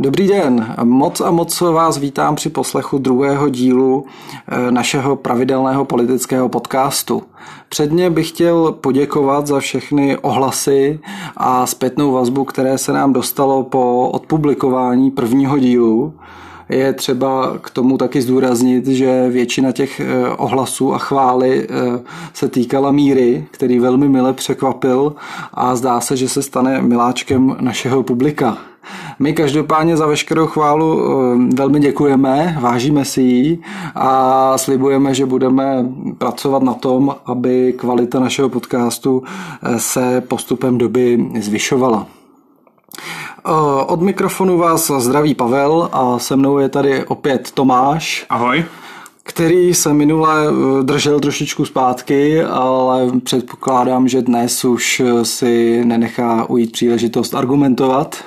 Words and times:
Dobrý 0.00 0.28
den, 0.28 0.74
moc 0.84 1.20
a 1.20 1.30
moc 1.30 1.60
vás 1.60 1.98
vítám 1.98 2.34
při 2.34 2.48
poslechu 2.48 2.98
druhého 2.98 3.48
dílu 3.48 4.04
eh, 4.48 4.70
našeho 4.70 5.16
pravidelného 5.16 5.84
politického 5.84 6.48
podcastu. 6.48 7.22
Předně 7.68 8.10
bych 8.10 8.28
chtěl 8.28 8.72
poděkovat 8.72 9.46
za 9.46 9.60
všechny 9.60 10.16
ohlasy 10.16 11.00
a 11.36 11.66
zpětnou 11.66 12.12
vazbu, 12.12 12.44
které 12.44 12.78
se 12.78 12.92
nám 12.92 13.12
dostalo 13.12 13.62
po 13.62 14.08
odpublikování 14.08 15.10
prvního 15.10 15.58
dílu. 15.58 16.14
Je 16.72 16.92
třeba 16.92 17.58
k 17.60 17.70
tomu 17.70 17.98
taky 17.98 18.22
zdůraznit, 18.22 18.86
že 18.86 19.28
většina 19.28 19.72
těch 19.72 20.00
eh, 20.00 20.28
ohlasů 20.28 20.94
a 20.94 20.98
chvály 20.98 21.68
eh, 21.70 22.00
se 22.34 22.48
týkala 22.48 22.92
míry, 22.92 23.46
který 23.50 23.78
velmi 23.78 24.08
mile 24.08 24.32
překvapil 24.32 25.14
a 25.54 25.76
zdá 25.76 26.00
se, 26.00 26.16
že 26.16 26.28
se 26.28 26.42
stane 26.42 26.82
miláčkem 26.82 27.56
našeho 27.60 28.02
publika. 28.02 28.58
My 29.18 29.32
každopádně 29.32 29.96
za 29.96 30.06
veškerou 30.06 30.46
chválu 30.46 31.00
eh, 31.02 31.54
velmi 31.54 31.80
děkujeme, 31.80 32.58
vážíme 32.60 33.04
si 33.04 33.22
ji 33.22 33.58
a 33.94 34.58
slibujeme, 34.58 35.14
že 35.14 35.26
budeme 35.26 35.86
pracovat 36.18 36.62
na 36.62 36.74
tom, 36.74 37.14
aby 37.26 37.72
kvalita 37.72 38.20
našeho 38.20 38.48
podcastu 38.48 39.22
se 39.76 40.20
postupem 40.20 40.78
doby 40.78 41.26
zvyšovala. 41.40 42.06
Od 43.86 44.00
mikrofonu 44.00 44.58
vás 44.58 44.90
zdraví 44.98 45.34
Pavel 45.34 45.88
a 45.92 46.18
se 46.18 46.36
mnou 46.36 46.58
je 46.58 46.68
tady 46.68 47.04
opět 47.04 47.50
Tomáš. 47.50 48.26
Ahoj 48.30 48.64
který 49.24 49.74
se 49.74 49.94
minule 49.94 50.46
eh, 50.46 50.82
držel 50.82 51.20
trošičku 51.20 51.64
zpátky, 51.64 52.42
ale 52.42 53.20
předpokládám, 53.24 54.08
že 54.08 54.22
dnes 54.22 54.64
už 54.64 55.02
si 55.22 55.84
nenechá 55.84 56.50
ujít 56.50 56.72
příležitost 56.72 57.34
argumentovat. 57.34 58.24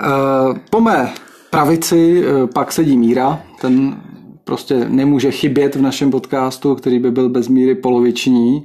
Eh, 0.00 0.60
po 0.70 0.80
mé 0.80 1.12
pravici 1.50 2.24
eh, 2.24 2.46
pak 2.46 2.72
sedí 2.72 2.96
Míra, 2.96 3.40
ten 3.60 4.00
prostě 4.44 4.74
nemůže 4.74 5.30
chybět 5.30 5.74
v 5.74 5.82
našem 5.82 6.10
podcastu, 6.10 6.74
který 6.74 6.98
by 6.98 7.10
byl 7.10 7.28
bez 7.28 7.48
míry 7.48 7.74
poloviční. 7.74 8.64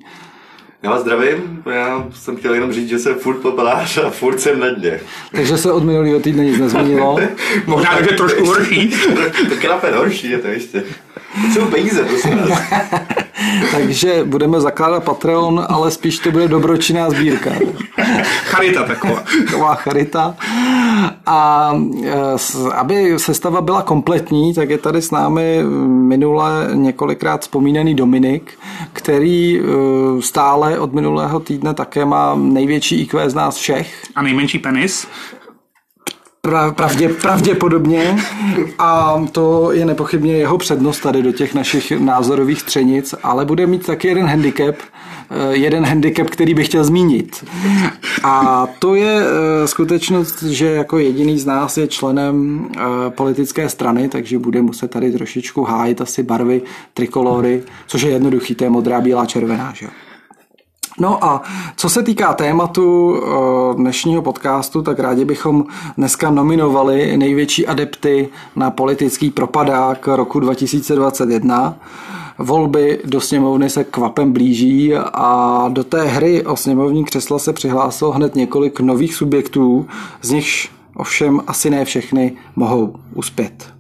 Já 0.84 0.89
vás 0.89 1.02
zdravím, 1.02 1.64
já 1.73 2.08
jsem 2.14 2.36
chtěl 2.38 2.53
jenom 2.53 2.73
říct, 2.73 2.89
že 2.89 3.00
jsem 3.00 3.16
furt 3.16 3.38
popelář 3.42 3.98
a 3.98 4.09
furt 4.09 4.39
jsem 4.39 4.59
na 4.59 4.70
dně. 4.70 5.00
Takže 5.31 5.58
se 5.58 5.72
od 5.72 5.84
minulého 5.84 6.20
týdne 6.20 6.45
nic 6.45 6.59
nezměnilo. 6.59 7.20
Možná, 7.66 8.02
že 8.02 8.08
trošku 8.08 8.45
horší. 8.45 8.94
to 9.50 9.56
krape 9.61 9.92
horší 9.92 10.30
je 10.30 10.38
to 10.39 10.48
ještě. 10.48 10.84
To 11.42 11.54
jsou 11.54 11.66
peníze, 11.66 12.04
prosím 12.04 12.38
vás. 12.38 12.61
Takže 13.72 14.23
budeme 14.25 14.61
zakládat 14.61 15.03
Patreon, 15.03 15.66
ale 15.69 15.91
spíš 15.91 16.19
to 16.19 16.31
bude 16.31 16.47
dobročinná 16.47 17.09
sbírka. 17.09 17.52
charita 18.45 18.83
taková. 18.83 19.23
Taková 19.45 19.75
charita. 19.75 20.36
A 21.25 21.71
e, 22.03 22.71
aby 22.73 23.14
sestava 23.17 23.61
byla 23.61 23.81
kompletní, 23.81 24.53
tak 24.53 24.69
je 24.69 24.77
tady 24.77 25.02
s 25.02 25.11
námi 25.11 25.64
minule 25.88 26.69
několikrát 26.73 27.41
vzpomínaný 27.41 27.95
Dominik, 27.95 28.53
který 28.94 29.59
e, 29.59 29.61
stále 30.21 30.80
od 30.80 30.94
minulého 30.94 31.39
týdne 31.39 31.73
také 31.73 32.05
má 32.05 32.36
největší 32.36 33.02
IQ 33.02 33.30
z 33.30 33.33
nás 33.33 33.55
všech. 33.55 34.03
A 34.16 34.21
nejmenší 34.21 34.59
penis. 34.59 35.08
Pravdě, 36.75 37.09
pravděpodobně 37.09 38.17
a 38.80 39.22
to 39.31 39.72
je 39.72 39.86
nepochybně 39.86 40.38
jeho 40.38 40.58
přednost 40.58 40.99
tady 40.99 41.22
do 41.23 41.31
těch 41.31 41.53
našich 41.53 41.91
názorových 41.91 42.61
střenic, 42.61 43.16
ale 43.23 43.45
bude 43.45 43.67
mít 43.67 43.86
taky 43.86 44.08
jeden 44.08 44.25
handicap, 44.25 44.75
eh, 44.75 45.55
jeden 45.55 45.86
handicap, 45.86 46.30
který 46.30 46.53
bych 46.53 46.67
chtěl 46.67 46.83
zmínit. 46.83 47.45
A 48.23 48.67
to 48.80 48.95
je 48.95 49.21
eh, 49.21 49.67
skutečnost, 49.67 50.44
že 50.44 50.66
jako 50.66 50.97
jediný 50.97 51.39
z 51.39 51.45
nás 51.45 51.77
je 51.77 51.88
členem 51.88 52.67
eh, 52.77 52.81
politické 53.09 53.69
strany, 53.69 54.09
takže 54.09 54.39
bude 54.39 54.61
muset 54.61 54.91
tady 54.91 55.11
trošičku 55.11 55.64
hájit 55.64 56.02
asi 56.02 56.23
barvy 56.23 56.61
trikolory, 56.94 57.64
což 57.88 58.02
je 58.02 58.11
jednoduchý, 58.11 58.55
to 58.55 58.64
je 58.64 58.69
modrá, 58.69 59.02
bílá, 59.02 59.25
červená, 59.25 59.73
že 59.75 59.87
No 60.99 61.26
a 61.26 61.42
co 61.76 61.89
se 61.89 62.04
týká 62.04 62.33
tématu 62.33 63.15
eh, 63.17 63.76
dnešního 63.76 64.21
podcastu, 64.21 64.81
tak 64.81 64.99
rádi 64.99 65.26
bychom 65.26 65.65
dneska 65.98 66.31
nominovali 66.31 67.17
největší 67.17 67.67
adepty 67.67 68.30
na 68.55 68.71
politický 68.71 69.31
propadák 69.31 70.08
roku 70.08 70.39
2021. 70.39 71.76
Volby 72.37 72.99
do 73.05 73.21
sněmovny 73.21 73.70
se 73.70 73.83
kvapem 73.83 74.33
blíží 74.33 74.95
a 74.95 75.65
do 75.70 75.83
té 75.83 76.04
hry 76.04 76.45
o 76.45 76.55
sněmovní 76.55 77.05
křesla 77.05 77.39
se 77.39 77.54
přihlásilo 77.54 78.11
hned 78.11 78.36
několik 78.36 78.80
nových 78.80 79.15
subjektů, 79.15 79.87
z 80.21 80.31
nichž 80.31 80.71
ovšem 80.95 81.42
asi 81.48 81.70
ne 81.70 81.86
všechny 81.86 82.37
mohou 82.55 82.95
uspět. 83.14 83.73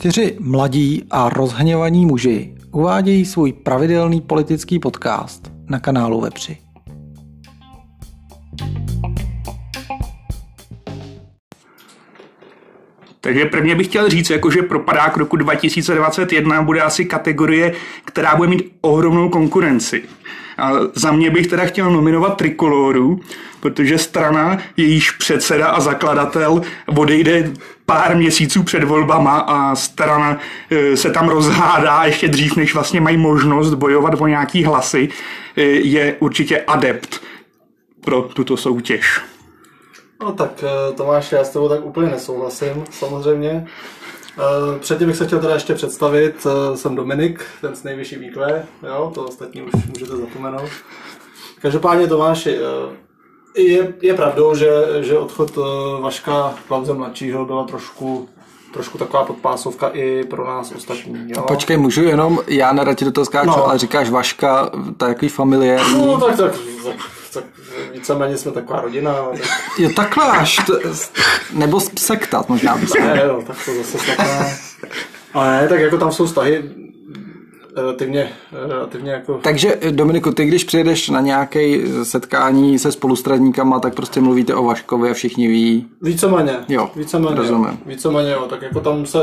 Čtyři 0.00 0.36
mladí 0.40 1.04
a 1.10 1.28
rozhněvaní 1.28 2.06
muži 2.06 2.54
uvádějí 2.72 3.24
svůj 3.24 3.52
pravidelný 3.52 4.20
politický 4.20 4.78
podcast 4.78 5.52
na 5.68 5.80
kanálu 5.80 6.20
Vepři. 6.20 6.58
Takže 13.20 13.44
prvně 13.44 13.74
bych 13.74 13.86
chtěl 13.86 14.08
říct, 14.08 14.30
jako 14.30 14.50
že 14.50 14.62
propadák 14.62 15.16
roku 15.16 15.36
2021 15.36 16.62
bude 16.62 16.80
asi 16.80 17.04
kategorie, 17.04 17.72
která 18.04 18.36
bude 18.36 18.48
mít 18.48 18.72
ohromnou 18.80 19.28
konkurenci. 19.28 20.02
A 20.60 20.72
za 20.94 21.12
mě 21.12 21.30
bych 21.30 21.46
teda 21.46 21.64
chtěl 21.64 21.90
nominovat 21.90 22.36
Trikoloru, 22.36 23.20
protože 23.60 23.98
strana, 23.98 24.58
jejíž 24.76 25.10
předseda 25.10 25.68
a 25.68 25.80
zakladatel 25.80 26.62
odejde 26.96 27.52
pár 27.86 28.16
měsíců 28.16 28.62
před 28.62 28.84
volbama 28.84 29.38
a 29.38 29.76
strana 29.76 30.38
e, 30.70 30.96
se 30.96 31.10
tam 31.10 31.28
rozhádá 31.28 32.04
ještě 32.04 32.28
dřív, 32.28 32.56
než 32.56 32.74
vlastně 32.74 33.00
mají 33.00 33.16
možnost 33.16 33.74
bojovat 33.74 34.14
o 34.20 34.26
nějaký 34.26 34.64
hlasy, 34.64 35.08
e, 35.56 35.62
je 35.62 36.16
určitě 36.20 36.60
adept 36.66 37.20
pro 38.00 38.22
tuto 38.22 38.56
soutěž. 38.56 39.20
No 40.22 40.32
tak 40.32 40.64
e, 40.64 40.92
Tomáš, 40.92 41.32
já 41.32 41.44
s 41.44 41.50
tebou 41.50 41.68
tak 41.68 41.84
úplně 41.84 42.10
nesouhlasím, 42.10 42.84
samozřejmě. 42.90 43.66
Předtím 44.80 45.06
bych 45.06 45.16
se 45.16 45.26
chtěl 45.26 45.40
teda 45.40 45.54
ještě 45.54 45.74
představit, 45.74 46.46
jsem 46.74 46.94
Dominik, 46.94 47.44
ten 47.60 47.76
s 47.76 47.82
nejvyšší 47.82 48.16
výkve, 48.16 48.66
jo, 48.82 49.12
to 49.14 49.24
ostatní 49.24 49.62
už 49.62 49.72
můžete 49.72 50.16
zapomenout. 50.16 50.70
Každopádně 51.60 52.06
Tomáš, 52.06 52.48
je, 53.56 53.94
je 54.02 54.14
pravdou, 54.14 54.54
že, 54.54 54.70
že 55.00 55.18
odchod 55.18 55.58
eh, 55.58 56.02
Vaška 56.02 56.54
Klauze 56.68 56.94
mladšího 56.94 57.44
byla 57.44 57.64
trošku 57.64 58.28
trošku 58.72 58.98
taková 58.98 59.24
podpásovka 59.24 59.88
i 59.88 60.24
pro 60.24 60.46
nás 60.46 60.72
ostatní. 60.72 61.24
Jo? 61.36 61.42
Počkej, 61.42 61.76
můžu 61.76 62.02
jenom, 62.02 62.38
já 62.46 62.72
nerad 62.72 62.98
ti 62.98 63.04
do 63.04 63.12
toho 63.12 63.24
skáču, 63.24 63.50
no. 63.50 63.66
ale 63.66 63.78
říkáš 63.78 64.10
Vaška, 64.10 64.70
takový 64.96 65.28
familiární. 65.28 66.06
No 66.06 66.20
tak, 66.20 66.36
tak, 66.36 66.52
tak, 66.84 66.96
tak 67.34 67.44
víceméně 67.92 68.36
jsme 68.36 68.52
taková 68.52 68.80
rodina. 68.80 69.14
Tak... 69.14 69.40
Jo, 69.78 69.90
takhle 69.96 70.30
až, 70.30 70.60
to, 70.66 70.78
nebo 71.52 71.80
sektat 71.80 72.48
možná. 72.48 72.78
Ne, 73.00 73.22
jo, 73.24 73.42
tak 73.46 73.56
to 73.64 73.74
zase 73.74 74.06
takhle. 74.06 74.56
Ale 75.34 75.62
ne, 75.62 75.68
tak 75.68 75.80
jako 75.80 75.98
tam 75.98 76.12
jsou 76.12 76.26
vztahy 76.26 76.70
relativně, 77.76 78.32
relativně 78.52 79.12
jako... 79.12 79.38
Takže 79.42 79.78
Dominiku, 79.90 80.32
ty 80.32 80.44
když 80.44 80.64
přijedeš 80.64 81.08
na 81.08 81.20
nějaké 81.20 81.78
setkání 82.02 82.78
se 82.78 82.92
spolustradníkama, 82.92 83.80
tak 83.80 83.94
prostě 83.94 84.20
mluvíte 84.20 84.54
o 84.54 84.64
Vaškovi 84.64 85.10
a 85.10 85.14
všichni 85.14 85.48
ví. 85.48 85.88
Víceméně. 86.02 86.56
Jo, 86.68 86.90
víceméně, 86.96 87.36
rozumím. 87.36 87.64
Jo. 87.64 87.76
Víceméně, 87.86 88.30
jo. 88.30 88.46
Tak 88.50 88.62
jako 88.62 88.80
tam 88.80 89.06
se 89.06 89.18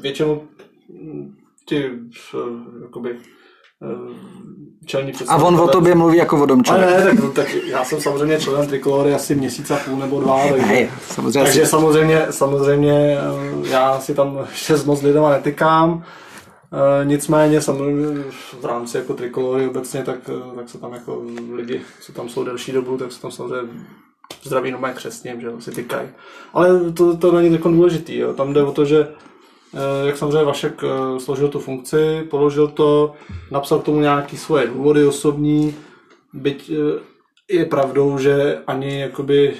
většinou 0.00 0.42
ti 1.64 1.90
jakoby 2.82 3.16
čelní 4.88 5.12
A 5.28 5.36
on 5.36 5.60
o 5.60 5.68
tobě 5.68 5.94
mluví 5.94 6.16
jako 6.16 6.42
o 6.42 6.46
domčovi. 6.46 6.84
Ale 6.84 7.04
ne, 7.04 7.04
tak, 7.04 7.32
tak 7.34 7.54
já 7.54 7.84
jsem 7.84 8.00
samozřejmě 8.00 8.40
členem 8.40 8.68
Trikolory 8.68 9.14
asi 9.14 9.34
měsíc 9.34 9.70
a 9.70 9.76
půl 9.76 9.96
nebo 9.96 10.20
dva, 10.20 10.48
takže, 10.48 10.66
ne, 10.66 10.90
samozřejmě 11.00 11.44
takže 11.44 11.66
samozřejmě, 11.66 12.26
samozřejmě 12.30 13.18
já 13.70 14.00
si 14.00 14.14
tam 14.14 14.46
šest 14.54 14.84
moc 14.84 15.02
lidama 15.02 15.30
netykám. 15.30 16.04
E, 17.02 17.04
nicméně 17.04 17.60
samozřejmě 17.60 18.22
v 18.60 18.64
rámci 18.64 18.96
jako 18.96 19.14
trikolory 19.14 19.68
obecně, 19.68 20.02
tak, 20.02 20.18
tak 20.56 20.68
se 20.68 20.78
tam 20.78 20.92
jako 20.92 21.22
lidi, 21.52 21.80
co 22.00 22.12
tam 22.12 22.28
jsou 22.28 22.44
delší 22.44 22.72
dobu, 22.72 22.96
tak 22.98 23.12
se 23.12 23.20
tam 23.20 23.30
samozřejmě 23.30 23.72
zdraví 24.42 24.70
normálně 24.70 24.96
křesním, 24.96 25.40
že 25.40 25.48
si 25.58 25.70
tykají. 25.70 26.08
Ale 26.52 26.92
to, 26.92 27.16
to 27.16 27.32
není 27.32 27.50
tak 27.50 27.62
důležitý. 27.62 28.18
Jo. 28.18 28.32
Tam 28.32 28.52
jde 28.52 28.62
o 28.62 28.72
to, 28.72 28.84
že 28.84 29.08
jak 30.06 30.16
samozřejmě 30.16 30.44
Vašek 30.44 30.82
složil 31.18 31.48
tu 31.48 31.60
funkci, 31.60 32.26
položil 32.30 32.68
to, 32.68 33.14
napsal 33.50 33.78
k 33.78 33.84
tomu 33.84 34.00
nějaké 34.00 34.36
svoje 34.36 34.66
důvody 34.66 35.06
osobní, 35.06 35.74
byť 36.32 36.70
je 37.50 37.64
pravdou, 37.64 38.18
že 38.18 38.58
ani 38.66 39.00
jakoby 39.00 39.54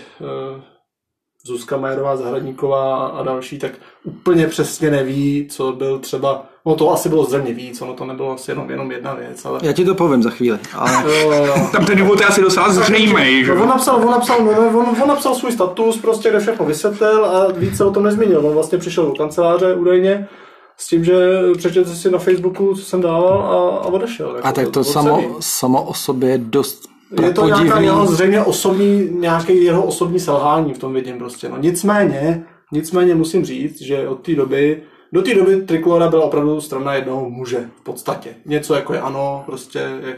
Zuzka 1.46 1.76
Majerová 1.76 2.16
Zahradníková 2.16 3.06
a 3.06 3.22
další, 3.22 3.58
tak 3.58 3.72
úplně 4.04 4.46
přesně 4.46 4.90
neví, 4.90 5.48
co 5.50 5.72
byl 5.72 5.98
třeba 5.98 6.46
No 6.68 6.74
to 6.74 6.92
asi 6.92 7.08
bylo 7.08 7.24
zřejmě 7.24 7.52
víc, 7.52 7.82
ono 7.82 7.94
to 7.94 8.04
nebylo 8.04 8.32
asi 8.32 8.50
jenom, 8.50 8.70
jenom 8.70 8.90
jedna 8.90 9.14
věc, 9.14 9.44
ale... 9.44 9.60
Já 9.62 9.72
ti 9.72 9.84
to 9.84 9.94
povím 9.94 10.22
za 10.22 10.30
chvíli, 10.30 10.58
ale. 10.74 11.04
Tam 11.72 11.84
ten 11.84 11.98
důvod 11.98 12.20
je 12.20 12.26
asi 12.26 12.40
docela 12.40 12.72
zřejmý, 12.72 13.44
že? 13.44 13.54
No, 13.54 13.62
on, 13.62 13.68
napsal, 13.68 13.96
on, 13.96 14.10
napsal, 14.10 14.44
no, 14.44 14.78
on, 14.78 14.96
on, 15.02 15.08
napsal 15.08 15.34
svůj 15.34 15.52
status, 15.52 15.96
prostě 15.96 16.30
kde 16.30 16.40
všechno 16.40 16.66
vysvětlil 16.66 17.24
a 17.24 17.52
víc 17.52 17.76
se 17.76 17.84
o 17.84 17.90
tom 17.90 18.04
nezmínil. 18.04 18.46
On 18.46 18.54
vlastně 18.54 18.78
přišel 18.78 19.06
do 19.06 19.12
kanceláře 19.12 19.74
údajně 19.74 20.28
s 20.76 20.88
tím, 20.88 21.04
že 21.04 21.40
přečetl 21.56 21.90
si 21.90 22.10
na 22.10 22.18
Facebooku, 22.18 22.74
co 22.74 22.82
jsem 22.82 23.00
dával 23.00 23.42
a, 23.42 23.84
a 23.84 23.86
odešel. 23.86 24.36
Jako 24.36 24.48
a 24.48 24.52
tak 24.52 24.68
to 24.68 24.80
od 24.80 24.84
samo, 24.84 25.36
samo 25.40 25.82
o 25.82 25.94
sobě 25.94 26.30
je 26.30 26.38
dost 26.38 26.88
Je 27.22 27.32
to 27.32 27.46
nějaká 27.46 27.80
jeho 27.80 28.06
zřejmě 28.06 28.42
osobní, 28.42 29.08
nějaký 29.10 29.64
jeho 29.64 29.82
osobní 29.82 30.20
selhání 30.20 30.74
v 30.74 30.78
tom 30.78 30.94
vidím 30.94 31.18
prostě. 31.18 31.48
No 31.48 31.56
nicméně, 31.58 32.44
nicméně 32.72 33.14
musím 33.14 33.44
říct, 33.44 33.82
že 33.82 34.08
od 34.08 34.20
té 34.20 34.34
doby, 34.34 34.82
do 35.12 35.22
té 35.22 35.34
doby 35.34 35.56
Trikolora 35.56 36.08
byla 36.08 36.22
opravdu 36.24 36.60
strana 36.60 36.94
jednoho 36.94 37.30
muže 37.30 37.68
v 37.80 37.84
podstatě. 37.84 38.30
Něco 38.46 38.74
jako 38.74 38.94
je 38.94 39.00
ano, 39.00 39.42
prostě, 39.46 39.78
jak 40.02 40.16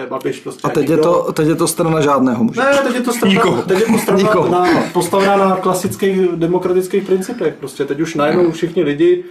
je 0.00 0.06
Babiš 0.06 0.40
prostě. 0.40 0.60
A 0.68 0.70
teď 0.70 0.88
je, 0.88 0.96
to, 0.96 1.32
teď 1.32 1.48
je 1.48 1.54
to 1.54 1.68
strana 1.68 2.00
žádného 2.00 2.44
muže. 2.44 2.60
Ne, 2.60 2.78
teď 2.86 2.94
je 2.94 3.00
to 3.00 3.12
strana, 3.12 3.34
Nikoho. 3.34 3.62
teď 3.62 3.78
je 3.80 3.86
to 3.86 3.98
strana 3.98 4.18
Nikoho. 4.22 4.48
na, 4.48 4.66
postavená 4.92 5.36
na 5.36 5.56
klasických 5.56 6.28
demokratických 6.34 7.04
principech. 7.04 7.54
Prostě 7.54 7.84
teď 7.84 8.00
už 8.00 8.14
najednou 8.14 8.50
všichni 8.50 8.82
lidi, 8.82 9.24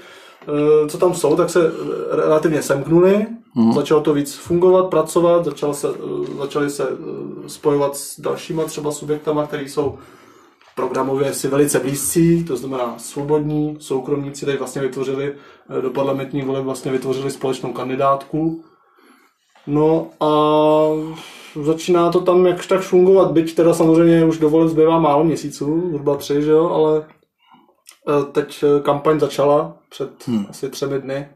eh, 0.84 0.90
co 0.90 0.98
tam 0.98 1.14
jsou, 1.14 1.36
tak 1.36 1.50
se 1.50 1.60
eh, 1.68 2.16
relativně 2.16 2.62
semknuli, 2.62 3.26
Mhm. 3.56 3.74
začalo 3.74 4.02
to 4.02 4.14
víc 4.14 4.36
fungovat, 4.36 4.84
pracovat, 4.90 5.46
začalo 5.46 5.74
se, 5.74 5.88
eh, 5.90 6.38
začali 6.40 6.70
se 6.70 6.88
spojovat 7.48 7.98
s 7.98 8.20
dalšíma 8.20 8.64
třeba 8.64 8.92
subjektama, 8.92 9.48
které 9.48 9.64
jsou 9.64 9.98
programově 10.76 11.34
si 11.34 11.48
velice 11.48 11.80
blízcí, 11.80 12.44
to 12.44 12.58
znamená 12.58 12.96
svobodní, 12.98 13.78
soukromníci 13.80 14.46
teď 14.46 14.60
vlastně 14.60 14.82
vytvořili 14.82 15.36
eh, 15.78 15.82
do 15.82 15.90
parlamentních 15.90 16.46
voleb 16.46 16.64
vlastně 16.64 16.92
vytvořili 16.92 17.32
společnou 17.32 17.74
kandidátku. 17.74 18.64
No 19.68 20.10
a 20.20 20.30
začíná 21.64 22.12
to 22.12 22.22
tam 22.22 22.46
jakž 22.46 22.68
tak 22.68 22.82
fungovat, 22.82 23.32
byť 23.32 23.56
teda 23.56 23.74
samozřejmě 23.74 24.26
už 24.26 24.38
do 24.38 24.50
voleb 24.50 24.70
zbývá 24.70 25.00
málo 25.00 25.24
měsíců, 25.24 25.84
zhruba 25.90 26.18
tři, 26.18 26.42
že 26.42 26.52
jo, 26.52 26.70
ale 26.70 27.06
eh, 28.10 28.32
teď 28.32 28.64
eh, 28.64 28.82
kampaň 28.82 29.20
začala 29.20 29.78
před 29.90 30.28
hmm. 30.28 30.46
asi 30.50 30.70
třemi 30.70 31.00
dny. 31.00 31.28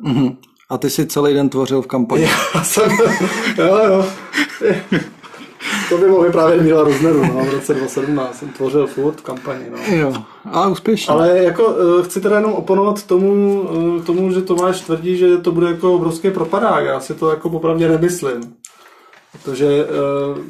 Mhm. 0.00 0.36
A 0.70 0.78
ty 0.78 0.90
si 0.90 1.06
celý 1.06 1.34
den 1.34 1.48
tvořil 1.48 1.82
v 1.82 1.86
kampani. 1.86 2.22
Já 2.54 2.64
jsem, 2.64 2.90
jo, 3.58 3.76
jo. 3.84 4.04
To 5.90 5.98
by 5.98 6.06
mohl 6.08 6.22
vyprávět 6.22 6.62
Míla 6.62 6.82
Rozneru, 6.84 7.20
no, 7.26 7.44
v 7.44 7.54
roce 7.54 7.74
2017 7.74 8.38
jsem 8.38 8.48
tvořil 8.48 8.86
furt 8.86 9.14
v 9.20 9.22
kampani, 9.22 9.64
no. 9.70 9.96
Jo, 9.96 10.12
a 10.44 10.68
úspěšně. 10.68 11.14
Ale 11.14 11.38
jako 11.38 11.74
eh, 12.00 12.02
chci 12.02 12.20
teda 12.20 12.36
jenom 12.36 12.52
oponovat 12.52 13.06
tomu, 13.06 13.64
eh, 14.00 14.02
tomu, 14.02 14.32
že 14.32 14.42
Tomáš 14.42 14.80
tvrdí, 14.80 15.16
že 15.16 15.36
to 15.38 15.52
bude 15.52 15.66
jako 15.66 15.94
obrovský 15.94 16.30
propadák. 16.30 16.84
Já 16.84 17.00
si 17.00 17.14
to 17.14 17.30
jako 17.30 17.50
popravdě 17.50 17.88
nemyslím. 17.88 18.40
Protože 19.32 19.66
eh, 19.66 20.40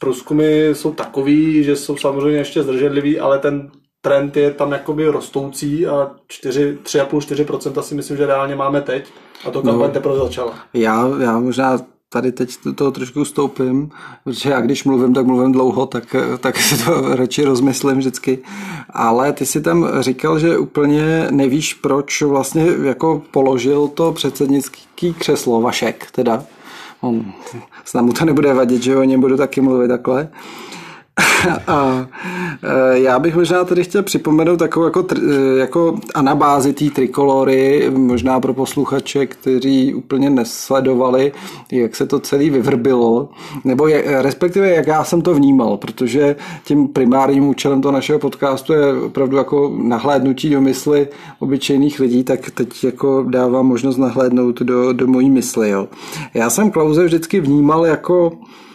průzkumy 0.00 0.68
jsou 0.74 0.92
takový, 0.92 1.64
že 1.64 1.76
jsou 1.76 1.96
samozřejmě 1.96 2.38
ještě 2.38 2.62
zdrženlivý, 2.62 3.20
ale 3.20 3.38
ten 3.38 3.70
trend 4.00 4.36
je 4.36 4.50
tam 4.50 4.72
jakoby 4.72 5.06
rostoucí 5.08 5.86
a 5.86 6.10
4, 6.28 6.78
3,5-4% 6.82 7.80
si 7.80 7.94
myslím, 7.94 8.16
že 8.16 8.26
reálně 8.26 8.56
máme 8.56 8.80
teď. 8.80 9.08
A 9.46 9.50
to 9.50 9.62
kampaň 9.62 9.88
No. 9.88 9.92
teprve 9.94 10.16
začala. 10.18 10.54
Já, 10.74 11.08
já 11.20 11.38
možná 11.38 11.78
tady 12.08 12.32
teď 12.32 12.56
to, 12.56 12.72
toho 12.72 12.90
trošku 12.90 13.24
stoupím, 13.24 13.90
protože 14.24 14.50
já 14.50 14.60
když 14.60 14.84
mluvím, 14.84 15.14
tak 15.14 15.26
mluvím 15.26 15.52
dlouho, 15.52 15.86
tak, 15.86 16.16
tak 16.40 16.56
si 16.56 16.84
to 16.84 17.14
radši 17.16 17.44
rozmyslím 17.44 17.98
vždycky. 17.98 18.38
Ale 18.90 19.32
ty 19.32 19.46
si 19.46 19.60
tam 19.60 19.88
říkal, 20.00 20.38
že 20.38 20.58
úplně 20.58 21.26
nevíš, 21.30 21.74
proč 21.74 22.22
vlastně 22.22 22.66
jako 22.82 23.22
položil 23.30 23.88
to 23.88 24.12
předsednický 24.12 25.14
křeslo 25.14 25.60
Vašek, 25.60 26.10
teda. 26.10 26.44
On, 27.00 27.32
snad 27.84 28.02
mu 28.02 28.12
to 28.12 28.24
nebude 28.24 28.54
vadit, 28.54 28.82
že 28.82 28.96
o 28.96 29.02
něm 29.02 29.20
budu 29.20 29.36
taky 29.36 29.60
mluvit 29.60 29.88
takhle. 29.88 30.28
A 31.66 32.06
e, 32.62 32.98
já 32.98 33.18
bych 33.18 33.36
možná 33.36 33.64
tady 33.64 33.84
chtěl 33.84 34.02
připomenout 34.02 34.56
takovou 34.56 34.84
jako, 34.84 35.00
tr- 35.00 35.30
e, 35.30 35.58
jako 35.58 35.98
anabázi 36.14 36.72
té 36.72 36.90
trikolory, 36.90 37.90
možná 37.90 38.40
pro 38.40 38.54
posluchače, 38.54 39.26
kteří 39.26 39.94
úplně 39.94 40.30
nesledovali, 40.30 41.32
jak 41.72 41.96
se 41.96 42.06
to 42.06 42.18
celý 42.20 42.50
vyvrbilo, 42.50 43.28
nebo 43.64 43.88
je, 43.88 44.22
respektive 44.22 44.68
jak 44.68 44.86
já 44.86 45.04
jsem 45.04 45.22
to 45.22 45.34
vnímal, 45.34 45.76
protože 45.76 46.36
tím 46.64 46.88
primárním 46.88 47.48
účelem 47.48 47.82
toho 47.82 47.92
našeho 47.92 48.18
podcastu 48.18 48.72
je 48.72 49.00
opravdu 49.02 49.36
jako 49.36 49.72
nahlédnutí 49.82 50.50
do 50.50 50.60
mysli 50.60 51.08
obyčejných 51.38 52.00
lidí, 52.00 52.24
tak 52.24 52.50
teď 52.50 52.84
jako 52.84 53.24
dávám 53.28 53.66
možnost 53.66 53.96
nahlédnout 53.96 54.60
do, 54.60 54.92
do 54.92 55.06
mojí 55.06 55.30
mysli. 55.30 55.70
Jo. 55.70 55.88
Já 56.34 56.50
jsem 56.50 56.70
Klauze 56.70 57.04
vždycky 57.04 57.40
vnímal 57.40 57.86
jako 57.86 58.32
eh, 58.32 58.67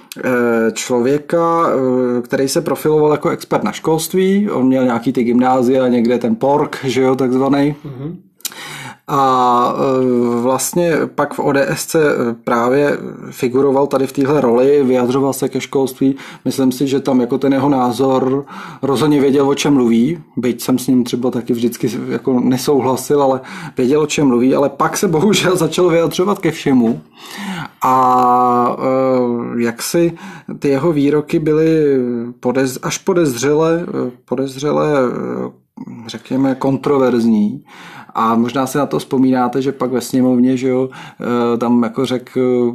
člověka, 0.73 1.67
eh, 1.67 2.21
který 2.21 2.47
se 2.49 2.61
profiloval 2.61 3.11
jako 3.11 3.29
expert 3.29 3.63
na 3.63 3.71
školství. 3.71 4.49
On 4.49 4.67
měl 4.67 4.85
nějaký 4.85 5.13
ty 5.13 5.23
gymnázia, 5.23 5.87
někde 5.87 6.17
ten 6.17 6.35
pork, 6.35 6.79
že 6.83 7.01
jo, 7.01 7.15
takzvaný. 7.15 7.75
A 9.07 9.75
e, 9.75 10.41
vlastně 10.41 10.93
pak 11.15 11.33
v 11.33 11.39
ODSC 11.39 11.95
právě 12.43 12.97
figuroval 13.29 13.87
tady 13.87 14.07
v 14.07 14.11
téhle 14.11 14.41
roli, 14.41 14.83
vyjadřoval 14.83 15.33
se 15.33 15.49
ke 15.49 15.61
školství. 15.61 16.15
Myslím 16.45 16.71
si, 16.71 16.87
že 16.87 16.99
tam 16.99 17.21
jako 17.21 17.37
ten 17.37 17.53
jeho 17.53 17.69
názor 17.69 18.45
rozhodně 18.81 19.21
věděl, 19.21 19.49
o 19.49 19.55
čem 19.55 19.73
mluví, 19.73 20.19
byť 20.37 20.61
jsem 20.61 20.79
s 20.79 20.87
ním 20.87 21.03
třeba 21.03 21.31
taky 21.31 21.53
vždycky 21.53 21.91
jako 22.09 22.39
nesouhlasil, 22.39 23.23
ale 23.23 23.41
věděl, 23.77 24.01
o 24.01 24.07
čem 24.07 24.27
mluví, 24.27 24.55
ale 24.55 24.69
pak 24.69 24.97
se 24.97 25.07
bohužel 25.07 25.55
začal 25.57 25.89
vyjadřovat 25.89 26.39
ke 26.39 26.51
všemu. 26.51 27.01
A 27.83 28.75
e, 28.79 29.61
jak 29.63 29.81
si 29.81 30.13
ty 30.59 30.67
jeho 30.67 30.91
výroky 30.91 31.39
byly 31.39 31.97
podez, 32.39 32.79
až 32.83 32.97
podezřele, 32.97 33.85
podezřele 34.25 34.87
řekněme, 36.07 36.55
kontroverzní. 36.55 37.63
A 38.15 38.35
možná 38.35 38.67
si 38.67 38.77
na 38.77 38.85
to 38.85 38.99
vzpomínáte, 38.99 39.61
že 39.61 39.71
pak 39.71 39.91
ve 39.91 40.01
sněmovně, 40.01 40.57
že 40.57 40.67
jo, 40.67 40.89
eh, 41.21 41.57
tam 41.57 41.83
jako 41.83 42.05
řekl 42.05 42.73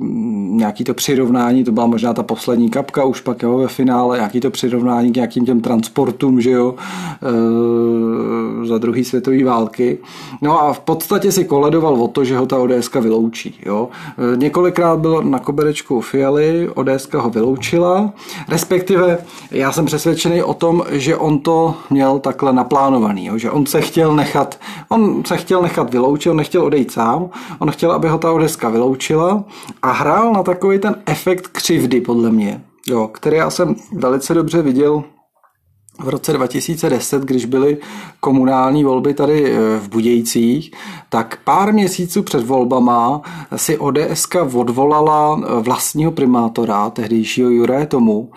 nějaký 0.51 0.85
to 0.85 0.95
přirovnání, 0.95 1.65
to 1.65 1.73
byla 1.73 1.87
možná 1.87 2.13
ta 2.15 2.23
poslední 2.23 2.71
kapka, 2.71 3.05
už 3.05 3.21
pak 3.21 3.43
jo, 3.43 3.59
ve 3.59 3.69
finále, 3.69 4.17
nějaký 4.17 4.41
to 4.41 4.51
přirovnání 4.51 5.13
k 5.13 5.17
nějakým 5.17 5.47
těm 5.47 5.61
transportům, 5.61 6.41
že 6.41 6.51
jo, 6.51 6.75
eh, 7.23 8.67
za 8.67 8.79
druhé 8.79 9.05
světové 9.05 9.45
války. 9.45 9.99
No 10.43 10.63
a 10.63 10.73
v 10.73 10.81
podstatě 10.81 11.33
si 11.33 11.45
koledoval 11.45 12.03
o 12.03 12.09
to, 12.09 12.25
že 12.25 12.37
ho 12.37 12.47
ta 12.47 12.59
ODSka 12.59 13.01
vyloučí, 13.01 13.55
jo. 13.67 13.89
Eh, 14.33 14.37
Několikrát 14.37 14.99
byl 14.99 15.23
na 15.23 15.39
koberečku 15.39 16.01
Fialy, 16.01 16.71
ODSka 16.75 17.21
ho 17.21 17.31
vyloučila, 17.31 18.13
respektive 18.49 19.19
já 19.51 19.73
jsem 19.73 19.87
přesvědčený 19.87 20.43
o 20.43 20.55
tom, 20.55 20.83
že 20.91 21.17
on 21.17 21.39
to 21.39 21.75
měl 21.91 22.19
takhle 22.19 22.53
naplánovaný, 22.53 23.27
jo, 23.27 23.39
že 23.39 23.51
on 23.51 23.67
se 23.67 23.81
chtěl 23.81 24.17
nechat, 24.17 24.59
on 24.89 25.23
se 25.29 25.37
chtěl 25.37 25.63
nechat 25.63 25.93
vyloučit, 25.93 26.31
on 26.31 26.37
nechtěl 26.37 26.65
odejít 26.65 26.91
sám, 26.91 27.31
on 27.59 27.71
chtěl, 27.71 27.93
aby 27.93 28.09
ho 28.09 28.19
ta 28.19 28.33
ODSka 28.33 28.69
vyloučila 28.69 29.45
a 29.83 29.93
hrál 29.93 30.33
na 30.33 30.43
takový 30.43 30.79
ten 30.79 30.95
efekt 31.07 31.49
křivdy, 31.49 32.01
podle 32.01 32.31
mě, 32.31 32.63
jo, 32.87 33.09
který 33.09 33.37
já 33.37 33.51
jsem 33.51 33.77
velice 33.93 34.35
dobře 34.35 34.63
viděl 34.63 35.05
v 35.99 36.09
roce 36.09 36.33
2010, 36.33 37.23
když 37.23 37.45
byly 37.45 37.79
komunální 38.21 38.85
volby 38.85 39.15
tady 39.15 39.53
eh, 39.53 39.59
v 39.79 39.89
Budějcích, 39.89 40.71
tak 41.09 41.39
pár 41.45 41.73
měsíců 41.73 42.23
před 42.23 42.47
volbama 42.47 43.21
si 43.57 43.79
ODSK 43.79 44.37
odvolala 44.55 45.41
eh, 45.41 45.63
vlastního 45.63 46.13
primátora, 46.13 46.91
tehdejšího 46.91 47.51
Juraje 47.51 47.87
Tomu. 47.87 48.31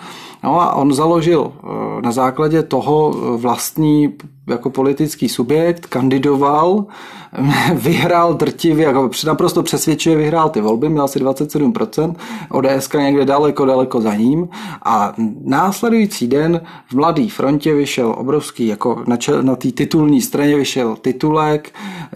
No 0.44 0.62
a 0.62 0.74
on 0.74 0.94
založil 0.94 1.52
eh, 1.54 2.02
na 2.02 2.12
základě 2.12 2.64
toho 2.64 3.12
vlastní 3.38 4.14
jako 4.52 4.70
politický 4.70 5.30
subjekt, 5.30 5.86
kandidoval, 5.86 6.86
vyhrál 7.74 8.34
drtivě, 8.34 8.86
jako 8.86 9.10
naprosto 9.26 9.64
přesvědčivě 9.64 10.18
vyhrál 10.18 10.50
ty 10.50 10.62
volby, 10.62 10.90
měl 10.90 11.04
asi 11.04 11.20
27%, 11.20 12.16
ODS 12.50 12.90
někde 12.98 13.26
daleko, 13.26 13.66
daleko 13.66 14.02
za 14.02 14.16
ním 14.16 14.50
a 14.86 15.14
následující 15.44 16.28
den 16.28 16.62
v 16.88 16.94
Mladý 16.94 17.30
frontě 17.30 17.74
vyšel 17.74 18.16
obrovský, 18.18 18.68
jako 18.68 19.04
na, 19.08 19.18
čel, 19.18 19.44
na 19.44 19.56
té 19.56 19.72
titulní 19.72 20.22
straně 20.22 20.56
vyšel 20.56 20.96
titulek 20.96 21.74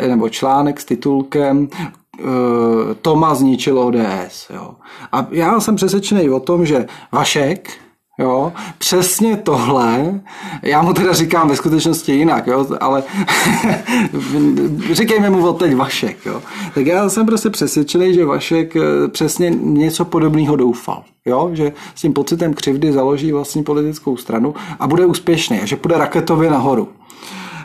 nebo 0.07 0.29
článek 0.29 0.81
s 0.81 0.85
titulkem 0.85 1.67
Toma 3.01 3.35
zničil 3.35 3.79
ODS. 3.79 4.49
Jo. 4.53 4.75
A 5.11 5.27
já 5.31 5.59
jsem 5.59 5.75
přesvědčený 5.75 6.29
o 6.29 6.39
tom, 6.39 6.65
že 6.65 6.85
Vašek, 7.11 7.69
Jo, 8.19 8.53
přesně 8.77 9.37
tohle, 9.37 10.21
já 10.61 10.81
mu 10.81 10.93
teda 10.93 11.13
říkám 11.13 11.49
ve 11.49 11.55
skutečnosti 11.55 12.11
jinak, 12.11 12.47
jo, 12.47 12.67
ale 12.79 13.03
říkejme 14.91 15.29
mu 15.29 15.47
od 15.47 15.59
teď 15.59 15.75
Vašek, 15.75 16.25
jo. 16.25 16.41
Tak 16.75 16.85
já 16.85 17.09
jsem 17.09 17.25
prostě 17.25 17.49
přesvědčený, 17.49 18.13
že 18.13 18.25
Vašek 18.25 18.75
eh, 18.75 19.07
přesně 19.07 19.49
něco 19.49 20.05
podobného 20.05 20.55
doufal, 20.55 21.03
jo, 21.25 21.49
že 21.53 21.71
s 21.95 22.01
tím 22.01 22.13
pocitem 22.13 22.53
křivdy 22.53 22.91
založí 22.91 23.31
vlastní 23.31 23.63
politickou 23.63 24.17
stranu 24.17 24.55
a 24.79 24.87
bude 24.87 25.05
úspěšný 25.05 25.59
že 25.63 25.75
půjde 25.75 25.97
raketově 25.97 26.51
nahoru. 26.51 26.89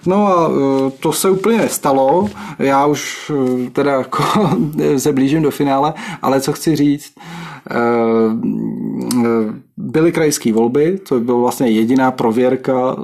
No 0.07 0.27
a 0.27 0.51
eh, 0.51 0.91
to 1.01 1.13
se 1.13 1.31
úplně 1.31 1.59
nestalo. 1.59 2.29
Já 2.59 2.87
už 2.87 3.33
eh, 3.67 3.71
teda 3.71 3.93
jako 3.93 4.25
se 4.97 5.13
blížím 5.13 5.43
do 5.43 5.51
finále, 5.51 5.95
ale 6.23 6.41
co 6.41 6.53
chci 6.53 6.77
říct, 6.77 7.13
byly 9.81 10.13
krajské 10.13 10.53
volby, 10.53 10.99
to 11.09 11.21
byla 11.21 11.39
vlastně 11.39 11.67
jediná 11.69 12.11
prověrka 12.11 12.97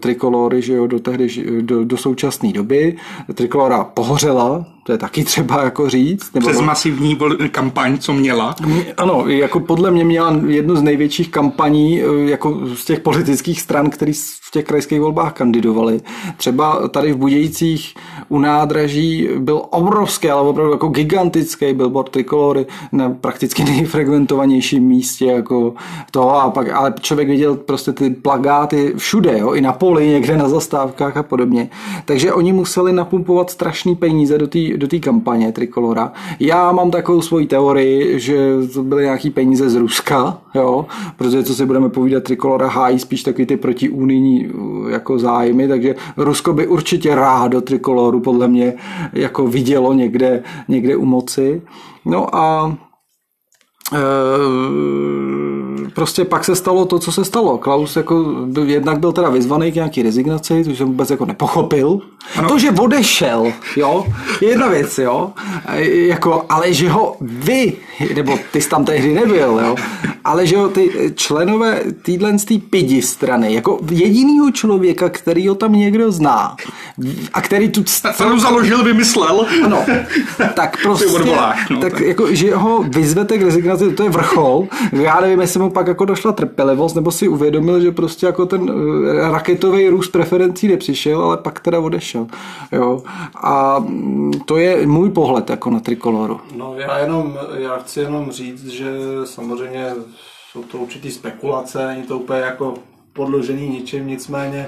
trikolory 0.00 0.62
že 0.62 0.74
jo, 0.74 0.86
do, 0.86 0.98
tehdy, 0.98 1.28
do, 1.60 1.84
do 1.84 1.96
současné 1.96 2.52
doby. 2.52 2.96
Trikolora 3.34 3.84
pohořela, 3.84 4.66
to 4.86 4.92
je 4.92 4.98
taky 4.98 5.24
třeba 5.24 5.64
jako 5.64 5.88
říct. 5.88 6.34
Nebo 6.34 6.48
Přes 6.48 6.60
masivní 6.60 7.18
kampaň, 7.50 7.98
co 7.98 8.12
měla. 8.12 8.54
Ano, 8.96 9.24
jako 9.26 9.60
podle 9.60 9.90
mě 9.90 10.04
měla 10.04 10.40
jednu 10.46 10.76
z 10.76 10.82
největších 10.82 11.30
kampaní 11.30 12.00
jako 12.24 12.60
z 12.74 12.84
těch 12.84 13.00
politických 13.00 13.60
stran, 13.60 13.90
který 13.90 14.12
v 14.12 14.50
těch 14.52 14.64
krajských 14.64 15.00
volbách 15.00 15.32
kandidovali. 15.32 16.00
Třeba 16.36 16.88
tady 16.88 17.12
v 17.12 17.16
Budějcích 17.16 17.94
u 18.28 18.38
nádraží 18.38 19.28
byl 19.38 19.62
obrovský, 19.70 20.30
ale 20.30 20.48
opravdu 20.48 20.72
jako 20.72 20.88
gigantický 20.88 21.72
billboard 21.72 22.08
trikolory 22.08 22.66
na 22.92 23.10
prakticky 23.10 23.64
nejfrekventovanějším 23.64 24.84
místě 24.84 25.26
jako 25.26 25.74
toho 26.20 26.40
a 26.40 26.50
pak, 26.50 26.68
ale 26.70 26.94
člověk 27.00 27.28
viděl 27.28 27.56
prostě 27.56 27.92
ty 27.92 28.10
plagáty 28.10 28.92
všude, 28.96 29.38
jo, 29.38 29.52
i 29.52 29.60
na 29.60 29.72
poli, 29.72 30.08
někde 30.08 30.36
na 30.36 30.48
zastávkách 30.48 31.16
a 31.16 31.22
podobně. 31.22 31.70
Takže 32.04 32.32
oni 32.32 32.52
museli 32.52 32.92
napumpovat 32.92 33.50
strašný 33.50 33.96
peníze 33.96 34.38
do 34.38 34.46
té 34.46 34.58
do 34.76 34.86
kampaně 35.00 35.52
Trikolora. 35.52 36.12
Já 36.40 36.72
mám 36.72 36.90
takovou 36.90 37.22
svoji 37.22 37.46
teorii, 37.46 38.20
že 38.20 38.36
to 38.74 38.82
byly 38.82 39.02
nějaký 39.02 39.30
peníze 39.30 39.70
z 39.70 39.74
Ruska, 39.74 40.38
jo, 40.54 40.86
protože 41.16 41.42
co 41.44 41.54
si 41.54 41.66
budeme 41.66 41.88
povídat, 41.88 42.22
Trikolora 42.22 42.68
hájí 42.68 42.98
spíš 42.98 43.22
taky 43.22 43.46
ty 43.46 43.56
protiunijní 43.56 44.48
uh, 44.48 44.90
jako 44.90 45.18
zájmy, 45.18 45.68
takže 45.68 45.94
Rusko 46.16 46.52
by 46.52 46.66
určitě 46.66 47.14
rádo 47.14 47.60
Trikoloru 47.60 48.20
podle 48.20 48.48
mě 48.48 48.74
jako 49.12 49.46
vidělo 49.46 49.92
někde, 49.92 50.42
někde 50.68 50.96
u 50.96 51.04
moci. 51.04 51.62
No 52.04 52.36
a 52.36 52.76
e, 53.94 55.49
prostě 55.94 56.24
pak 56.24 56.44
se 56.44 56.56
stalo 56.56 56.84
to, 56.84 56.98
co 56.98 57.12
se 57.12 57.24
stalo. 57.24 57.58
Klaus 57.58 57.96
jako 57.96 58.24
jednak 58.64 58.98
byl 58.98 59.12
teda 59.12 59.28
vyzvaný 59.28 59.72
k 59.72 59.74
nějaký 59.74 60.02
rezignaci, 60.02 60.64
což 60.64 60.78
jsem 60.78 60.86
vůbec 60.86 61.10
jako 61.10 61.26
nepochopil. 61.26 62.00
Ano. 62.36 62.48
To, 62.48 62.58
že 62.58 62.70
odešel, 62.70 63.52
jo, 63.76 64.06
je 64.40 64.48
jedna 64.48 64.68
věc, 64.68 64.98
jo, 64.98 65.32
jako, 65.84 66.44
ale 66.48 66.72
že 66.72 66.88
ho 66.88 67.16
vy, 67.20 67.72
nebo 68.14 68.38
ty 68.52 68.60
jsi 68.60 68.68
tam 68.68 68.84
tehdy 68.84 69.14
nebyl, 69.14 69.60
jo, 69.64 69.76
ale 70.24 70.46
že 70.46 70.56
ho 70.56 70.68
ty 70.68 71.12
členové 71.14 71.80
týhle 72.02 72.38
z 72.38 72.44
pidi 72.70 73.02
strany, 73.02 73.54
jako 73.54 73.78
jedinýho 73.90 74.50
člověka, 74.50 75.08
který 75.08 75.48
ho 75.48 75.54
tam 75.54 75.72
někdo 75.72 76.12
zná 76.12 76.56
a 77.32 77.40
který 77.40 77.68
tu 77.68 77.84
stranu 77.84 78.38
založil, 78.38 78.84
vymyslel. 78.84 79.46
Ano, 79.64 79.84
tak 80.54 80.76
prostě, 80.82 81.06
odvolách, 81.06 81.70
no, 81.70 81.80
tak, 81.80 81.92
tak, 81.92 82.00
jako, 82.00 82.34
že 82.34 82.54
ho 82.54 82.82
vyzvete 82.82 83.38
k 83.38 83.42
rezignaci, 83.42 83.92
to 83.92 84.02
je 84.02 84.10
vrchol. 84.10 84.68
Já 84.92 85.20
nevím, 85.20 85.40
jestli 85.40 85.60
mu 85.60 85.69
pak 85.70 85.86
jako 85.86 86.04
došla 86.04 86.32
trpělivost, 86.32 86.94
nebo 86.94 87.10
si 87.10 87.28
uvědomil, 87.28 87.80
že 87.80 87.92
prostě 87.92 88.26
jako 88.26 88.46
ten 88.46 88.70
eh, 88.70 89.30
raketový 89.30 89.88
růst 89.88 90.08
preferencí 90.08 90.68
nepřišel, 90.68 91.22
ale 91.22 91.36
pak 91.36 91.60
teda 91.60 91.80
odešel. 91.80 92.26
Jo. 92.72 93.02
A 93.42 93.78
mm, 93.78 94.32
to 94.44 94.56
je 94.56 94.86
můj 94.86 95.10
pohled 95.10 95.50
jako 95.50 95.70
na 95.70 95.80
trikoloru. 95.80 96.40
No 96.56 96.74
já 96.76 96.98
jenom, 96.98 97.38
já 97.58 97.78
chci 97.78 98.00
jenom 98.00 98.30
říct, 98.30 98.66
že 98.66 98.90
samozřejmě 99.24 99.94
jsou 100.52 100.62
to 100.62 100.78
určitý 100.78 101.10
spekulace, 101.10 101.86
není 101.86 102.02
to 102.02 102.18
úplně 102.18 102.40
jako 102.40 102.74
podložený 103.12 103.68
ničím, 103.68 104.06
nicméně 104.06 104.66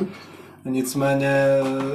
Nicméně, 0.65 1.47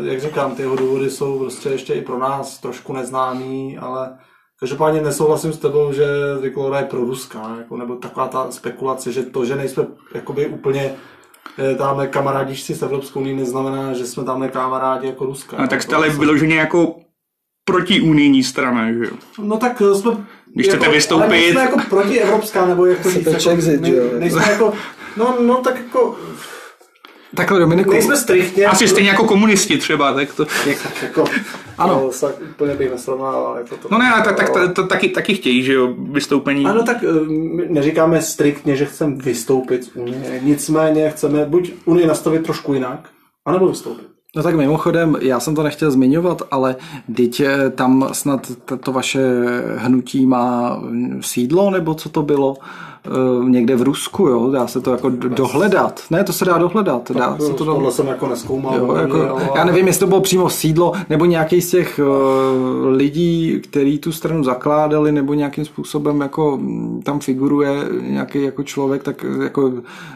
jak 0.03 0.21
říkám, 0.21 0.55
ty 0.55 0.61
jeho 0.61 0.75
důvody 0.75 1.09
jsou 1.09 1.39
prostě 1.39 1.69
ještě 1.69 1.93
i 1.93 2.01
pro 2.01 2.19
nás 2.19 2.57
trošku 2.57 2.93
neznámý, 2.93 3.77
ale 3.77 4.17
každopádně 4.59 5.01
nesouhlasím 5.01 5.53
s 5.53 5.57
tebou, 5.57 5.93
že 5.93 6.05
Trikolora 6.39 6.79
je 6.79 6.85
pro 6.85 6.99
Ruska, 6.99 7.55
jako, 7.57 7.77
nebo 7.77 7.95
taková 7.95 8.27
ta 8.27 8.51
spekulace, 8.51 9.11
že 9.11 9.23
to, 9.23 9.45
že 9.45 9.55
nejsme 9.55 9.85
jakoby 10.13 10.47
úplně 10.47 10.95
eh, 11.59 11.75
tamhle 11.75 12.07
kamarádíš 12.07 12.61
si 12.61 12.75
s 12.75 12.81
Evropskou 12.81 13.19
unii, 13.19 13.35
neznamená, 13.35 13.93
že 13.93 14.05
jsme 14.05 14.23
tamhle 14.23 14.47
kamarádi 14.47 15.07
jako 15.07 15.25
Ruska. 15.25 15.57
A 15.57 15.67
tak 15.67 15.81
jste 15.81 15.95
ale 15.95 16.09
vyloženě 16.09 16.57
jako 16.57 16.95
protiunijní 17.65 18.43
strana, 18.43 18.91
že 18.91 18.99
jo? 18.99 19.11
No 19.41 19.57
tak 19.57 19.81
eh, 19.81 19.95
jsme... 19.95 20.11
Když 20.53 20.67
chcete 20.67 20.85
jako, 20.85 20.95
vystoupit... 20.95 21.25
Ale 21.25 21.51
jsme 21.51 21.61
jako 21.61 21.79
protievropská, 21.89 22.65
nebo 22.65 22.85
jak 22.85 23.03
to 23.03 23.11
říct, 23.11 23.27
jako, 23.27 23.61
ne, 23.79 24.19
nejsme 24.19 24.51
jako... 24.51 24.73
No, 25.17 25.37
no 25.41 25.55
tak 25.55 25.75
jako 25.77 26.17
Takhle 27.37 27.59
Dominiku. 27.59 27.91
Nejsme 27.91 28.17
striktně. 28.17 28.65
Asi 28.65 28.87
stejně 28.87 29.09
jako 29.09 29.23
komunisti 29.23 29.77
třeba, 29.77 30.13
tak 30.13 30.33
to... 30.33 30.45
jako, 31.01 31.25
ano. 31.77 32.09
To, 32.19 32.29
úplně 32.51 32.75
bych 32.75 32.91
nesrovnával. 32.91 33.57
Jako 33.57 33.77
to, 33.77 33.87
no 33.91 33.97
ne, 33.97 34.21
tak, 34.25 34.35
tak 34.35 34.49
to, 34.49 34.73
to, 34.73 34.87
taky, 34.87 35.09
taky 35.09 35.35
chtějí, 35.35 35.63
že 35.63 35.73
jo, 35.73 35.95
vystoupení. 35.97 36.65
Ano, 36.65 36.83
tak 36.83 36.97
eh, 37.03 37.25
my 37.29 37.65
neříkáme 37.69 38.21
striktně, 38.21 38.75
že 38.75 38.85
chceme 38.85 39.15
vystoupit 39.15 39.83
z 39.83 39.95
Unie. 39.95 40.39
Nicméně 40.43 41.09
chceme 41.09 41.45
buď 41.45 41.73
Unii 41.85 42.07
nastavit 42.07 42.43
trošku 42.43 42.73
jinak, 42.73 43.09
anebo 43.45 43.67
vystoupit. 43.67 44.07
No 44.35 44.43
tak 44.43 44.55
mimochodem, 44.55 45.17
já 45.21 45.39
jsem 45.39 45.55
to 45.55 45.63
nechtěl 45.63 45.91
zmiňovat, 45.91 46.41
ale 46.51 46.75
teď 47.15 47.39
eh, 47.39 47.69
tam 47.69 48.09
snad 48.11 48.51
to 48.83 48.91
vaše 48.91 49.21
hnutí 49.77 50.25
má 50.25 50.81
sídlo, 51.21 51.71
nebo 51.71 51.93
co 51.93 52.09
to 52.09 52.21
bylo? 52.21 52.57
Eh, 53.07 53.49
někde 53.49 53.75
v 53.75 53.81
Rusku, 53.81 54.27
jo, 54.27 54.51
dá 54.51 54.67
se 54.67 54.81
to 54.81 54.91
jako 54.91 55.09
dohledat. 55.09 56.01
Ne, 56.09 56.23
to 56.23 56.33
se 56.33 56.45
dá 56.45 56.57
dohledat. 56.57 57.11
Dá 57.11 57.29
tak, 57.29 57.41
se 57.41 57.53
to 57.53 57.65
tohle 57.65 57.91
jsem 57.91 58.07
jako 58.07 58.27
neskoumal. 58.27 58.75
Jo, 58.75 58.95
jako, 58.95 59.17
jo, 59.17 59.39
já 59.55 59.63
nevím, 59.63 59.87
jestli 59.87 59.99
to 59.99 60.07
bylo 60.07 60.21
přímo 60.21 60.49
sídlo, 60.49 60.93
nebo 61.09 61.25
nějaký 61.25 61.61
z 61.61 61.69
těch 61.69 61.99
uh, 61.99 62.95
lidí, 62.95 63.61
který 63.63 63.99
tu 63.99 64.11
stranu 64.11 64.43
zakládali, 64.43 65.11
nebo 65.11 65.33
nějakým 65.33 65.65
způsobem 65.65 66.21
jako 66.21 66.57
mm, 66.57 67.01
tam 67.03 67.19
figuruje 67.19 67.69
nějaký 68.01 68.43
jako 68.43 68.63
člověk, 68.63 69.03
tak 69.03 69.25
jako 69.43 69.71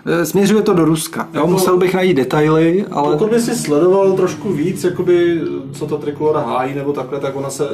eh, 0.05 0.25
směřuje 0.25 0.61
to 0.61 0.73
do 0.73 0.85
Ruska. 0.85 1.21
Jo, 1.21 1.27
jako, 1.33 1.47
musel 1.47 1.77
bych 1.77 1.93
najít 1.93 2.17
detaily, 2.17 2.85
ale... 2.91 3.11
Pokud 3.11 3.29
by 3.29 3.41
si 3.41 3.55
sledoval 3.55 4.13
trošku 4.13 4.53
víc, 4.53 4.83
jakoby, 4.83 5.41
co 5.73 5.85
to 5.85 5.97
trikolora 5.97 6.39
hájí, 6.39 6.75
nebo 6.75 6.93
takhle, 6.93 7.19
tak 7.19 7.35
ona 7.35 7.49
se 7.49 7.67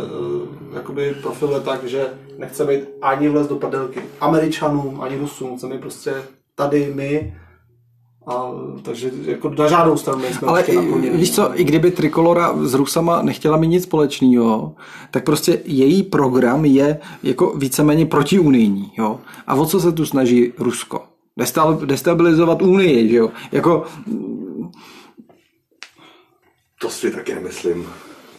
jakoby 0.78 1.16
profiluje 1.22 1.62
tak, 1.62 1.84
že 1.84 2.08
nechce 2.38 2.66
být 2.66 2.80
ani 3.02 3.30
vlez 3.30 3.48
do 3.48 3.56
padelky 3.56 4.02
Američanům, 4.22 5.02
ani 5.02 5.18
Rusům, 5.18 5.58
chceme 5.58 5.78
prostě 5.78 6.14
tady 6.56 6.92
my, 6.96 7.34
a, 8.28 8.52
takže 8.82 9.12
jako 9.22 9.50
na 9.50 9.68
žádnou 9.68 9.98
stranu 9.98 10.22
nejsme 10.22 10.48
Ale 10.48 10.62
i, 10.62 11.10
víš 11.10 11.36
co, 11.36 11.60
i 11.60 11.64
kdyby 11.64 11.92
Trikolora 11.92 12.54
s 12.62 12.74
Rusama 12.74 13.22
nechtěla 13.22 13.58
mít 13.58 13.68
nic 13.68 13.84
společného, 13.84 14.76
tak 15.12 15.24
prostě 15.24 15.62
její 15.66 16.04
program 16.04 16.66
je 16.66 17.00
jako 17.24 17.54
víceméně 17.58 18.06
protiunijní, 18.06 18.92
jo. 18.98 19.20
A 19.48 19.56
o 19.56 19.66
co 19.66 19.80
se 19.80 19.92
tu 19.92 20.06
snaží 20.06 20.54
Rusko? 20.58 21.04
Destabilizovat 21.86 22.62
Unii, 22.62 23.10
že 23.10 23.16
jo. 23.16 23.30
Jako... 23.52 23.86
To 26.82 26.90
si 26.90 27.12
taky 27.12 27.36
nemyslím. 27.36 27.88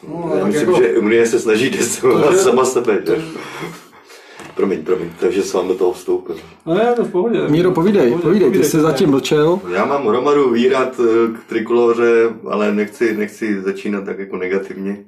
No, 0.08 0.32
Já 0.38 0.46
myslím, 0.46 0.68
jako... 0.68 0.82
že 0.82 0.98
Unie 0.98 1.26
se 1.26 1.40
snaží 1.40 1.70
destabilizovat 1.78 2.38
sama 2.38 2.64
sebe. 2.64 2.98
Že? 3.06 3.22
Promiň, 4.54 4.82
promiň, 4.82 5.08
takže 5.20 5.42
jsem 5.42 5.60
vám 5.60 5.68
do 5.68 5.74
toho 5.74 5.92
vstoupil. 5.92 6.36
No 6.66 6.74
ne, 6.74 6.92
to 6.96 7.04
v 7.04 7.10
pohodě. 7.10 7.48
Míro, 7.48 7.70
povídej, 7.70 8.10
povídej, 8.10 8.22
povídej, 8.22 8.50
ty 8.50 8.64
jsi 8.64 8.80
zatím 8.80 9.10
mlčel. 9.10 9.60
Já 9.72 9.84
mám 9.84 10.06
hromadu 10.06 10.50
výrad 10.50 11.00
eh, 11.00 11.38
k 11.38 11.48
trikoloře, 11.48 12.30
ale 12.50 12.74
nechci, 12.74 13.16
nechci 13.16 13.62
začínat 13.62 14.04
tak 14.04 14.18
jako 14.18 14.36
negativně. 14.36 15.04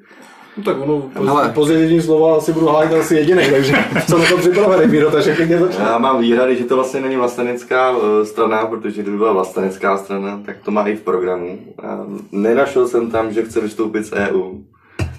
No 0.57 0.65
tak 0.65 0.81
ono, 0.81 1.11
ale... 1.15 1.49
pozitivní 1.49 2.03
slova 2.03 2.37
asi 2.37 2.53
budu 2.53 2.67
hájit 2.67 2.93
asi 2.93 3.15
jediný, 3.15 3.51
takže 3.51 3.75
co 4.09 4.19
na 4.19 4.25
to 4.29 4.37
připravený, 4.37 4.93
Míro, 4.93 5.11
takže 5.11 5.35
klidně 5.35 5.59
začne. 5.59 5.85
Já 5.85 5.99
mám 5.99 6.21
výhrady, 6.21 6.57
že 6.57 6.65
to 6.65 6.77
vlastně 6.77 7.01
není 7.01 7.17
vlastenecká 7.17 7.93
eh, 7.93 8.25
strana, 8.27 8.67
protože 8.67 9.03
kdyby 9.03 9.17
byla 9.17 9.33
vlastenecká 9.33 9.99
strana, 9.99 10.41
tak 10.47 10.57
to 10.65 10.71
má 10.71 10.89
i 10.89 10.97
v 10.97 11.01
programu. 11.01 11.59
A 11.83 12.07
nenašel 12.33 12.89
jsem 12.89 13.11
tam, 13.11 13.33
že 13.33 13.43
chce 13.43 13.61
vystoupit 13.61 14.05
z 14.05 14.13
EU. 14.13 14.59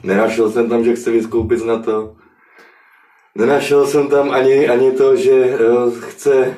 Nenašel 0.04 0.52
jsem 0.52 0.70
tam, 0.70 0.84
že 0.84 0.96
chce 0.96 1.12
vystoupit 1.12 1.58
z 1.58 1.64
NATO. 1.64 2.16
Nenašel 3.36 3.88
jsem 3.88 4.08
tam 4.08 4.32
ani, 4.32 4.70
ani 4.70 4.92
to, 4.92 5.16
že 5.16 5.32
eh, 5.32 5.92
chce, 6.00 6.58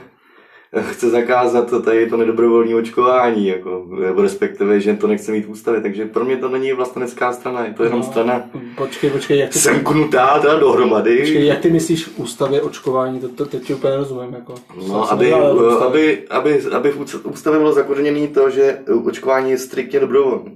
chce 0.81 1.09
zakázat 1.09 1.69
to 1.69 1.81
tady 1.81 2.09
to 2.09 2.17
nedobrovolné 2.17 2.75
očkování, 2.75 3.47
jako, 3.47 3.87
nebo 3.99 4.21
respektive, 4.21 4.79
že 4.79 4.93
to 4.93 5.07
nechce 5.07 5.31
mít 5.31 5.45
v 5.45 5.49
ústavě, 5.49 5.81
takže 5.81 6.05
pro 6.05 6.25
mě 6.25 6.37
to 6.37 6.49
není 6.49 6.73
vlastenecká 6.73 7.33
strana, 7.33 7.65
je 7.65 7.73
to 7.73 7.83
jenom 7.83 7.99
no, 7.99 8.05
strana 8.05 8.49
počkej, 8.75 9.09
počkej, 9.09 9.39
jak 9.39 9.49
ty 9.49 9.59
semknutá 9.59 10.39
teda 10.39 10.59
dohromady. 10.59 11.19
Počkej, 11.19 11.45
jak 11.45 11.59
ty 11.59 11.69
myslíš 11.69 12.05
v 12.05 12.19
ústavě 12.19 12.61
očkování, 12.61 13.19
to, 13.19 13.29
to 13.29 13.45
teď 13.45 13.73
úplně 13.73 13.95
rozumím. 13.95 14.33
Jako, 14.33 14.55
no, 14.87 15.11
aby, 15.11 15.33
aby, 15.33 16.27
aby, 16.29 16.61
aby 16.71 16.91
v 16.91 16.99
ústavě 17.23 17.59
bylo 17.59 17.73
zakořeněné 17.73 18.27
to, 18.27 18.49
že 18.49 18.79
očkování 19.05 19.51
je 19.51 19.57
striktně 19.57 19.99
dobrovolné. 19.99 20.51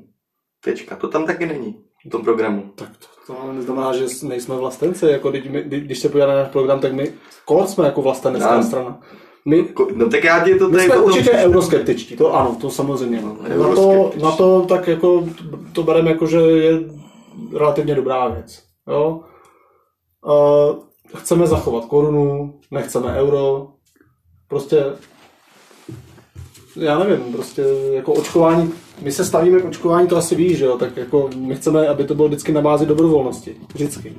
Tečka, 0.64 0.96
to 0.96 1.08
tam 1.08 1.26
taky 1.26 1.46
není 1.46 1.87
v 2.08 2.10
tom 2.10 2.24
programu. 2.24 2.64
Tak 2.76 2.90
to, 2.98 3.34
to 3.34 3.42
ale 3.42 3.54
neznamená, 3.54 3.94
že 3.94 4.06
nejsme 4.24 4.56
vlastenci. 4.56 5.06
Jako, 5.06 5.32
když, 5.32 5.44
my, 5.50 5.62
když 5.64 6.00
se 6.00 6.10
podíváme 6.10 6.34
na 6.34 6.40
náš 6.40 6.52
program, 6.52 6.80
tak 6.80 6.94
my 6.94 7.12
kor 7.46 7.68
jsme 7.68 7.86
jako 7.86 8.02
vlastenecká 8.02 8.56
Já. 8.56 8.64
strana. 8.64 9.00
My, 9.46 9.70
No 9.96 10.10
tak 10.10 10.24
já 10.24 10.44
ti 10.44 10.56
to 10.60 10.70
my 10.70 10.72
tady 10.72 10.86
jsme 10.86 10.96
potom... 10.96 11.12
určitě 11.12 11.32
euroskeptičtí, 11.32 12.16
to 12.16 12.36
ano, 12.36 12.58
to 12.62 12.70
samozřejmě. 12.70 13.22
No. 13.22 13.38
Na, 13.58 13.76
to, 13.76 14.12
na 14.22 14.32
to 14.32 14.62
tak 14.62 14.88
jako 14.88 15.28
to 15.74 15.84
bereme 15.84 16.12
jako, 16.12 16.28
že 16.28 16.38
je 16.38 16.80
relativně 17.54 17.96
dobrá 17.96 18.28
věc. 18.28 18.64
Jo? 18.88 19.22
Uh, 20.26 20.76
chceme 21.16 21.48
zachovat 21.48 21.86
korunu, 21.86 22.60
nechceme 22.72 23.14
euro, 23.14 23.68
prostě 24.48 24.86
já 26.80 27.00
nevím, 27.00 27.34
prostě 27.34 27.64
jako 27.92 28.14
očkování, 28.14 28.72
my 29.02 29.12
se 29.12 29.26
stavíme 29.26 29.60
k 29.60 29.66
očkování, 29.66 30.08
to 30.08 30.18
asi 30.18 30.36
víš, 30.36 30.58
že 30.58 30.66
jo, 30.66 30.78
tak 30.78 30.98
jako 30.98 31.30
my 31.36 31.56
chceme, 31.56 31.88
aby 31.88 32.04
to 32.04 32.16
bylo 32.16 32.28
vždycky 32.28 32.52
na 32.52 32.62
bázi 32.62 32.86
dobrovolnosti, 32.86 33.56
vždycky. 33.74 34.14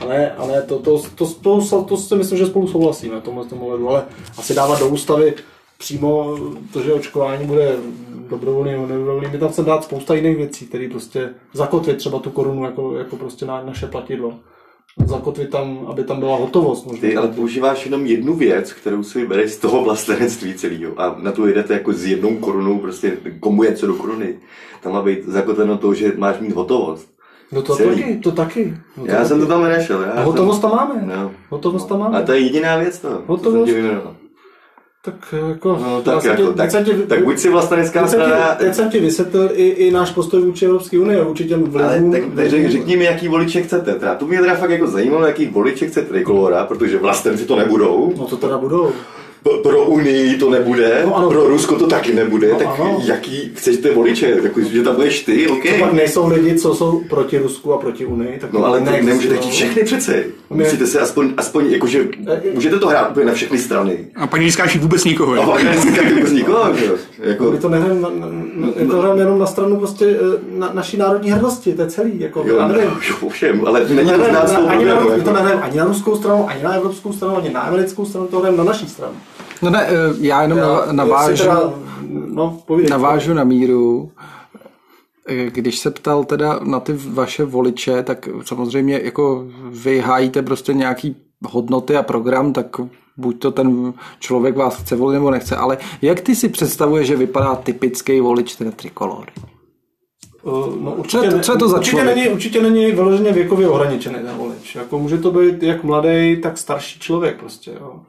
A 0.00 0.04
ne, 0.04 0.32
a 0.32 0.46
ne 0.46 0.62
to, 0.62 0.78
to, 0.78 1.02
to, 1.14 1.26
to, 1.26 1.60
to, 1.70 1.82
to 1.82 1.96
si 1.96 2.16
myslím, 2.16 2.38
že 2.38 2.46
spolu 2.46 2.68
souhlasíme 2.68 3.20
v 3.20 3.22
tomhle 3.22 3.44
tom 3.44 3.62
ohledu, 3.62 3.88
ale 3.88 4.04
asi 4.38 4.54
dávat 4.54 4.78
do 4.78 4.88
ústavy 4.88 5.34
přímo 5.78 6.38
to, 6.72 6.82
že 6.82 6.92
očkování 6.92 7.46
bude 7.46 7.76
dobrovolný 8.30 8.72
nebo 8.72 8.86
nedobrovolný, 8.86 9.28
my 9.32 9.38
tam 9.38 9.48
chceme 9.48 9.66
dát 9.66 9.84
spousta 9.84 10.14
jiných 10.14 10.36
věcí, 10.36 10.66
které 10.66 10.88
prostě 10.88 11.30
zakotvit 11.52 11.96
třeba 11.96 12.18
tu 12.18 12.30
korunu 12.30 12.64
jako, 12.64 12.98
jako 12.98 13.16
prostě 13.16 13.46
na, 13.46 13.62
naše 13.62 13.86
platidlo. 13.86 14.34
Zakotvit 15.06 15.50
tam, 15.50 15.86
aby 15.86 16.04
tam 16.04 16.18
byla 16.18 16.36
hotovost. 16.36 16.86
Možná. 16.86 17.00
Ty 17.00 17.16
ale 17.16 17.28
používáš 17.28 17.84
jenom 17.84 18.06
jednu 18.06 18.34
věc, 18.34 18.72
kterou 18.72 19.02
si 19.02 19.20
vybereš 19.20 19.50
z 19.52 19.56
toho 19.58 19.84
vlastenectví 19.84 20.54
celého 20.54 21.00
a 21.00 21.16
na 21.22 21.32
to 21.32 21.46
jedete 21.46 21.74
jako 21.74 21.92
s 21.92 22.04
jednou 22.04 22.36
korunou, 22.36 22.78
prostě 22.78 23.16
komu 23.40 23.62
je 23.62 23.74
co 23.74 23.86
do 23.86 23.94
koruny. 23.94 24.34
Tam 24.82 24.92
má 24.92 25.02
být 25.02 25.24
zakotveno 25.24 25.78
to, 25.78 25.94
že 25.94 26.12
máš 26.16 26.38
mít 26.40 26.52
hotovost. 26.54 27.08
No 27.52 27.62
to 27.62 27.76
celý. 27.76 27.96
taky, 28.02 28.16
to 28.18 28.32
taky. 28.32 28.74
No 28.96 29.04
to 29.04 29.10
Já 29.10 29.16
taky. 29.16 29.28
jsem 29.28 29.40
to 29.40 29.46
tam. 29.46 29.62
Já 29.64 29.76
A 30.12 30.22
hotovost 30.22 30.60
jsem... 30.60 30.70
tam 30.70 30.78
máme. 30.78 31.16
No. 31.16 31.30
Hotovost 31.48 31.88
tam 31.88 31.98
máme. 31.98 32.18
A 32.18 32.22
to 32.22 32.32
je 32.32 32.38
jediná 32.38 32.76
věc 32.76 32.98
to. 32.98 33.08
co 33.08 33.22
Hotovost. 33.26 33.72
vyjmenoval. 33.72 34.16
Tak 35.04 35.34
jako... 35.48 35.78
No 35.82 36.02
tak 36.02 36.22
jsem 36.22 36.30
jako, 36.30 36.46
ti- 36.52 36.56
tak, 36.56 36.70
jsem 36.70 36.84
ti- 36.84 36.92
tak 36.92 37.24
buď 37.24 37.38
si 37.38 37.48
vlastenecká 37.50 38.06
strana, 38.06 38.54
Teď 38.58 38.74
jsem 38.74 38.90
ti 38.90 39.00
vysvětlil 39.00 39.48
i, 39.52 39.68
i 39.68 39.90
náš 39.90 40.10
postoj 40.10 40.42
vůči 40.42 40.64
Evropské 40.66 40.98
unii 40.98 41.20
a 41.20 41.24
vůči 41.24 41.44
těm 41.44 41.62
vlivům. 41.62 41.82
ale 41.82 41.94
tak 42.12 42.22
vlivům- 42.22 42.48
řek, 42.48 42.70
řekni 42.70 42.96
mi, 42.96 43.04
jaký 43.04 43.28
voliče 43.28 43.62
chcete. 43.62 43.94
Teda, 43.94 44.14
to 44.14 44.26
mě 44.26 44.40
teda 44.40 44.54
fakt 44.54 44.70
jako 44.70 44.86
zajímalo, 44.86 45.26
jaký 45.26 45.46
voliče 45.46 45.86
chce 45.86 46.02
Trikolora, 46.02 46.64
protože 46.64 46.98
vlastenci 46.98 47.44
to 47.44 47.56
nebudou. 47.56 48.14
No 48.18 48.24
to 48.26 48.36
teda 48.36 48.58
budou. 48.58 48.90
Pro 49.62 49.84
Unii 49.84 50.36
to 50.36 50.50
nebude, 50.50 51.02
No 51.06 51.16
ano. 51.16 51.28
pro 51.28 51.48
Rusko 51.48 51.74
to 51.76 51.86
taky 51.86 52.14
nebude, 52.14 52.48
No 52.52 52.58
tak 52.58 52.66
ano. 52.80 53.00
jaký 53.04 53.52
chcete 53.54 53.90
voliče? 53.92 54.36
Jako, 54.44 54.60
že 54.60 54.82
tam 54.82 54.94
budeš 54.94 55.20
ty, 55.22 55.48
OK? 55.48 55.62
To 55.62 55.84
pak 55.84 55.92
nejsou 55.92 56.28
lidi, 56.28 56.54
co 56.58 56.74
jsou 56.74 57.00
proti 57.10 57.38
Rusku 57.38 57.72
a 57.72 57.78
proti 57.78 58.06
Unii. 58.06 58.38
Tak 58.40 58.52
No 58.52 58.64
ale 58.64 58.78
to 58.78 58.84
neexistují. 58.84 59.06
nemůžete 59.08 59.36
chtít 59.36 59.50
všechny 59.50 59.82
přece. 59.82 60.24
My- 60.50 60.64
Musíte 60.64 60.86
se 60.86 61.00
aspoň, 61.00 61.32
aspoň 61.36 61.66
jakože, 61.66 62.08
můžete 62.54 62.78
to 62.78 62.88
hrát 62.88 63.10
úplně 63.10 63.26
na 63.26 63.32
všechny 63.32 63.58
strany. 63.58 63.98
A 64.16 64.26
pak 64.26 64.40
nezískáš 64.40 64.76
vůbec 64.76 65.04
nikoho. 65.04 65.32
A 65.32 65.36
jo? 65.36 65.42
pak 65.50 65.62
nezískáte 65.62 66.14
vůbec 66.14 66.32
nikoho? 66.32 66.68
Jako, 67.22 67.50
My 67.50 67.58
to 67.58 67.68
nehrajeme 67.68 68.00
na, 68.00 68.08
na, 68.08 68.26
na, 68.54 68.90
to 68.90 68.98
hrajeme 69.00 69.20
jenom 69.20 69.38
na 69.38 69.46
stranu 69.46 69.76
prostě 69.76 70.06
eh, 70.06 70.38
na, 70.58 70.70
naší 70.74 70.96
národní 70.96 71.30
hrdosti, 71.30 71.72
to 71.74 71.82
je 71.82 71.88
celý. 71.88 72.20
Jako, 72.20 72.44
jo, 72.46 72.68
nevím. 72.68 72.84
jo, 72.84 73.16
ovšem, 73.20 73.62
ale 73.66 73.80
není 73.88 74.10
to 74.10 74.24
z 74.24 74.32
nás 74.32 74.54
ani, 74.68 74.84
na, 74.84 74.94
problému. 74.94 75.16
my 75.18 75.22
to 75.24 75.30
Jako. 75.30 75.32
nehrajeme 75.32 75.62
ani 75.62 75.76
na 75.78 75.84
ruskou 75.84 76.16
stranu, 76.16 76.48
ani 76.48 76.62
na 76.62 76.72
evropskou 76.74 77.12
stranu, 77.12 77.36
ani 77.36 77.50
na 77.52 77.60
americkou 77.60 78.04
stranu, 78.06 78.26
to 78.26 78.38
hrajeme 78.38 78.58
na 78.58 78.64
naší 78.64 78.88
stranu. 78.88 79.12
No 79.62 79.70
ne, 79.70 79.86
eh, 79.88 79.92
já 80.20 80.42
jenom 80.42 80.58
Já- 80.58 80.86
navážu, 80.92 81.42
teda- 81.42 81.72
no, 82.10 82.58
povídej. 82.66 82.90
navážu 82.90 83.34
na 83.34 83.44
míru. 83.44 84.10
Eh, 85.28 85.50
Když 85.50 85.78
se 85.78 85.90
ptal 85.90 86.24
teda 86.24 86.60
na 86.62 86.80
ty 86.80 86.92
vaše 87.08 87.44
voliče, 87.44 88.02
tak 88.02 88.28
samozřejmě 88.44 89.00
jako 89.04 89.46
vy 89.70 89.98
hájíte 90.00 90.42
prostě 90.42 90.74
nějaký 90.74 91.16
hodnoty 91.46 91.96
a 91.96 92.02
program, 92.02 92.52
tak 92.52 92.66
buď 93.16 93.38
to 93.38 93.50
ten 93.50 93.94
člověk 94.20 94.56
vás 94.56 94.76
chce 94.76 94.96
volit 94.96 95.14
nebo 95.14 95.30
nechce, 95.30 95.56
ale 95.56 95.78
jak 96.02 96.20
ty 96.20 96.34
si 96.36 96.48
představuješ, 96.48 97.06
že 97.06 97.16
vypadá 97.16 97.54
typický 97.54 98.20
volič 98.20 98.56
teda 98.56 98.70
trikolory? 98.70 99.32
Uh, 100.42 100.76
No, 100.82 100.96
Co 101.08 101.24
je 101.24 101.30
to- 101.30 101.40
co 101.40 101.52
je 101.52 101.58
to 101.58 101.68
za 101.68 101.76
určitě 101.76 101.96
člověk? 101.96 102.16
není, 102.16 102.28
určitě 102.28 102.62
není 102.62 102.92
vyloženě 102.92 103.32
věkově 103.32 103.68
ohraničený 103.68 104.14
ten 104.14 104.36
volič. 104.36 104.74
Jako 104.74 104.98
může 104.98 105.18
to 105.18 105.30
být 105.30 105.62
jak 105.62 105.84
mladý, 105.84 106.36
tak 106.42 106.58
starší 106.58 107.00
člověk 107.00 107.36
prostě. 107.36 107.70
Jo. 107.80 108.00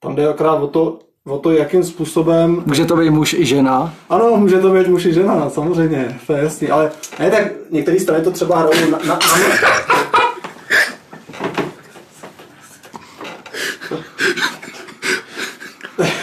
Tam 0.00 0.16
jde 0.16 0.28
akorát 0.28 0.54
o 0.54 0.66
to, 0.66 0.98
o 1.26 1.38
to, 1.38 1.50
jakým 1.50 1.84
způsobem... 1.84 2.62
Může 2.66 2.84
to 2.84 2.96
být 2.96 3.10
muž 3.10 3.32
i 3.32 3.46
žena? 3.46 3.94
Ano, 4.08 4.36
může 4.36 4.58
to 4.58 4.70
být 4.70 4.88
muž 4.88 5.04
i 5.04 5.12
žena, 5.12 5.50
samozřejmě, 5.50 6.18
to 6.26 6.32
je 6.32 6.42
jasný, 6.42 6.68
ale 6.68 6.90
ne, 7.18 7.30
tak 7.30 7.42
některé 7.70 8.00
strany 8.00 8.24
to 8.24 8.30
třeba 8.30 8.58
hrajou 8.58 8.90
na, 8.90 8.98
na, 8.98 9.04
na, 9.06 9.18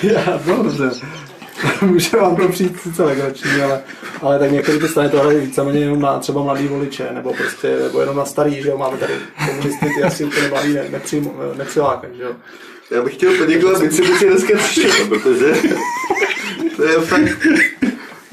Já, 0.03 0.41
no, 0.45 0.63
dobře. 0.63 0.91
Může 1.81 2.17
vám 2.17 2.35
to 2.35 2.47
přijít 2.47 2.79
sice 2.79 3.03
legrační, 3.03 3.61
ale, 3.61 3.81
ale 4.21 4.39
tak 4.39 4.51
některé 4.51 4.79
ty 4.79 4.88
strany 4.88 5.09
to 5.09 5.19
hrají 5.19 5.39
víceméně 5.39 5.79
jenom 5.79 6.01
na 6.01 6.19
třeba 6.19 6.43
mladý 6.43 6.67
voliče, 6.67 7.09
nebo 7.11 7.33
prostě, 7.33 7.77
nebo 7.83 7.99
jenom 7.99 8.17
na 8.17 8.25
starý, 8.25 8.61
že 8.61 8.69
jo, 8.69 8.77
máme 8.77 8.97
tady 8.97 9.13
komunisty, 9.45 9.85
ty 9.97 10.03
asi 10.03 10.25
úplně 10.25 10.47
mladý 10.47 10.73
ne, 10.73 10.83
nepřilákají, 11.57 12.17
že 12.17 12.23
jo. 12.23 12.31
Já 12.91 13.01
bych 13.01 13.13
chtěl 13.13 13.37
poděkovat 13.37 13.81
Mitsubishi 13.81 14.25
dneska 14.27 14.57
přišel, 14.57 15.05
protože 15.07 15.53
to 16.75 16.83
je 16.83 16.99
fakt... 16.99 17.47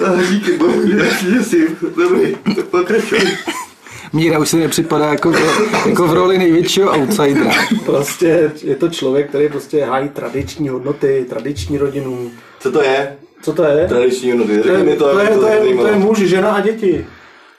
Ah, 0.05 0.23
díky 0.31 0.53
bohu, 0.53 0.83
že 0.89 1.45
si, 1.45 1.69
dobrý, 1.97 2.37
tak 2.57 2.65
pokračuj. 2.65 3.19
Míra 4.13 4.39
už 4.39 4.49
si 4.49 4.57
nepřipadá 4.57 5.07
jako, 5.07 5.33
jako 5.87 6.07
v 6.07 6.13
roli 6.15 6.39
největšího 6.39 6.91
outsidera. 6.99 7.53
Prostě 7.85 8.53
je 8.63 8.77
to 8.77 8.89
člověk, 8.89 9.29
který 9.29 9.49
prostě 9.49 9.85
hájí 9.85 10.09
tradiční 10.09 10.69
hodnoty, 10.69 11.27
tradiční 11.29 11.79
rodinu. 11.79 12.31
Co 12.61 12.73
to 12.73 12.83
je? 12.83 13.17
Co 13.43 13.53
to 13.53 13.65
je? 13.65 13.87
Tradiční 13.89 14.31
hodnoty, 14.31 14.59
To 14.59 14.69
je, 14.69 14.79
mi 14.85 14.97
to, 14.97 15.13
to, 15.13 15.19
je, 15.19 15.29
to, 15.29 15.47
je, 15.47 15.77
to 15.77 15.87
je 15.87 15.97
muž, 15.97 16.19
žena 16.19 16.53
a 16.53 16.61
děti. 16.61 17.07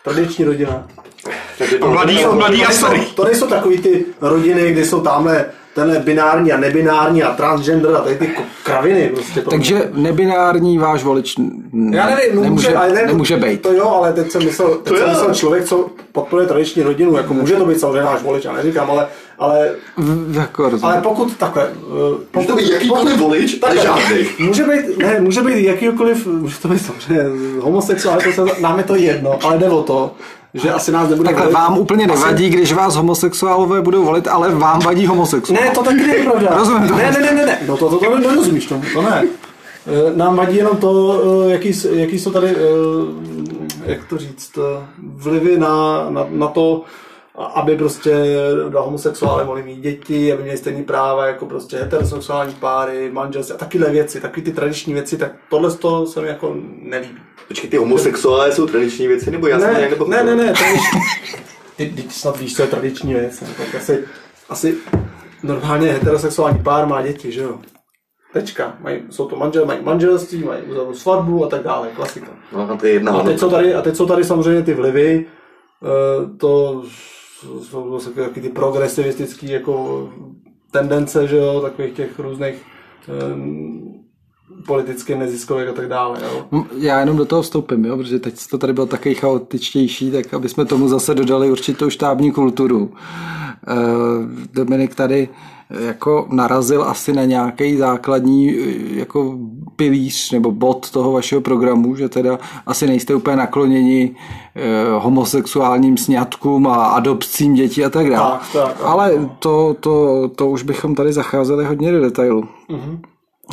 Tradiční 0.04 0.46
rodina. 0.46 0.88
A 1.82 1.86
mladý, 1.88 2.20
mladý 2.32 2.66
a 2.66 2.72
starý. 2.72 3.00
nejsou, 3.00 3.14
to 3.14 3.24
nejsou 3.24 3.48
takový 3.48 3.78
ty 3.78 4.06
rodiny, 4.22 4.72
kde 4.72 4.86
jsou 4.86 5.02
tamhle 5.02 5.46
tenhle 5.76 6.00
binární 6.00 6.52
a 6.52 6.58
nebinární 6.58 7.24
a 7.24 7.34
transgender 7.34 7.96
a 7.96 8.02
tady 8.02 8.16
ty 8.18 8.30
kraviny 8.64 9.10
prostě. 9.14 9.42
pro 9.42 9.50
mě. 9.58 9.58
Takže 9.58 9.90
nebinární 9.94 10.78
váš 10.78 11.04
volič 11.04 11.38
n- 11.38 11.94
já 11.94 12.06
nevím, 12.10 12.36
no 12.36 12.42
nemůže, 12.42 12.68
může, 12.68 12.78
ale 12.78 12.90
ne, 12.94 13.06
nemůže 13.06 13.38
být. 13.38 13.62
To 13.62 13.74
jo, 13.74 13.90
ale 13.90 14.14
teď 14.14 14.32
jsem 14.32 14.46
myslel, 14.46 14.70
teď 14.70 14.84
To 14.94 14.98
jsem 14.98 15.08
jo. 15.08 15.10
myslel 15.14 15.34
člověk, 15.36 15.66
co 15.66 15.90
podporuje 16.12 16.48
tradiční 16.48 16.84
rodinu, 16.84 17.18
jako 17.18 17.34
může 17.34 17.56
to 17.56 17.66
být 17.66 17.80
samozřejmě 17.80 18.02
náš 18.02 18.22
volič, 18.22 18.46
já 18.46 18.54
neříkám, 18.54 18.92
ale, 18.92 19.08
ale, 19.40 19.72
V- 19.98 20.38
Jako 20.38 20.72
ale 20.82 21.02
pokud 21.02 21.38
takhle, 21.38 21.64
eh, 21.64 21.74
Může 21.90 22.18
pokud, 22.32 22.48
to 22.48 22.56
být 22.56 22.70
jakýkoliv 22.72 23.18
volič, 23.18 23.60
ale 23.62 23.76
Takhle. 23.76 24.02
žádný. 24.02 24.28
Může 24.40 24.64
být, 24.64 24.98
ne, 24.98 25.20
může 25.20 25.42
být 25.42 25.64
jakýkoliv, 25.66 26.28
může 26.28 26.58
to 26.60 26.68
být 26.68 26.80
samozřejmě 26.86 27.24
homosexuál, 27.60 28.20
to 28.22 28.32
se, 28.48 28.62
nám 28.62 28.78
je 28.78 28.84
to 28.84 28.96
jedno, 28.96 29.40
ale 29.44 29.58
jde 29.58 29.70
o 29.70 29.84
to, 29.84 30.12
že 30.54 30.72
asi 30.72 30.92
nás 30.92 31.10
nebude 31.10 31.28
Takhle 31.30 31.44
volit. 31.46 31.54
vám 31.56 31.78
úplně 31.78 32.06
Asi- 32.06 32.14
nevadí, 32.14 32.50
když 32.50 32.74
vás 32.74 32.96
homosexuálové 32.96 33.82
budou 33.82 34.04
volit, 34.06 34.28
ale 34.28 34.56
vám 34.56 34.80
vadí 34.80 35.06
homosexuál. 35.06 35.62
Ne, 35.64 35.70
to 35.72 35.84
taky 35.84 36.08
není 36.08 36.24
pravda. 36.26 36.56
Rozumím 36.58 36.88
to. 36.90 36.96
Ne, 36.96 37.12
ne, 37.12 37.20
ne, 37.20 37.32
ne, 37.32 37.46
ne. 37.46 37.60
No 37.68 37.78
to, 37.78 37.90
to, 37.90 37.98
to 38.00 38.20
nerozumíš 38.20 38.66
tomu, 38.66 38.84
to 38.94 39.02
ne. 39.02 39.24
Eh, 39.88 40.18
Nám 40.18 40.36
vadí 40.36 40.58
jenom 40.58 40.78
to, 40.78 41.22
eh, 41.48 41.52
jaký, 41.52 41.72
jaký 41.92 42.20
jsou 42.20 42.32
tady, 42.32 42.48
eh, 42.48 42.60
jak 43.86 44.06
to 44.06 44.18
říct, 44.18 44.60
vlivy 45.16 45.58
na, 45.58 46.06
na, 46.10 46.26
na 46.30 46.48
to, 46.48 46.82
aby 47.56 47.78
prostě 47.78 48.16
na 48.74 48.80
homosexuále 48.82 49.46
mohli 49.46 49.64
mít 49.64 49.80
děti, 49.82 50.34
aby 50.34 50.44
měli 50.44 50.58
stejné 50.58 50.84
práva 50.84 51.26
jako 51.26 51.46
prostě 51.46 51.78
heterosexuální 51.78 52.54
páry, 52.54 53.10
manželství 53.14 53.56
a 53.56 53.58
takovéhle 53.58 53.90
věci, 53.92 54.22
takové 54.22 54.42
ty 54.42 54.52
tradiční 54.52 54.94
věci, 54.94 55.18
tak 55.18 55.32
tohle 55.50 55.72
z 55.72 55.76
toho 55.76 56.06
se 56.08 56.22
mi 56.22 56.28
jako 56.28 56.56
nelíbí. 56.82 57.20
Počkej, 57.54 57.70
ty 57.70 57.78
homosexuálé 57.78 58.52
jsou 58.52 58.68
tradiční 58.68 59.08
věci, 59.08 59.32
nebo 59.32 59.48
já 59.48 59.58
Ne, 59.58 59.74
nějak 59.78 59.92
nepochopil? 59.92 60.18
ne, 60.18 60.36
ne, 60.36 60.46
ne, 60.46 60.54
to 60.54 60.64
je, 60.64 60.76
ty, 61.78 62.02
ty 62.02 62.10
snad 62.10 62.40
víš, 62.40 62.56
co 62.56 62.62
je 62.62 62.68
tradiční 62.68 63.14
věc, 63.14 63.42
ne? 63.42 63.48
tak 63.58 63.76
asi, 63.76 64.04
asi 64.50 64.78
normálně 65.44 65.92
heterosexuální 65.92 66.60
pár 66.64 66.88
má 66.88 67.02
děti, 67.02 67.32
že 67.32 67.42
jo? 67.42 67.60
Tečka. 68.34 68.78
Mají, 68.80 69.02
jsou 69.10 69.28
to 69.28 69.36
manžel, 69.36 69.66
mají 69.66 69.80
manželství, 69.84 70.44
mají 70.44 70.62
uzavřenou 70.62 70.94
svatbu 70.94 71.46
a 71.46 71.48
tak 71.50 71.64
dále, 71.64 71.88
klasika. 71.96 72.28
No, 72.54 72.70
a 72.72 72.78
to 72.78 72.86
je 72.86 72.94
jedna 72.94 73.12
A 73.12 73.24
teď 73.24 73.40
jsou 73.40 73.50
tady, 73.50 73.74
a 73.74 73.82
teď 73.82 73.96
jsou 73.96 74.06
tady 74.06 74.24
samozřejmě 74.24 74.62
ty 74.62 74.74
vlivy, 74.74 75.26
eh, 75.84 76.38
to 76.38 76.84
jsou 77.62 78.00
zase 78.00 78.10
taky 78.10 78.42
ty 78.42 78.50
progresivistické 78.50 79.48
jako 79.48 80.10
tendence, 80.72 81.28
že 81.28 81.38
jo, 81.38 81.62
takových 81.62 81.94
těch 81.94 82.20
různých 82.20 82.56
politických 84.66 85.16
neziskovek 85.16 85.70
a 85.70 85.74
tak 85.74 85.88
dále, 85.88 86.20
jo. 86.24 86.66
Já 86.78 87.00
jenom 87.00 87.18
do 87.18 87.26
toho 87.26 87.42
vstoupím, 87.42 87.86
jo, 87.86 87.98
protože 87.98 88.20
teď 88.20 88.48
to 88.50 88.58
tady 88.58 88.74
bylo 88.74 88.86
taky 88.86 89.16
chaotičtější, 89.16 90.12
tak 90.12 90.34
aby 90.34 90.50
jsme 90.50 90.66
tomu 90.66 90.88
zase 90.88 91.16
dodali 91.16 91.52
určitou 91.52 91.90
štábní 91.90 92.32
kulturu. 92.32 92.92
Eh, 93.68 93.74
Dominik 94.54 94.96
tady 94.96 95.30
jako 95.80 96.28
narazil 96.30 96.84
asi 96.84 97.14
na 97.14 97.26
nějaký 97.26 97.78
základní 97.78 98.52
eh, 98.52 99.00
jako 99.00 99.38
pilíř 99.76 100.32
nebo 100.32 100.52
bod 100.52 100.92
toho 100.92 101.12
vašeho 101.12 101.42
programu, 101.42 101.96
že 101.96 102.10
teda 102.10 102.40
asi 102.66 102.88
nejste 102.88 103.16
úplně 103.16 103.36
nakloněni 103.36 104.16
eh, 104.56 104.62
homosexuálním 105.00 105.98
sňatkům 105.98 106.68
a 106.68 106.86
adopcím 106.86 107.54
dětí 107.54 107.86
a 107.86 107.90
tak 107.90 108.10
dále. 108.10 108.32
Tak, 108.32 108.48
tak. 108.54 108.82
Ale 108.84 109.30
to, 109.40 109.76
to, 109.80 110.28
to 110.36 110.50
už 110.50 110.64
bychom 110.64 110.96
tady 110.96 111.14
zacházeli 111.14 111.66
hodně 111.66 111.92
do 111.92 112.02
detailu. 112.02 112.48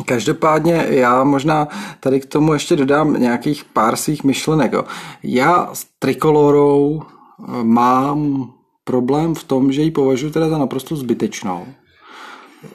Každopádně 0.05 0.85
já 0.89 1.23
možná 1.23 1.67
tady 1.99 2.19
k 2.19 2.25
tomu 2.25 2.53
ještě 2.53 2.75
dodám 2.75 3.13
nějakých 3.13 3.65
pár 3.65 3.95
svých 3.95 4.23
myšlenek. 4.23 4.73
jo. 4.73 4.83
Já 5.23 5.69
s 5.73 5.85
trikolorou 5.99 7.01
eh, 7.01 7.63
mám 7.63 8.51
problém 8.83 9.35
v 9.35 9.43
tom, 9.43 9.71
že 9.71 9.81
ji 9.81 9.91
považuji 9.91 10.29
teda 10.29 10.49
za 10.49 10.57
naprosto 10.57 10.95
zbytečnou. 10.95 11.65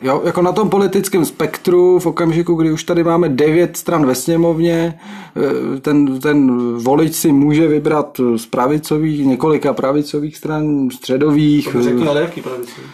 Jo, 0.03 0.23
jako 0.25 0.43
na 0.43 0.53
tom 0.53 0.71
politickém 0.71 1.25
spektru, 1.25 1.99
v 1.99 2.07
okamžiku, 2.07 2.55
kdy 2.55 2.73
už 2.73 2.85
tady 2.85 3.05
máme 3.05 3.29
devět 3.29 3.77
stran 3.77 4.07
ve 4.07 4.15
sněmovně, 4.15 5.01
eh, 5.37 5.81
ten, 5.81 6.21
ten 6.21 6.51
volič 6.79 7.15
si 7.15 7.33
může 7.33 7.69
vybrat 7.69 8.21
z 8.37 8.47
pravicových, 8.47 9.27
několika 9.27 9.73
pravicových 9.73 10.37
stran, 10.37 10.91
středových, 10.91 11.73
To 11.73 11.83
řekni, 11.83 12.09
ale 12.09 12.21
jaký 12.21 12.43
pravicový? 12.43 12.87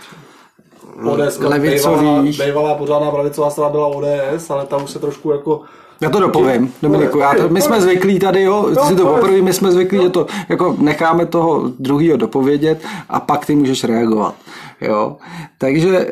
ODS, 1.04 1.38
Levicových. 1.38 2.36
Bývalá, 2.36 2.46
bývalá 2.46 2.74
pořádná 2.74 3.10
pravicová 3.10 3.50
strana 3.50 3.70
byla 3.70 3.86
ODS, 3.86 4.50
ale 4.50 4.66
ta 4.66 4.76
už 4.76 4.90
se 4.90 4.98
trošku 4.98 5.30
jako 5.30 5.60
Já 6.02 6.10
to 6.10 6.20
dopovím, 6.20 6.72
Dominiku. 6.82 7.18
Já 7.18 7.34
to, 7.34 7.48
my 7.48 7.62
jsme 7.62 7.80
zvyklí 7.80 8.18
tady, 8.18 8.42
jo, 8.42 8.70
si 8.88 8.96
to 8.96 9.06
poprvé, 9.06 9.42
my 9.42 9.52
jsme 9.52 9.72
zvyklí, 9.72 10.02
že 10.02 10.08
to 10.08 10.26
jako 10.48 10.76
necháme 10.78 11.26
toho 11.26 11.68
druhého 11.78 12.16
dopovědět 12.16 12.82
a 13.08 13.20
pak 13.20 13.46
ty 13.46 13.54
můžeš 13.54 13.84
reagovat. 13.84 14.34
Jo. 14.80 15.16
Takže 15.58 15.98
e, 15.98 16.10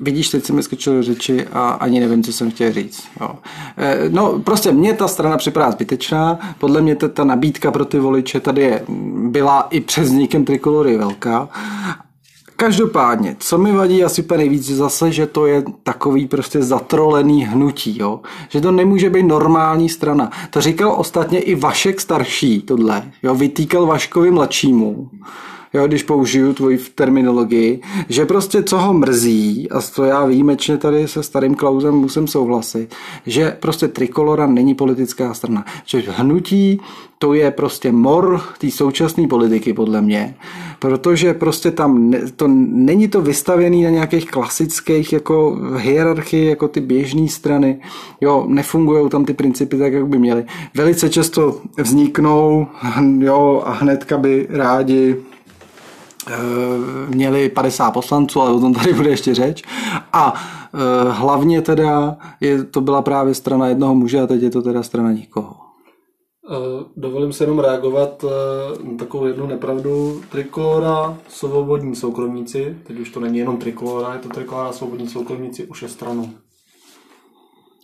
vidíš, 0.00 0.28
teď 0.28 0.44
si 0.44 0.52
mi 0.52 0.62
skočil 0.62 0.94
do 0.94 1.02
řeči 1.02 1.46
a 1.52 1.70
ani 1.70 2.00
nevím, 2.00 2.22
co 2.22 2.32
jsem 2.32 2.50
chtěl 2.50 2.72
říct. 2.72 3.08
Jo. 3.20 3.30
E, 3.76 3.98
no, 4.08 4.38
prostě 4.38 4.72
mně 4.72 4.94
ta 4.94 5.08
strana 5.08 5.36
připadá 5.36 5.70
zbytečná, 5.70 6.38
podle 6.58 6.80
mě 6.80 6.96
ta, 6.96 7.08
ta 7.08 7.24
nabídka 7.24 7.70
pro 7.70 7.84
ty 7.84 7.98
voliče 7.98 8.40
tady 8.40 8.62
je, 8.62 8.84
byla 9.28 9.60
i 9.70 9.80
přes 9.80 10.04
vznikem 10.04 10.44
trikolory 10.44 10.98
velká 10.98 11.48
Každopádně, 12.62 13.36
co 13.38 13.58
mi 13.58 13.72
vadí 13.72 14.04
asi 14.04 14.22
úplně 14.22 14.38
nejvíc, 14.38 14.70
zase, 14.70 15.12
že 15.12 15.26
to 15.26 15.46
je 15.46 15.64
takový 15.82 16.26
prostě 16.26 16.62
zatrolený 16.62 17.44
hnutí, 17.44 17.98
jo? 17.98 18.20
že 18.48 18.60
to 18.60 18.72
nemůže 18.72 19.10
být 19.10 19.22
normální 19.22 19.88
strana. 19.88 20.30
To 20.50 20.60
říkal 20.60 20.94
ostatně 20.98 21.40
i 21.40 21.54
Vašek 21.54 22.00
starší 22.00 22.62
tohle, 22.62 23.02
jo? 23.22 23.34
vytýkal 23.34 23.86
Vaškovi 23.86 24.30
mladšímu, 24.30 25.10
jo, 25.74 25.86
když 25.86 26.02
použiju 26.02 26.52
tvoji 26.52 26.78
terminologii, 26.94 27.80
že 28.08 28.26
prostě 28.26 28.62
co 28.62 28.78
ho 28.78 28.94
mrzí, 28.94 29.70
a 29.70 29.80
to 29.80 30.04
já 30.04 30.24
výjimečně 30.24 30.76
tady 30.76 31.08
se 31.08 31.22
starým 31.22 31.54
Klausem 31.54 31.94
musím 31.94 32.26
souhlasit, 32.26 32.94
že 33.26 33.56
prostě 33.60 33.88
trikolora 33.88 34.46
není 34.46 34.74
politická 34.74 35.34
strana. 35.34 35.64
Že 35.86 36.02
hnutí 36.08 36.80
to 37.18 37.34
je 37.34 37.50
prostě 37.50 37.92
mor 37.92 38.40
té 38.58 38.70
současné 38.70 39.28
politiky, 39.28 39.74
podle 39.74 40.02
mě, 40.02 40.34
protože 40.78 41.34
prostě 41.34 41.70
tam 41.70 42.10
ne, 42.10 42.20
to, 42.36 42.48
není 42.68 43.08
to 43.08 43.20
vystavený 43.20 43.82
na 43.82 43.90
nějakých 43.90 44.30
klasických 44.30 45.12
jako 45.12 45.58
hierarchii, 45.76 46.46
jako 46.46 46.68
ty 46.68 46.80
běžné 46.80 47.28
strany, 47.28 47.80
jo, 48.20 48.44
nefungují 48.48 49.08
tam 49.08 49.24
ty 49.24 49.34
principy 49.34 49.78
tak, 49.78 49.92
jak 49.92 50.06
by 50.06 50.18
měly. 50.18 50.44
Velice 50.74 51.10
často 51.10 51.60
vzniknou, 51.78 52.66
jo, 53.18 53.62
a 53.66 53.72
hnedka 53.72 54.18
by 54.18 54.46
rádi 54.50 55.16
měli 57.08 57.48
50 57.48 57.90
poslanců, 57.90 58.40
ale 58.40 58.52
o 58.52 58.60
tom 58.60 58.74
tady 58.74 58.92
bude 58.92 59.10
ještě 59.10 59.34
řeč. 59.34 59.62
A 60.12 60.34
eh, 60.34 61.10
hlavně 61.10 61.62
teda 61.62 62.16
je, 62.40 62.64
to 62.64 62.80
byla 62.80 63.02
právě 63.02 63.34
strana 63.34 63.68
jednoho 63.68 63.94
muže 63.94 64.20
a 64.20 64.26
teď 64.26 64.42
je 64.42 64.50
to 64.50 64.62
teda 64.62 64.82
strana 64.82 65.12
nikoho. 65.12 65.56
Eh, 66.50 66.84
Dovolím 66.96 67.32
se 67.32 67.44
jenom 67.44 67.58
reagovat 67.58 68.24
eh, 68.24 68.90
na 68.90 68.96
takovou 68.96 69.26
jednu 69.26 69.46
nepravdu. 69.46 70.20
Trikolora, 70.30 71.18
svobodní 71.28 71.96
soukromníci, 71.96 72.76
teď 72.86 72.98
už 73.00 73.10
to 73.10 73.20
není 73.20 73.38
jenom 73.38 73.56
trikolora, 73.56 74.14
je 74.14 74.18
to 74.18 74.28
trikolora, 74.28 74.72
svobodní 74.72 75.08
soukromníci, 75.08 75.66
už 75.66 75.82
je 75.82 75.88
stranou. 75.88 76.28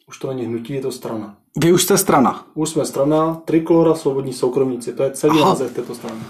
Už 0.08 0.18
to 0.18 0.28
není 0.28 0.44
hnutí, 0.44 0.72
je 0.72 0.80
to 0.80 0.92
strana. 0.92 1.36
Vy 1.56 1.72
už 1.72 1.82
jste 1.82 1.98
strana. 1.98 2.46
Už 2.54 2.68
jsme 2.68 2.84
strana, 2.84 3.42
trikolora, 3.44 3.94
svobodní 3.94 4.32
soukromníci, 4.32 4.92
to 4.92 5.02
je 5.02 5.10
celý 5.10 5.40
název 5.40 5.74
této 5.74 5.94
strany. 5.94 6.20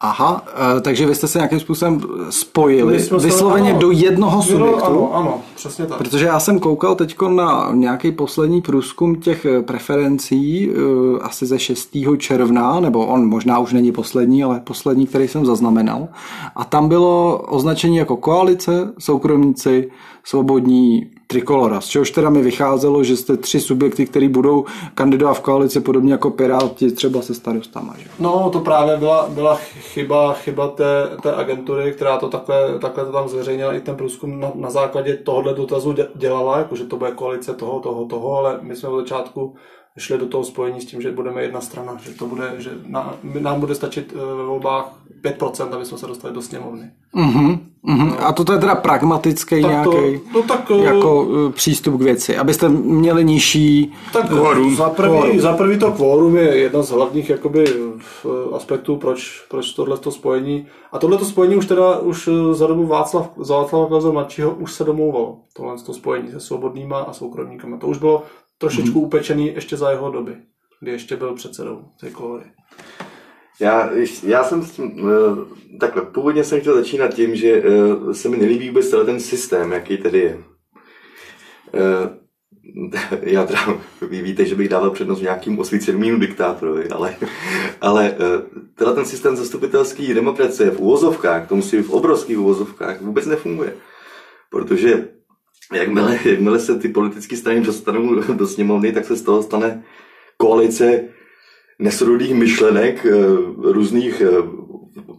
Aha, 0.00 0.44
eh, 0.46 0.80
takže 0.80 1.06
vy 1.06 1.14
jste 1.14 1.28
se 1.28 1.38
nějakým 1.38 1.60
způsobem 1.60 2.00
spojili, 2.30 2.96
vysloveně 3.22 3.70
ano. 3.70 3.78
do 3.78 3.90
jednoho 3.90 4.42
subjektu. 4.42 4.84
Ano, 4.84 5.14
ano, 5.14 5.40
přesně 5.54 5.86
tak. 5.86 5.98
Protože 5.98 6.26
já 6.26 6.40
jsem 6.40 6.58
koukal 6.58 6.94
teď 6.94 7.16
na 7.28 7.70
nějaký 7.72 8.12
poslední 8.12 8.62
průzkum 8.62 9.16
těch 9.16 9.44
eh, 9.44 9.62
preferencí, 9.62 10.70
eh, 10.70 10.74
asi 11.22 11.46
ze 11.46 11.58
6. 11.58 12.16
června, 12.16 12.80
nebo 12.80 13.06
on 13.06 13.28
možná 13.28 13.58
už 13.58 13.72
není 13.72 13.92
poslední, 13.92 14.44
ale 14.44 14.60
poslední, 14.60 15.06
který 15.06 15.28
jsem 15.28 15.46
zaznamenal. 15.46 16.08
A 16.56 16.64
tam 16.64 16.88
bylo 16.88 17.38
označení 17.38 17.96
jako 17.96 18.16
koalice, 18.16 18.92
soukromníci, 18.98 19.90
svobodní 20.24 21.10
trikolora, 21.32 21.80
z 21.80 21.86
čehož 21.86 22.10
teda 22.10 22.30
mi 22.30 22.42
vycházelo, 22.42 23.04
že 23.04 23.16
jste 23.16 23.36
tři 23.36 23.60
subjekty, 23.60 24.06
které 24.06 24.28
budou 24.28 24.64
kandidovat 24.94 25.34
v 25.34 25.40
koalici, 25.40 25.80
podobně 25.80 26.12
jako 26.12 26.30
Piráti, 26.30 26.90
třeba 26.92 27.22
se 27.22 27.34
starostama. 27.34 27.94
Že? 27.98 28.04
No, 28.18 28.50
to 28.52 28.60
právě 28.60 28.96
byla, 28.96 29.28
byla 29.28 29.54
chyba, 29.56 30.32
chyba 30.32 30.68
té, 30.68 31.10
té 31.22 31.34
agentury, 31.34 31.92
která 31.92 32.16
to 32.18 32.28
takhle, 32.28 32.78
takhle 32.78 33.04
to 33.04 33.12
tam 33.12 33.28
zveřejnila 33.28 33.72
i 33.72 33.80
ten 33.80 33.96
průzkum 33.96 34.40
na, 34.40 34.52
na 34.54 34.70
základě 34.70 35.16
tohohle 35.16 35.54
dotazu 35.54 35.92
dě- 35.92 36.08
dělala, 36.14 36.58
jakože 36.58 36.84
to 36.84 36.96
bude 36.96 37.10
koalice 37.10 37.54
toho, 37.54 37.80
toho, 37.80 38.04
toho, 38.04 38.36
ale 38.38 38.58
my 38.62 38.76
jsme 38.76 38.88
od 38.88 39.00
začátku 39.00 39.54
šli 39.98 40.18
do 40.18 40.26
toho 40.26 40.44
spojení 40.44 40.80
s 40.80 40.84
tím, 40.84 41.02
že 41.02 41.12
budeme 41.12 41.42
jedna 41.42 41.60
strana, 41.60 41.96
že 42.02 42.10
to 42.14 42.26
bude, 42.26 42.54
že 42.58 42.70
na, 42.86 43.14
nám 43.40 43.60
bude 43.60 43.74
stačit 43.74 44.12
eh, 44.16 44.36
ve 44.36 44.44
volbách 44.44 44.94
5%, 45.24 45.74
aby 45.74 45.84
jsme 45.84 45.98
se 45.98 46.06
dostali 46.06 46.34
do 46.34 46.42
sněmovny. 46.42 46.90
Mhm, 47.14 47.58
mhm. 47.82 48.12
A 48.18 48.32
toto 48.32 48.52
je 48.52 48.58
teda 48.58 48.74
pragmatický 48.74 49.62
Tak 49.62 49.84
to- 49.84 49.92
nějaký 49.92 50.20
no 50.34 50.42
tak, 50.42 50.70
eh, 50.70 50.84
jako 50.84 51.26
eh, 51.48 51.52
přístup 51.52 51.98
k 51.98 52.02
věci, 52.02 52.36
abyste 52.36 52.68
měli 52.68 53.24
nižší 53.24 53.92
Tak 54.12 54.28
Kvórum. 54.28 54.76
za 54.76 54.88
prvý, 54.90 55.38
za 55.40 55.52
prvý 55.56 55.78
to 55.78 55.92
kvórum 55.92 56.36
je 56.36 56.56
jedna 56.56 56.82
z 56.82 56.90
hlavních 56.90 57.30
jakoby, 57.30 57.64
v- 57.98 58.26
aspektů, 58.56 58.96
proč, 58.96 59.46
proč 59.50 59.72
tohle 59.72 59.98
to 59.98 60.10
spojení. 60.10 60.66
A 60.92 60.98
tohle 60.98 61.18
to 61.18 61.24
spojení 61.24 61.56
už 61.56 61.66
teda 61.66 61.98
už 61.98 62.28
za 62.52 62.66
dobu 62.66 62.86
Václav, 62.86 63.30
za 63.36 63.56
Václava 63.56 63.86
Klauze 63.86 64.12
mladšího 64.12 64.50
už 64.50 64.72
se 64.72 64.84
domlouvalo. 64.84 65.36
Tohle 65.56 65.76
to 65.86 65.94
spojení 65.94 66.30
se 66.30 66.40
svobodnýma 66.40 66.98
a 66.98 67.12
soukromníkama. 67.12 67.76
To 67.76 67.86
už 67.86 67.98
bylo 67.98 68.22
trošičku 68.58 69.00
upečený 69.00 69.54
ještě 69.54 69.76
za 69.76 69.90
jeho 69.90 70.10
doby, 70.10 70.36
kdy 70.80 70.90
ještě 70.90 71.16
byl 71.16 71.34
předsedou 71.34 71.84
Trikolory. 72.00 72.44
Já, 73.60 73.92
ještě- 73.92 74.28
já 74.28 74.44
jsem 74.44 74.62
s 74.62 74.70
tím, 74.70 75.10
eh, 75.10 75.78
takhle, 75.80 76.02
původně 76.02 76.44
jsem 76.44 76.60
chtěl 76.60 76.74
začínat 76.74 77.14
tím, 77.14 77.36
že 77.36 77.62
eh, 77.64 78.14
se 78.14 78.28
mi 78.28 78.36
nelíbí 78.36 78.68
vůbec 78.68 78.88
celý 78.88 79.06
ten 79.06 79.20
systém, 79.20 79.72
jaký 79.72 79.96
tady 79.96 80.18
je. 80.18 80.38
Eh, 81.74 82.18
Já 83.22 83.46
teda, 83.46 83.60
vy 84.08 84.22
víte, 84.22 84.44
že 84.44 84.54
bych 84.54 84.68
dával 84.68 84.90
přednost 84.90 85.20
nějakým 85.20 85.58
osvíceným 85.58 86.20
diktátorovi, 86.20 86.88
ale, 86.88 87.16
ale 87.80 88.16
tenhle 88.74 88.94
ten 88.94 89.04
systém 89.04 89.36
zastupitelské 89.36 90.14
demokracie 90.14 90.70
v 90.70 90.80
úvozovkách, 90.80 91.48
to 91.48 91.56
musí 91.56 91.76
být 91.76 91.82
v 91.82 91.90
obrovských 91.90 92.38
úvozovkách, 92.38 93.00
vůbec 93.00 93.26
nefunguje. 93.26 93.74
Protože 94.50 95.08
jakmile, 95.74 96.18
jakmile 96.24 96.58
se 96.58 96.78
ty 96.78 96.88
politické 96.88 97.36
strany 97.36 97.60
dostanou 97.60 98.14
do 98.14 98.46
sněmovny, 98.46 98.92
tak 98.92 99.04
se 99.04 99.16
z 99.16 99.22
toho 99.22 99.42
stane 99.42 99.84
koalice 100.36 101.04
nesrodých 101.78 102.34
myšlenek, 102.34 103.06
eh, 103.06 103.12
různých 103.72 104.20
eh, 104.20 104.28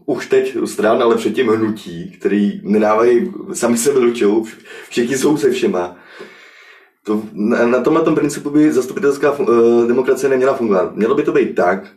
už 0.06 0.28
teď 0.28 0.58
stran, 0.66 1.04
ale 1.04 1.16
předtím 1.16 1.48
hnutí, 1.48 2.12
který 2.20 2.62
nedávají 2.64 3.34
sami 3.54 3.78
do 3.94 4.12
čeho, 4.12 4.44
všichni 4.90 5.18
jsou 5.18 5.38
se 5.38 5.52
všema. 5.52 5.96
To, 7.04 7.24
na, 7.34 7.66
na 7.66 7.82
tomhle 7.82 8.04
tom 8.04 8.16
principu 8.16 8.50
by 8.50 8.72
zastupitelská 8.72 9.32
uh, 9.32 9.48
demokracie 9.88 10.30
neměla 10.30 10.54
fungovat. 10.54 10.96
Mělo 10.96 11.16
by 11.16 11.24
to 11.24 11.32
být 11.32 11.56
tak, 11.56 11.88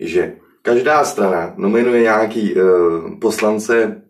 že 0.00 0.36
každá 0.62 1.04
strana 1.04 1.54
nominuje 1.56 2.02
nějaký 2.02 2.54
uh, 2.54 2.60
poslance 3.18 4.02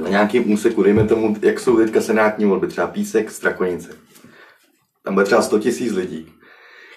na 0.00 0.08
nějakým 0.08 0.52
úseku, 0.52 0.82
dejme 0.82 1.04
tomu, 1.04 1.36
jak 1.42 1.60
jsou 1.60 1.76
teďka 1.76 2.00
senátní 2.00 2.44
volby, 2.44 2.66
třeba 2.66 2.86
Písek, 2.86 3.30
Strakonice. 3.30 3.90
Tam 5.04 5.14
bude 5.14 5.26
třeba 5.26 5.42
100 5.42 5.58
tisíc 5.58 5.92
lidí, 5.92 6.32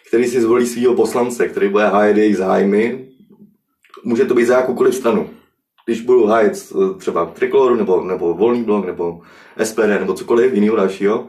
který 0.07 0.27
si 0.27 0.41
zvolí 0.41 0.67
svého 0.67 0.95
poslance, 0.95 1.47
který 1.47 1.69
bude 1.69 1.87
hájet 1.87 2.17
jejich 2.17 2.37
zájmy. 2.37 3.07
Může 4.03 4.25
to 4.25 4.33
být 4.33 4.45
za 4.45 4.57
jakoukoliv 4.57 4.95
stranu. 4.95 5.29
Když 5.85 6.01
budu 6.01 6.25
hájet 6.25 6.53
eh, 6.71 6.99
třeba 6.99 7.25
Trikoloru, 7.25 7.75
nebo, 7.75 8.03
nebo 8.03 8.33
Volný 8.33 8.63
blok, 8.63 8.85
nebo 8.85 9.21
SPD, 9.63 9.87
nebo 9.99 10.13
cokoliv 10.13 10.53
jiného 10.53 10.75
dalšího, 10.75 11.27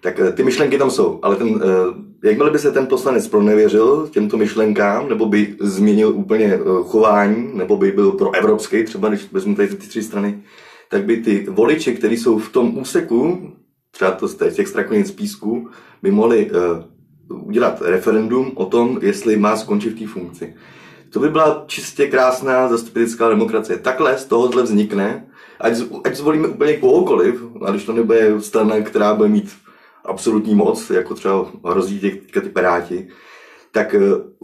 tak 0.00 0.20
eh, 0.20 0.32
ty 0.32 0.42
myšlenky 0.42 0.78
tam 0.78 0.90
jsou, 0.90 1.18
ale 1.22 1.36
ten, 1.36 1.60
eh, 1.62 2.28
jakmile 2.28 2.50
by 2.50 2.58
se 2.58 2.72
ten 2.72 2.86
poslanec 2.86 3.28
pronevěřil 3.28 4.08
těmto 4.12 4.36
myšlenkám, 4.36 5.08
nebo 5.08 5.26
by 5.26 5.56
změnil 5.60 6.08
úplně 6.08 6.58
chování, 6.84 7.50
nebo 7.54 7.76
by 7.76 7.92
byl 7.92 8.12
pro 8.12 8.34
evropský, 8.34 8.84
třeba 8.84 9.08
když 9.08 9.32
vezmu 9.32 9.54
tady 9.54 9.68
ty 9.68 9.76
tři 9.76 10.02
strany, 10.02 10.42
tak 10.90 11.04
by 11.04 11.16
ty 11.16 11.46
voliči, 11.50 11.94
kteří 11.94 12.16
jsou 12.16 12.38
v 12.38 12.52
tom 12.52 12.78
úseku, 12.78 13.52
třeba 13.90 14.10
to 14.10 14.28
z 14.28 14.34
těch- 14.34 14.54
těch 14.54 14.68
strakonic 14.68 15.10
písku, 15.10 15.68
by 16.02 16.10
mohli 16.10 16.50
uh, 16.50 17.46
udělat 17.46 17.82
referendum 17.82 18.52
o 18.54 18.64
tom, 18.66 18.98
jestli 19.02 19.36
má 19.36 19.56
skončit 19.56 19.90
v 19.90 19.98
té 19.98 20.06
funkci. 20.06 20.54
To 21.10 21.20
by 21.20 21.28
byla 21.28 21.64
čistě 21.66 22.06
krásná 22.06 22.68
zastupitelská 22.68 23.28
demokracie. 23.28 23.78
Takhle 23.78 24.18
z 24.18 24.24
tohohle 24.24 24.62
vznikne, 24.62 25.26
ať, 25.60 25.72
ať 26.04 26.16
zvolíme 26.16 26.48
úplně 26.48 26.76
kohokoliv, 26.76 27.42
a 27.64 27.70
když 27.70 27.84
to 27.84 27.92
nebude 27.92 28.40
strana, 28.40 28.80
která 28.80 29.14
bude 29.14 29.28
mít 29.28 29.50
absolutní 30.04 30.54
moc, 30.54 30.90
jako 30.90 31.14
třeba 31.14 31.46
hrozí 31.64 32.00
teďka 32.00 32.40
ty 32.40 32.48
Piráti, 32.48 33.08
tak 33.70 33.94
eh, 33.94 34.00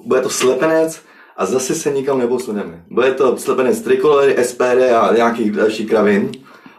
bude 0.07 0.21
to 0.21 0.31
slepenec 0.31 1.03
a 1.37 1.47
zase 1.47 1.75
se 1.75 1.91
nikam 1.91 2.19
neposuneme. 2.19 2.85
Bude 2.91 3.13
to 3.13 3.37
slepenec 3.39 3.81
Trikolory, 3.81 4.37
SPD 4.43 4.93
a 4.97 5.15
nějakých 5.17 5.53
dalších 5.53 5.89
kravin 5.89 6.31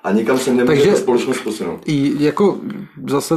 a 0.04 0.12
nikam 0.12 0.38
se 0.40 0.50
nemůže 0.54 0.68
Takže- 0.78 0.92
ta 0.92 0.98
společnost 0.98 1.40
posunout. 1.42 1.80
I 1.86 2.14
jako 2.24 2.58
zase 3.10 3.36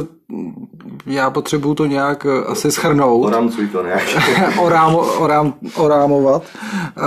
já 1.05 1.29
potřebuju 1.29 1.75
to 1.75 1.85
nějak 1.85 2.25
eh, 2.25 2.45
asi 2.45 2.71
schrnout. 2.71 3.25
Oramcuj 3.25 3.67
to 3.67 3.83
nějak. 3.85 4.03
Orám, 4.59 4.95
orám, 4.95 5.53
orámovat. 5.75 6.43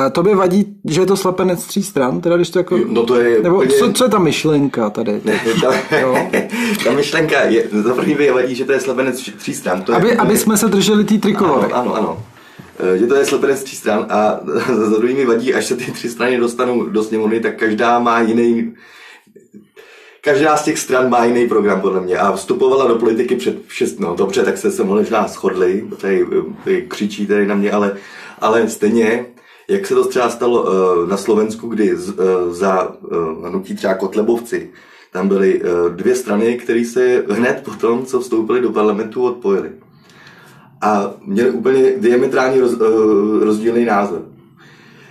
Eh, 0.06 0.10
Tobě 0.10 0.36
vadí, 0.36 0.76
že 0.84 1.00
je 1.00 1.06
to 1.06 1.16
slepenec 1.16 1.64
tří 1.66 1.82
stran? 1.82 2.20
Teda 2.20 2.36
když 2.36 2.50
to 2.50 2.58
jako... 2.58 2.78
No 2.88 3.02
to 3.02 3.20
je 3.20 3.42
Nebo 3.42 3.56
úplně- 3.56 3.70
co, 3.78 3.92
co 3.92 4.04
je 4.04 4.10
ta 4.10 4.18
myšlenka 4.18 4.90
tady? 4.90 5.20
Ne, 5.24 5.40
ta, 5.60 5.72
ta 6.84 6.90
myšlenka 6.90 7.40
je, 7.42 7.68
za 7.72 7.94
první 7.94 8.14
mi 8.14 8.30
vadí, 8.30 8.54
že 8.54 8.64
to 8.64 8.72
je 8.72 8.80
slepenec 8.80 9.30
tří 9.38 9.54
stran. 9.54 9.82
To 9.82 9.92
je, 9.92 9.98
Aby, 9.98 10.16
to 10.16 10.22
aby 10.22 10.32
je, 10.32 10.38
jsme 10.38 10.56
se 10.56 10.68
drželi 10.68 11.04
té 11.04 11.18
trikolory. 11.18 11.72
Ano, 11.72 11.94
ano, 11.94 11.94
ano. 11.96 12.22
Eh, 12.78 12.98
Že 12.98 13.06
to 13.06 13.14
je 13.14 13.24
slepenec 13.24 13.62
tří 13.62 13.76
stran 13.76 14.06
a 14.10 14.40
za 14.74 14.98
druhý 14.98 15.14
mi 15.14 15.24
vadí, 15.26 15.54
až 15.54 15.66
se 15.66 15.76
ty 15.76 15.92
tři 15.92 16.08
strany 16.08 16.38
dostanou 16.38 16.86
do 16.86 17.04
sněmovny, 17.04 17.40
tak 17.40 17.56
každá 17.58 17.98
má 17.98 18.20
jiný 18.20 18.74
Každá 20.24 20.56
z 20.56 20.64
těch 20.64 20.78
stran 20.78 21.10
má 21.10 21.24
jiný 21.24 21.48
program, 21.48 21.80
podle 21.80 22.00
mě. 22.00 22.18
A 22.18 22.32
vstupovala 22.32 22.88
do 22.88 22.94
politiky 22.94 23.36
před 23.36 23.56
šest, 23.68 24.00
no 24.00 24.14
dobře, 24.14 24.42
tak 24.42 24.58
se 24.58 24.70
se 24.70 24.84
možná 24.84 25.28
shodli, 25.28 25.84
tady, 26.00 26.26
tady 26.64 26.82
křičí 26.82 27.26
tady 27.26 27.46
na 27.46 27.54
mě, 27.54 27.72
ale, 27.72 27.96
ale 28.40 28.68
stejně, 28.68 29.26
jak 29.68 29.86
se 29.86 29.94
to 29.94 30.08
třeba 30.08 30.30
stalo 30.30 30.62
uh, 30.62 31.08
na 31.08 31.16
Slovensku, 31.16 31.68
kdy 31.68 31.96
z, 31.96 32.08
uh, 32.08 32.52
za 32.52 32.96
uh, 33.00 33.48
hnutí 33.48 33.74
třeba 33.74 33.94
Kotlebovci, 33.94 34.70
tam 35.12 35.28
byly 35.28 35.62
uh, 35.62 35.90
dvě 35.90 36.14
strany, 36.14 36.56
které 36.56 36.84
se 36.84 37.24
hned 37.30 37.62
po 37.64 37.70
tom, 37.70 38.06
co 38.06 38.20
vstoupili 38.20 38.60
do 38.60 38.72
parlamentu, 38.72 39.24
odpojily. 39.24 39.70
A 40.80 41.14
měli 41.24 41.50
úplně 41.50 41.92
diametrálně 41.98 42.60
roz, 42.60 42.72
uh, 42.72 43.44
rozdílný 43.44 43.84
názor. 43.84 44.22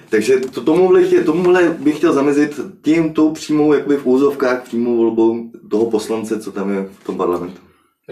Takže 0.10 0.38
to, 0.38 0.62
tomuhle, 0.62 1.04
tomuhle 1.26 1.76
bych 1.80 1.98
chtěl 1.98 2.14
zamezit 2.14 2.60
tím, 2.82 3.14
tou 3.14 3.32
přímou, 3.32 3.74
jakoby 3.74 3.98
v 3.98 4.06
úzovkách, 4.06 4.64
přímou 4.64 4.98
volbou 4.98 5.50
toho 5.70 5.86
poslance, 5.86 6.40
co 6.40 6.52
tam 6.52 6.72
je 6.72 6.90
v 7.00 7.06
tom 7.06 7.18
parlamentu. 7.18 7.62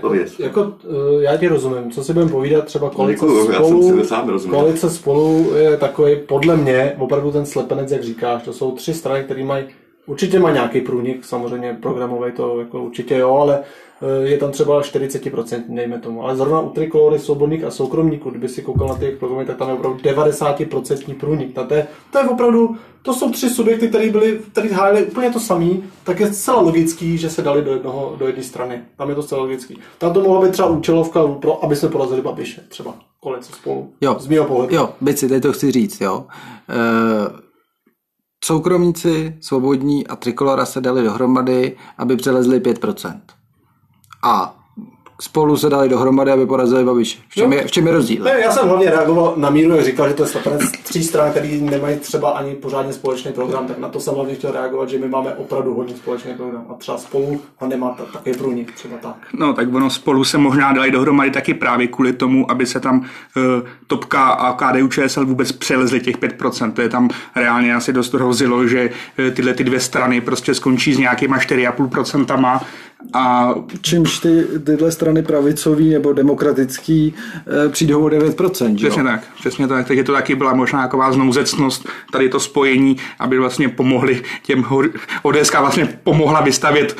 Pověď. 0.01 0.39
Jako, 0.39 0.73
eh, 0.83 1.23
já 1.23 1.37
ti 1.37 1.47
rozumím, 1.47 1.91
co 1.91 2.03
si 2.03 2.13
budeme 2.13 2.31
povídat, 2.31 2.65
třeba 2.65 2.89
koalice 2.89 3.25
Děkuju, 3.25 3.51
já 3.51 3.57
spolu, 3.57 4.03
sám 4.03 4.39
koalice 4.49 4.89
spolu 4.89 5.51
je 5.55 5.77
takový, 5.77 6.15
podle 6.27 6.57
mě, 6.57 6.95
opravdu 6.99 7.31
ten 7.31 7.45
slepenec, 7.45 7.91
jak 7.91 8.03
říkáš, 8.03 8.43
to 8.43 8.53
jsou 8.53 8.71
tři 8.71 8.93
strany, 8.93 9.23
které 9.23 9.43
mají, 9.43 9.65
určitě 10.05 10.39
má 10.39 10.51
nějaký 10.51 10.81
průnik, 10.81 11.25
samozřejmě 11.25 11.77
programový 11.81 12.31
to 12.31 12.59
jako 12.59 12.83
určitě 12.83 13.17
jo, 13.17 13.35
ale 13.35 13.59
eh, 14.01 14.27
je 14.27 14.37
tam 14.37 14.51
třeba 14.51 14.81
40%, 14.81 15.63
dejme 15.67 15.99
tomu. 15.99 16.23
Ale 16.23 16.35
zrovna 16.35 16.59
u 16.59 16.69
Trikolory, 16.69 17.19
Svobodných 17.19 17.63
a 17.63 17.71
soukromníků, 17.71 18.29
kdyby 18.29 18.49
si 18.49 18.61
koukal 18.61 18.87
na 18.87 18.95
ty 18.95 19.05
jejich 19.05 19.19
programy, 19.19 19.45
tak 19.45 19.57
tam 19.57 19.69
je 19.69 19.75
opravdu 19.75 19.99
90% 19.99 21.15
průnik. 21.15 21.55
To 21.55 21.73
je, 21.73 21.87
to 22.11 22.19
je 22.19 22.23
opravdu, 22.23 22.75
to 23.01 23.13
jsou 23.13 23.31
tři 23.31 23.49
subjekty, 23.49 23.87
které 23.87 24.09
byly, 24.09 24.39
které 24.51 24.69
hájili 24.69 25.05
úplně 25.05 25.29
to 25.29 25.39
samý, 25.39 25.83
tak 26.03 26.19
je 26.19 26.33
zcela 26.33 26.61
logický, 26.61 27.17
že 27.17 27.29
se 27.29 27.41
dali 27.41 27.61
do 27.61 27.71
jednoho, 27.71 28.15
do 28.19 28.27
jedné 28.27 28.43
strany. 28.43 28.81
Tam 28.97 29.09
je 29.09 29.15
to 29.15 29.23
zcela 29.23 29.41
logický. 29.41 29.79
Tam 29.97 30.13
to 30.13 30.21
mohla 30.21 30.41
být 30.41 30.51
třeba 30.51 30.69
účelovka, 30.69 31.27
pro, 31.27 31.63
aby 31.65 31.75
jsme 31.75 31.89
porazili 31.89 32.21
Babiše, 32.21 32.61
třeba 32.67 32.95
koalice 33.19 33.53
spolu. 33.53 33.93
Jo. 34.01 34.15
Z 34.19 34.27
mého 34.27 34.45
pohledu. 34.45 34.75
Jo, 34.75 34.89
Bici, 35.01 35.29
teď 35.29 35.43
to 35.43 35.53
chci 35.53 35.71
říct, 35.71 36.01
jo. 36.01 36.25
E, 36.69 37.50
soukromníci, 38.45 39.38
svobodní 39.41 40.08
a 40.08 40.15
trikolora 40.15 40.65
se 40.65 40.82
dali 40.82 41.04
dohromady, 41.04 41.77
aby 41.97 42.17
přelezli 42.17 42.60
5%. 42.60 43.21
A 44.23 44.61
spolu 45.21 45.57
se 45.57 45.69
dali 45.69 45.89
dohromady, 45.89 46.31
aby 46.31 46.45
porazili 46.45 46.86
Babiše. 46.86 47.19
V 47.29 47.36
čem, 47.36 47.53
je, 47.53 47.67
v 47.67 47.71
čem 47.71 47.88
je 47.88 47.93
rozdíl? 47.93 48.23
Ne, 48.23 48.39
já 48.39 48.51
jsem 48.51 48.67
hlavně 48.67 48.89
reagoval 48.89 49.34
na 49.38 49.49
míru, 49.49 49.75
jak 49.75 49.86
říkal, 49.86 50.07
že 50.07 50.13
to 50.13 50.23
je 50.23 50.29
slepenec 50.29 50.71
tří 50.84 51.03
stran, 51.03 51.31
který 51.31 51.62
nemají 51.62 51.99
třeba 51.99 52.29
ani 52.29 52.55
pořádně 52.55 52.93
společný 52.93 53.31
program, 53.31 53.67
tak 53.67 53.77
na 53.77 53.89
to 53.89 53.99
jsem 53.99 54.13
hlavně 54.13 54.36
chtěl 54.36 54.51
reagovat, 54.51 54.89
že 54.89 54.97
my 54.97 55.07
máme 55.07 55.34
opravdu 55.34 55.73
hodně 55.73 55.95
společný 55.95 56.34
program 56.34 56.65
a 56.69 56.73
třeba 56.73 56.97
spolu 56.97 57.41
ho 57.57 57.67
nemá 57.67 57.89
ta, 57.89 58.03
takový 58.03 58.38
průnik, 58.38 58.71
třeba 58.71 58.97
tak. 58.97 59.15
No, 59.34 59.53
tak 59.53 59.73
ono 59.73 59.89
spolu 59.89 60.23
se 60.23 60.38
možná 60.38 60.73
dali 60.73 60.91
dohromady 60.91 61.31
taky 61.31 61.53
právě 61.53 61.88
kvůli 61.88 62.13
tomu, 62.13 62.51
aby 62.51 62.65
se 62.65 62.79
tam 62.79 62.99
uh, 62.99 63.05
Topka 63.88 64.23
a 64.23 64.53
KDU 64.53 64.88
ČSL 64.88 65.25
vůbec 65.25 65.51
přelezli 65.51 65.99
těch 65.99 66.17
5%. 66.17 66.71
To 66.71 66.81
je 66.81 66.89
tam 66.89 67.10
reálně 67.36 67.75
asi 67.75 67.93
dost 67.93 68.13
hrozilo, 68.13 68.67
že 68.67 68.89
uh, 68.89 69.36
tyhle 69.36 69.53
ty 69.53 69.63
dvě 69.63 69.79
strany 69.79 70.21
prostě 70.21 70.53
skončí 70.53 70.93
s 70.93 70.97
nějakýma 70.97 71.38
4,5% 71.38 72.60
a 73.13 73.55
Čímž 73.81 74.19
ty, 74.19 74.45
tyhle 74.65 74.91
strany 74.91 75.23
pravicový 75.23 75.89
nebo 75.89 76.13
demokratický 76.13 77.13
e, 77.65 77.69
přijdou 77.69 78.05
o 78.05 78.07
9%, 78.07 78.75
že 78.75 78.87
Přesně 78.87 79.01
jo? 79.01 79.07
tak, 79.07 79.21
přesně 79.39 79.67
tak. 79.67 79.87
Takže 79.87 80.03
to 80.03 80.13
taky 80.13 80.35
byla 80.35 80.53
možná 80.53 80.81
taková 80.81 81.11
znouzecnost, 81.11 81.89
tady 82.11 82.29
to 82.29 82.39
spojení, 82.39 82.97
aby 83.19 83.39
vlastně 83.39 83.69
pomohli 83.69 84.23
těm, 84.43 84.63
hor- 84.63 84.91
ODS 85.23 85.51
vlastně 85.51 85.99
pomohla 86.03 86.41
vystavět 86.41 86.95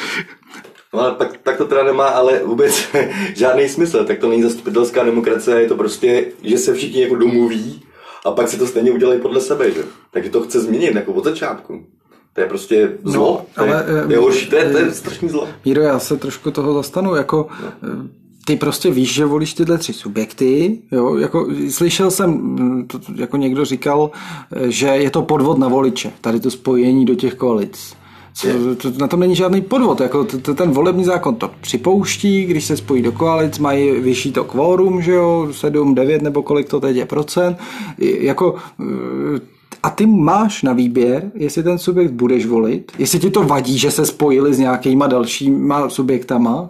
No 0.94 1.00
ale 1.00 1.16
tak, 1.16 1.38
tak 1.44 1.58
to 1.58 1.66
teda 1.66 1.84
nemá 1.84 2.08
ale 2.08 2.40
vůbec 2.44 2.88
žádný 3.36 3.70
smysl. 3.70 4.06
Tak 4.06 4.20
to 4.20 4.30
není 4.30 4.44
zastupitelská 4.44 5.04
demokracie, 5.04 5.62
je 5.62 5.68
to 5.68 5.76
prostě, 5.76 6.26
že 6.44 6.58
se 6.58 6.74
všichni 6.74 7.02
jako 7.02 7.16
domluví 7.16 7.84
a 8.26 8.32
pak 8.32 8.48
si 8.48 8.58
to 8.58 8.68
stejně 8.68 8.92
udělají 8.92 9.22
podle 9.22 9.42
sebe, 9.42 9.72
že? 9.72 9.84
Takže 10.12 10.30
to 10.30 10.42
chce 10.42 10.60
změnit 10.60 10.96
jako 10.96 11.14
od 11.14 11.24
začátku. 11.24 11.86
To 12.34 12.42
je 12.42 12.48
prostě 12.48 12.98
zlo. 13.04 13.46
No, 13.58 13.64
to, 13.64 13.70
je, 13.70 13.74
ale, 13.74 13.84
to 13.84 14.12
je 14.12 14.18
eh, 14.18 14.22
horší, 14.22 14.50
to 14.50 14.56
je, 14.56 14.72
to 14.72 14.78
je 14.78 14.94
strašný 14.94 15.30
zlo. 15.30 15.48
Míro, 15.66 15.82
já 15.82 16.00
se 16.00 16.18
trošku 16.18 16.52
toho 16.52 16.74
zastanu, 16.74 17.16
jako 17.16 17.48
eh, 17.62 18.22
ty 18.46 18.56
prostě 18.56 18.92
víš, 18.92 19.14
že 19.14 19.26
volíš 19.26 19.54
tyhle 19.54 19.78
tři 19.78 19.94
subjekty, 19.94 20.80
jo, 20.92 21.18
jako 21.18 21.48
slyšel 21.70 22.12
jsem, 22.12 22.30
mm, 22.30 22.88
to, 22.88 23.00
jako 23.16 23.38
někdo 23.38 23.66
říkal, 23.66 24.12
eh, 24.56 24.72
že 24.72 24.88
je 24.88 25.10
to 25.10 25.22
podvod 25.22 25.58
na 25.58 25.68
voliče, 25.68 26.12
tady 26.22 26.40
to 26.40 26.52
spojení 26.52 27.06
do 27.06 27.16
těch 27.16 27.36
koalic. 27.36 27.94
Co, 28.34 28.48
to, 28.76 28.92
na 28.98 29.08
tom 29.08 29.20
není 29.20 29.36
žádný 29.36 29.62
podvod, 29.62 30.02
jako 30.02 30.24
t, 30.24 30.38
t, 30.38 30.54
ten 30.54 30.72
volební 30.72 31.06
zákon 31.06 31.36
to 31.36 31.52
připouští, 31.62 32.46
když 32.46 32.66
se 32.66 32.78
spojí 32.78 33.02
do 33.02 33.12
koalic, 33.12 33.60
mají 33.60 33.92
vyšší 33.92 34.32
to 34.32 34.44
kvórum, 34.44 35.02
že 35.02 35.12
jo, 35.12 35.48
7, 35.52 35.96
9 35.96 36.22
nebo 36.22 36.44
kolik 36.44 36.70
to 36.70 36.80
teď 36.80 36.96
je 36.96 37.06
procent, 37.06 37.58
jako 37.98 38.56
eh, 38.80 39.61
a 39.84 39.90
ty 39.90 40.06
máš 40.06 40.64
na 40.64 40.74
výběr, 40.74 41.32
jestli 41.36 41.64
ten 41.64 41.78
subjekt 41.78 42.12
budeš 42.12 42.46
volit, 42.46 42.92
jestli 42.98 43.20
ti 43.20 43.30
to 43.30 43.44
vadí, 43.44 43.78
že 43.78 43.92
se 43.92 44.06
spojili 44.06 44.54
s 44.54 44.60
nějakýma 44.60 45.08
dalšíma 45.08 45.90
subjektama, 45.90 46.70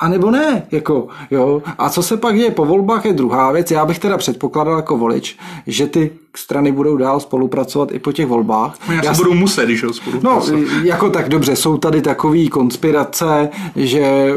a 0.00 0.08
nebo 0.08 0.30
ne, 0.30 0.66
jako, 0.70 1.08
jo. 1.30 1.62
A 1.78 1.90
co 1.90 2.02
se 2.02 2.16
pak 2.16 2.36
děje 2.36 2.50
po 2.50 2.64
volbách 2.64 3.04
je 3.04 3.12
druhá 3.12 3.52
věc. 3.52 3.70
Já 3.70 3.86
bych 3.86 3.98
teda 3.98 4.18
předpokládal 4.18 4.76
jako 4.76 4.98
volič, 4.98 5.36
že 5.66 5.86
ty 5.86 6.10
strany 6.36 6.72
budou 6.72 6.96
dál 6.96 7.20
spolupracovat 7.20 7.92
i 7.92 7.98
po 7.98 8.12
těch 8.12 8.26
volbách. 8.26 8.76
Já 8.88 9.04
Já 9.04 9.14
se 9.14 9.22
budou 9.22 9.34
muset, 9.34 9.64
když 9.64 9.84
ho 9.84 9.92
spolu. 9.92 10.20
No, 10.22 10.42
jako 10.82 11.10
tak 11.10 11.28
dobře, 11.28 11.56
jsou 11.56 11.76
tady 11.76 12.02
takové 12.02 12.46
konspirace, 12.46 13.48
že 13.76 14.00
e, 14.00 14.34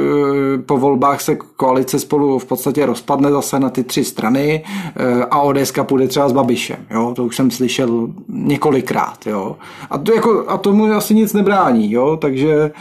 po 0.65 0.77
volbách 0.77 1.21
se 1.21 1.35
koalice 1.35 1.99
spolu 1.99 2.39
v 2.39 2.45
podstatě 2.45 2.85
rozpadne 2.85 3.31
zase 3.31 3.59
na 3.59 3.69
ty 3.69 3.83
tři 3.83 4.03
strany 4.03 4.63
e, 4.95 5.25
a 5.25 5.39
ODS 5.39 5.73
půjde 5.83 6.07
třeba 6.07 6.29
s 6.29 6.33
Babišem, 6.33 6.77
jo, 6.91 7.13
to 7.15 7.25
už 7.25 7.35
jsem 7.35 7.51
slyšel 7.51 8.07
několikrát, 8.29 9.27
jo. 9.27 9.57
A, 9.89 9.97
to 9.97 10.13
jako, 10.13 10.45
a 10.47 10.57
tomu 10.57 10.85
asi 10.85 11.13
nic 11.13 11.33
nebrání, 11.33 11.91
jo, 11.91 12.17
takže 12.21 12.71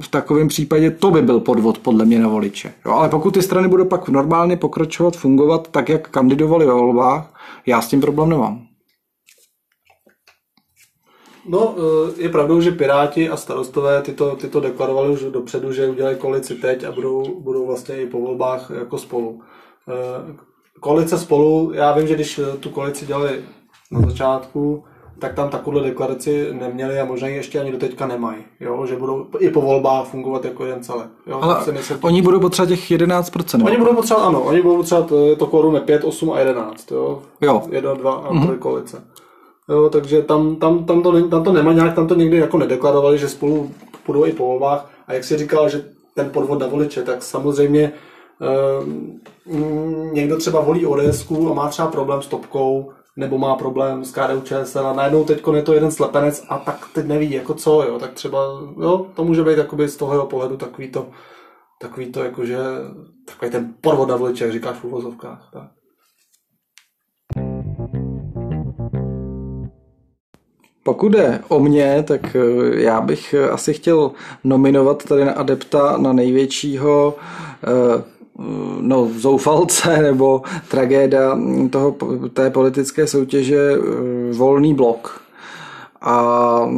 v 0.00 0.08
takovém 0.08 0.48
případě 0.48 0.90
to 0.90 1.10
by 1.10 1.22
byl 1.22 1.40
podvod 1.40 1.78
podle 1.78 2.04
mě 2.04 2.18
na 2.18 2.28
voliče. 2.28 2.74
Jo, 2.86 2.92
ale 2.92 3.08
pokud 3.08 3.34
ty 3.34 3.42
strany 3.42 3.68
budou 3.68 3.84
pak 3.84 4.08
normálně 4.08 4.56
pokračovat, 4.56 5.16
fungovat 5.16 5.68
tak, 5.70 5.88
jak 5.88 6.08
kandidovali 6.08 6.66
ve 6.66 6.72
volbách, 6.72 7.34
já 7.66 7.82
s 7.82 7.88
tím 7.88 8.00
problém 8.00 8.28
nemám. 8.28 8.66
No, 11.48 11.74
eh, 11.76 12.22
je 12.22 12.28
pravdou, 12.28 12.60
že 12.60 12.70
Piráti 12.70 13.28
a 13.28 13.36
starostové 13.36 14.02
tyto, 14.02 14.36
tyto 14.36 14.60
deklarovali 14.60 15.12
už 15.12 15.22
dopředu, 15.22 15.72
že 15.72 15.88
udělají 15.88 16.16
koalici 16.16 16.54
teď 16.54 16.84
a 16.84 16.92
budou, 16.92 17.40
budou 17.40 17.66
vlastně 17.66 18.02
i 18.02 18.06
po 18.06 18.20
volbách 18.20 18.70
jako 18.78 18.98
spolu. 18.98 19.40
Eh, 19.88 20.52
Koalice 20.80 21.18
spolu, 21.18 21.72
já 21.74 21.92
vím, 21.92 22.06
že 22.06 22.14
když 22.14 22.40
tu 22.60 22.70
koalici 22.70 23.06
dělali 23.06 23.44
na 23.90 24.00
začátku, 24.00 24.84
tak 25.22 25.34
tam 25.34 25.48
takovou 25.48 25.80
deklaraci 25.80 26.48
neměli 26.52 27.00
a 27.00 27.04
možná 27.04 27.28
ji 27.28 27.36
ještě 27.36 27.60
ani 27.60 27.72
doteďka 27.72 28.06
nemají. 28.06 28.38
Jo? 28.60 28.86
Že 28.86 28.96
budou 28.96 29.26
i 29.38 29.50
po 29.50 29.60
volbách 29.60 30.06
fungovat 30.06 30.44
jako 30.44 30.64
jeden 30.64 30.82
celek. 30.82 31.06
Jo? 31.26 31.38
Ale 31.42 31.64
si 31.64 31.72
myslím- 31.72 31.98
oni 32.02 32.22
budou 32.22 32.40
potřebovat 32.40 32.68
těch 32.68 32.90
11%. 32.90 33.66
Oni 33.66 33.76
budou 33.76 33.94
potřebovat, 33.94 34.26
ano, 34.26 34.42
oni 34.42 34.62
budou 34.62 34.76
potřebovat 34.76 35.12
eh, 35.32 35.36
to 35.36 35.46
kvorum 35.46 35.74
je 35.74 35.80
5, 35.80 36.04
8 36.04 36.32
a 36.32 36.38
11, 36.38 36.92
jo? 36.92 37.22
Jo. 37.40 37.62
1, 37.70 37.94
2 37.94 38.12
a 38.12 38.32
mm-hmm. 38.32 38.58
koalice. 38.58 39.02
Jo, 39.68 39.88
takže 39.92 40.22
tam, 40.22 40.56
tam, 40.56 40.84
tam, 40.84 41.02
to, 41.02 41.28
tam 41.28 41.44
to 41.44 41.52
nemá 41.52 41.72
nějak, 41.72 41.94
tam 41.94 42.08
to 42.08 42.14
někdy 42.14 42.36
jako 42.36 42.58
nedeklarovali, 42.58 43.18
že 43.18 43.28
spolu 43.28 43.70
půjdou 44.06 44.26
i 44.26 44.32
po 44.32 44.46
volbách. 44.46 44.90
A 45.06 45.12
jak 45.12 45.24
si 45.24 45.36
říkal, 45.36 45.68
že 45.68 45.84
ten 46.14 46.30
podvod 46.30 46.58
na 46.58 46.66
voliče, 46.66 47.02
tak 47.02 47.22
samozřejmě 47.22 47.92
um, 48.82 49.20
někdo 50.12 50.36
třeba 50.36 50.60
volí 50.60 50.86
ODS 50.86 51.30
a 51.50 51.54
má 51.54 51.68
třeba 51.68 51.88
problém 51.88 52.22
s 52.22 52.26
topkou, 52.26 52.92
nebo 53.16 53.38
má 53.38 53.54
problém 53.54 54.04
s 54.04 54.12
KDU 54.12 54.40
ČSL 54.40 54.86
a 54.86 54.92
najednou 54.92 55.24
teď 55.24 55.42
je 55.54 55.62
to 55.62 55.74
jeden 55.74 55.90
slepenec 55.90 56.44
a 56.48 56.58
tak 56.58 56.88
teď 56.94 57.06
neví, 57.06 57.30
jako 57.30 57.54
co, 57.54 57.82
jo, 57.82 57.98
tak 57.98 58.12
třeba, 58.12 58.38
jo, 58.80 59.06
to 59.14 59.24
může 59.24 59.44
být 59.44 59.58
jakoby 59.58 59.88
z 59.88 59.96
toho 59.96 60.12
jeho 60.12 60.26
pohledu 60.26 60.56
takový 60.56 60.90
to, 60.90 61.06
takový 61.80 62.12
to 62.12 62.24
jakože, 62.24 62.58
takový 63.26 63.50
ten 63.50 63.74
podvod 63.80 64.08
na 64.08 64.16
voliče, 64.16 64.44
jak 64.44 64.52
říkáš 64.52 64.76
v 64.76 64.84
uvozovkách. 64.84 65.48
Tak. 65.52 65.68
Pokud 70.84 71.12
jde 71.12 71.40
o 71.48 71.60
mě, 71.60 72.04
tak 72.08 72.36
eh, 72.36 72.80
já 72.82 73.00
bych 73.00 73.34
eh, 73.34 73.50
asi 73.50 73.74
chtěl 73.74 74.10
nominovat 74.44 75.04
tady 75.04 75.24
na 75.24 75.32
adepta 75.32 75.96
na 75.96 76.12
největšího 76.12 77.16
eh, 77.64 78.02
no, 78.80 79.10
zoufalce 79.18 79.98
nebo 80.02 80.42
tragéda 80.68 81.38
toho, 81.70 81.96
té 82.32 82.50
politické 82.50 83.06
soutěže 83.06 83.76
volný 84.32 84.74
blok 84.74 85.22
a 86.02 86.68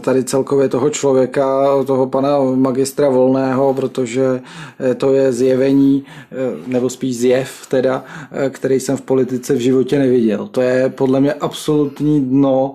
tady 0.00 0.24
celkově 0.24 0.68
toho 0.68 0.90
člověka, 0.90 1.66
toho 1.84 2.06
pana 2.06 2.38
magistra 2.54 3.08
Volného, 3.08 3.74
protože 3.74 4.40
eh, 4.80 4.94
to 4.94 5.12
je 5.12 5.32
zjevení, 5.32 6.04
eh, 6.32 6.36
nebo 6.66 6.90
spíš 6.90 7.18
zjev 7.18 7.66
teda, 7.68 8.04
eh, 8.32 8.50
který 8.50 8.80
jsem 8.80 8.96
v 8.96 9.02
politice 9.02 9.54
v 9.54 9.58
životě 9.58 9.98
neviděl. 9.98 10.46
To 10.46 10.60
je 10.60 10.88
podle 10.88 11.20
mě 11.20 11.32
absolutní 11.32 12.20
dno, 12.20 12.74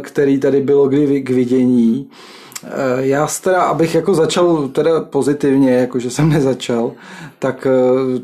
který 0.00 0.40
tady 0.40 0.60
bylo 0.60 0.88
kdy 0.88 1.22
k 1.22 1.30
vidění. 1.30 2.10
Já 2.98 3.26
teda, 3.40 3.62
abych 3.62 3.94
jako 3.94 4.14
začal 4.14 4.68
teda 4.68 5.00
pozitivně, 5.00 5.72
jakože 5.72 6.10
jsem 6.10 6.28
nezačal, 6.32 6.92
tak, 7.38 7.66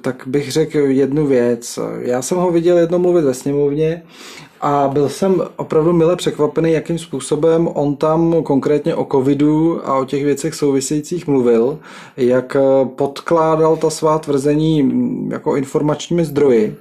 tak 0.01 0.23
bych 0.27 0.53
řekl 0.53 0.79
jednu 0.79 1.27
věc. 1.27 1.79
Já 1.99 2.23
jsem 2.23 2.39
ho 2.39 2.51
viděl 2.51 2.79
jednou 2.79 2.99
mluvit 2.99 3.25
ve 3.25 3.35
sněmovně 3.35 4.03
a 4.61 4.89
byl 4.93 5.09
jsem 5.09 5.43
opravdu 5.57 5.93
mile 5.93 6.17
překvapený, 6.17 6.73
jakým 6.73 6.99
způsobem 6.99 7.69
on 7.75 7.97
tam 7.97 8.43
konkrétně 8.43 8.95
o 8.95 9.07
covidu 9.13 9.89
a 9.89 9.99
o 9.99 10.05
těch 10.05 10.25
věcech 10.25 10.55
souvisejících 10.55 11.27
mluvil, 11.27 11.79
jak 12.17 12.57
podkládal 12.97 13.77
ta 13.77 13.91
svá 13.91 14.19
tvrzení 14.19 14.91
jako 15.31 15.57
informačními 15.57 16.25
zdroji, 16.25 16.77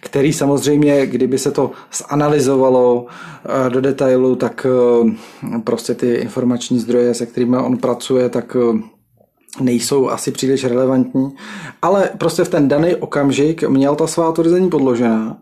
který 0.00 0.32
samozřejmě, 0.32 1.06
kdyby 1.06 1.38
se 1.38 1.50
to 1.50 1.70
zanalizovalo 2.10 3.06
eh, 3.06 3.70
do 3.70 3.80
detailu, 3.80 4.36
tak 4.36 4.66
eh, 4.66 5.60
prostě 5.64 5.94
ty 5.94 6.14
informační 6.14 6.78
zdroje, 6.78 7.14
se 7.14 7.26
kterými 7.26 7.56
on 7.56 7.76
pracuje, 7.76 8.28
tak 8.28 8.56
eh, 8.56 8.82
nejsou 9.60 10.08
asi 10.08 10.30
příliš 10.30 10.64
relevantní, 10.64 11.34
ale 11.82 12.10
prostě 12.18 12.44
v 12.44 12.48
ten 12.48 12.68
daný 12.68 12.94
okamžik 12.94 13.62
měl 13.68 13.94
ta 13.94 14.06
svá 14.06 14.32
tvrzení 14.32 14.70
podložená 14.70 15.36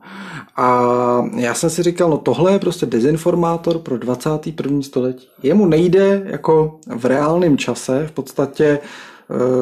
a 0.57 1.29
já 1.37 1.55
jsem 1.55 1.71
si 1.71 1.83
říkal, 1.83 2.11
no 2.11 2.19
tohle 2.19 2.53
je 2.53 2.59
prostě 2.59 2.87
dezinformátor 2.87 3.79
pro 3.79 3.99
21. 3.99 4.83
století. 4.83 5.27
Jemu 5.43 5.67
nejde 5.67 6.23
jako 6.25 6.79
v 6.97 7.05
reálném 7.05 7.59
čase 7.59 8.07
v 8.07 8.13
podstatě 8.13 8.65
e, 8.65 8.79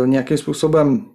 nějakým 0.07 0.39
způsobem 0.39 1.07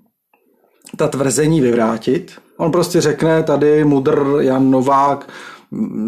ta 0.98 1.08
tvrzení 1.08 1.62
vyvrátit. 1.62 2.32
On 2.58 2.72
prostě 2.72 3.02
řekne 3.02 3.44
tady 3.44 3.86
mudr 3.86 4.26
Jan 4.40 4.72
Novák 4.72 5.30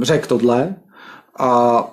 řekl 0.01 0.27
tohle 0.27 0.75
a 1.39 1.83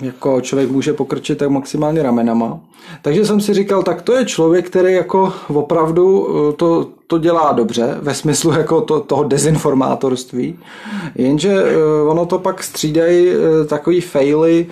jako 0.00 0.40
člověk 0.40 0.70
může 0.70 0.92
pokrčit 0.92 1.38
tak 1.38 1.48
maximálně 1.48 2.02
ramenama. 2.02 2.60
Takže 3.02 3.24
jsem 3.24 3.40
si 3.40 3.54
říkal, 3.54 3.82
tak 3.82 4.02
to 4.02 4.12
je 4.12 4.24
člověk, 4.24 4.66
který 4.66 4.92
jako 4.92 5.32
opravdu 5.48 6.28
eh, 6.28 6.52
to, 6.52 6.86
to 7.06 7.18
dělá 7.18 7.52
dobře, 7.52 7.98
ve 8.02 8.14
smyslu 8.14 8.52
jako 8.52 8.80
to, 8.80 9.00
toho 9.00 9.24
dezinformátorství, 9.24 10.58
jenže 11.14 11.62
eh, 11.64 12.02
ono 12.08 12.26
to 12.26 12.38
pak 12.38 12.62
střídají 12.62 13.28
eh, 13.28 13.64
takový 13.64 14.00
faily 14.00 14.66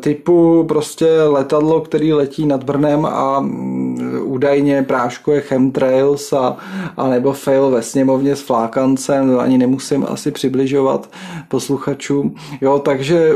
typu 0.00 0.64
prostě 0.68 1.22
letadlo, 1.22 1.80
který 1.80 2.12
letí 2.12 2.46
nad 2.46 2.64
Brnem 2.64 3.06
a 3.06 3.40
mm, 3.40 4.22
údajně 4.38 4.82
práškuje 4.82 5.40
chemtrails 5.40 6.32
a, 6.32 6.56
a 6.96 7.08
nebo 7.08 7.32
fail 7.32 7.70
ve 7.70 7.82
sněmovně 7.82 8.36
s 8.36 8.40
flákancem, 8.40 9.38
ani 9.38 9.58
nemusím 9.58 10.06
asi 10.08 10.30
přibližovat 10.30 11.10
posluchačům. 11.48 12.34
Jo, 12.60 12.78
takže 12.78 13.28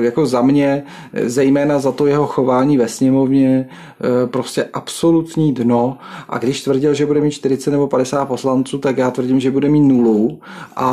jako 0.00 0.26
za 0.26 0.42
mě, 0.42 0.82
zejména 1.26 1.78
za 1.78 1.92
to 1.92 2.06
jeho 2.06 2.26
chování 2.26 2.78
ve 2.78 2.88
sněmovně, 2.88 3.68
eh, 3.68 4.26
prostě 4.26 4.64
absolutní 4.72 5.54
dno 5.54 5.98
a 6.28 6.38
když 6.38 6.62
tvrdil, 6.62 6.94
že 6.94 7.06
bude 7.06 7.20
mít 7.20 7.30
40 7.30 7.70
nebo 7.70 7.86
50 7.86 8.24
poslanců, 8.24 8.78
tak 8.78 8.98
já 8.98 9.10
tvrdím, 9.10 9.40
že 9.40 9.50
bude 9.50 9.68
mít 9.68 9.86
nulu 9.86 10.40
a 10.76 10.88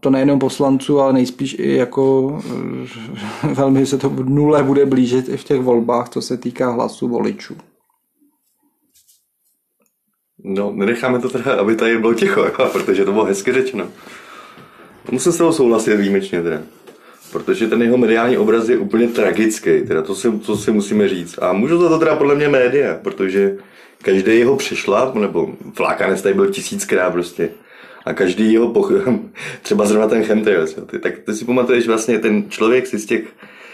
to 0.00 0.10
nejenom 0.10 0.38
poslanců, 0.38 1.00
ale 1.00 1.12
nejspíš 1.12 1.56
i 1.58 1.76
jako 1.76 2.38
eh, 3.44 3.54
velmi 3.54 3.86
se 3.86 3.98
to 3.98 4.12
nule 4.24 4.62
bude 4.62 4.86
blížit 4.86 5.28
i 5.28 5.36
v 5.36 5.44
těch 5.44 5.60
volbách, 5.60 6.08
co 6.08 6.22
se 6.22 6.36
týká 6.36 6.70
hlasu 6.70 7.08
voličů. 7.08 7.54
No, 10.48 10.72
nenecháme 10.74 11.18
to 11.18 11.28
teda, 11.28 11.54
aby 11.54 11.76
tady 11.76 11.98
bylo 11.98 12.14
ticho, 12.14 12.46
protože 12.72 13.04
to 13.04 13.12
bylo 13.12 13.24
hezky 13.24 13.52
řečeno. 13.52 13.88
Musím 15.10 15.32
s 15.32 15.36
toho 15.36 15.52
souhlasit 15.52 15.96
výjimečně 15.96 16.42
teda 16.42 16.62
protože 17.32 17.66
ten 17.66 17.82
jeho 17.82 17.96
mediální 17.96 18.38
obraz 18.38 18.68
je 18.68 18.78
úplně 18.78 19.08
tragický, 19.08 19.82
teda 19.86 20.02
to 20.02 20.14
si, 20.14 20.32
to 20.32 20.56
si 20.56 20.70
musíme 20.72 21.08
říct. 21.08 21.38
A 21.42 21.52
můžu 21.52 21.78
to, 21.78 21.88
to 21.88 21.98
teda 21.98 22.16
podle 22.16 22.34
mě 22.34 22.48
média, 22.48 22.98
protože 23.02 23.56
každý 24.02 24.38
jeho 24.38 24.56
přešla, 24.56 25.12
nebo 25.14 25.52
flákanec 25.74 26.22
tady 26.22 26.34
byl 26.34 26.50
tisíckrát 26.50 27.12
prostě, 27.12 27.48
a 28.04 28.12
každý 28.12 28.52
jeho, 28.52 28.68
poch... 28.68 28.92
třeba 29.62 29.86
zrovna 29.86 30.08
ten 30.08 30.24
chemtrails, 30.24 30.76
ty, 30.90 30.98
tak 30.98 31.18
ty 31.18 31.34
si 31.34 31.44
pamatuješ 31.44 31.86
vlastně, 31.86 32.18
ten 32.18 32.50
člověk 32.50 32.86
si 32.86 32.98
z 32.98 33.06
těch 33.06 33.22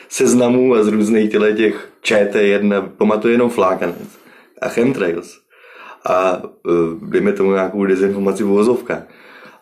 seznamů 0.08 0.74
a 0.74 0.84
z 0.84 0.88
různých 0.88 1.30
těch 1.30 1.88
ČT1 2.04 2.88
pamatuje 2.88 3.34
jenom 3.34 3.50
flákanec 3.50 4.18
a 4.60 4.68
chemtrails 4.68 5.41
a 6.06 6.42
uh, 6.42 7.08
dejme 7.08 7.32
tomu 7.32 7.52
nějakou 7.52 7.84
dezinformaci 7.84 8.42
v 8.42 8.46
vozovkách. 8.46 9.02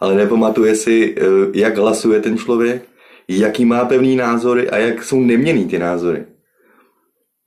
Ale 0.00 0.14
nepamatuje 0.14 0.74
si, 0.74 1.14
uh, 1.14 1.26
jak 1.54 1.78
hlasuje 1.78 2.20
ten 2.20 2.38
člověk, 2.38 2.82
jaký 3.28 3.64
má 3.64 3.84
pevný 3.84 4.16
názory 4.16 4.70
a 4.70 4.76
jak 4.76 5.04
jsou 5.04 5.20
neměný 5.20 5.64
ty 5.64 5.78
názory. 5.78 6.24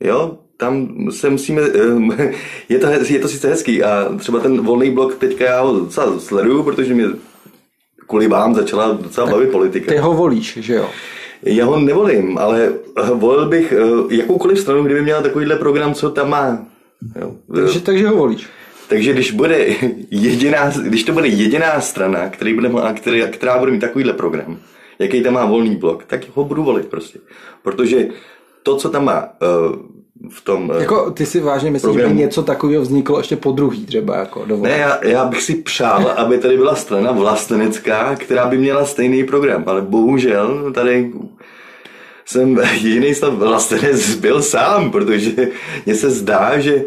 Jo, 0.03 0.37
tam 0.57 0.95
se 1.11 1.29
musíme, 1.29 1.61
eh, 1.61 2.33
je 2.69 2.79
to, 2.79 2.87
je 2.87 3.19
to 3.19 3.27
sice 3.27 3.49
hezký 3.49 3.83
a 3.83 4.15
třeba 4.17 4.39
ten 4.39 4.61
volný 4.61 4.91
blok 4.91 5.15
teďka 5.15 5.45
já 5.45 5.61
ho 5.61 5.79
docela 5.79 6.19
sleduju, 6.19 6.63
protože 6.63 6.93
mě 6.93 7.05
kvůli 8.07 8.27
vám 8.27 8.55
začala 8.55 8.91
docela 8.91 9.27
bavit 9.27 9.51
politika. 9.51 9.91
Ty 9.91 9.97
ho 9.97 10.13
volíš, 10.13 10.57
že 10.61 10.73
jo? 10.73 10.89
Já 11.43 11.65
ho 11.65 11.79
nevolím, 11.79 12.37
ale 12.37 12.73
volil 13.13 13.49
bych 13.49 13.73
jakoukoliv 14.09 14.59
stranu, 14.59 14.83
kdyby 14.83 15.01
měla 15.01 15.21
takovýhle 15.21 15.55
program, 15.55 15.93
co 15.93 16.09
tam 16.09 16.29
má. 16.29 16.65
Jo. 17.21 17.35
Takže, 17.55 17.79
takže 17.79 18.07
ho 18.07 18.15
volíš. 18.15 18.47
Takže 18.93 19.13
když 19.13 19.31
bude 19.31 19.65
jediná, 20.11 20.71
když 20.83 21.03
to 21.03 21.13
bude 21.13 21.27
jediná 21.27 21.81
strana, 21.81 22.29
který 22.29 22.53
bude, 22.53 22.69
která, 22.95 23.27
která 23.27 23.57
bude 23.57 23.71
mít 23.71 23.79
takovýhle 23.79 24.13
program, 24.13 24.57
jaký 24.99 25.23
tam 25.23 25.33
má 25.33 25.45
volný 25.45 25.75
blok, 25.75 26.03
tak 26.03 26.21
ho 26.35 26.43
budu 26.43 26.63
volit 26.63 26.87
prostě. 26.87 27.19
Protože 27.63 28.07
to, 28.63 28.75
co 28.77 28.89
tam 28.89 29.05
má 29.05 29.23
uh, 29.23 30.29
v 30.29 30.41
tom... 30.41 30.69
Uh, 30.69 30.81
jako 30.81 31.11
ty 31.11 31.25
si 31.25 31.39
vážně 31.39 31.71
myslíš, 31.71 31.91
programu, 31.93 32.15
že 32.15 32.21
něco 32.21 32.43
takového 32.43 32.81
vzniklo 32.81 33.17
ještě 33.17 33.35
po 33.35 33.51
druhý 33.51 33.85
třeba 33.85 34.15
jako 34.15 34.45
dovolit. 34.45 34.69
Ne, 34.69 34.77
já, 34.77 35.05
já, 35.05 35.25
bych 35.25 35.41
si 35.41 35.55
přál, 35.55 36.07
aby 36.17 36.37
tady 36.37 36.57
byla 36.57 36.75
strana 36.75 37.11
vlastenecká, 37.11 38.15
která 38.15 38.47
by 38.47 38.57
měla 38.57 38.85
stejný 38.85 39.23
program, 39.23 39.63
ale 39.67 39.81
bohužel 39.81 40.71
tady 40.73 41.11
jsem 42.25 42.59
jiný 42.73 43.15
stav 43.15 43.33
vlastenec 43.33 44.15
byl 44.15 44.41
sám, 44.41 44.91
protože 44.91 45.31
mně 45.85 45.95
se 45.95 46.09
zdá, 46.09 46.59
že 46.59 46.83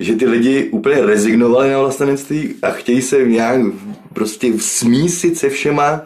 že 0.00 0.14
ty 0.14 0.26
lidi 0.26 0.68
úplně 0.70 1.06
rezignovali 1.06 1.70
na 1.70 1.80
vlastenectví 1.80 2.54
a 2.62 2.70
chtějí 2.70 3.02
se 3.02 3.24
nějak 3.24 3.60
prostě 4.12 4.52
smísit 4.58 5.38
se 5.38 5.48
všema 5.48 6.02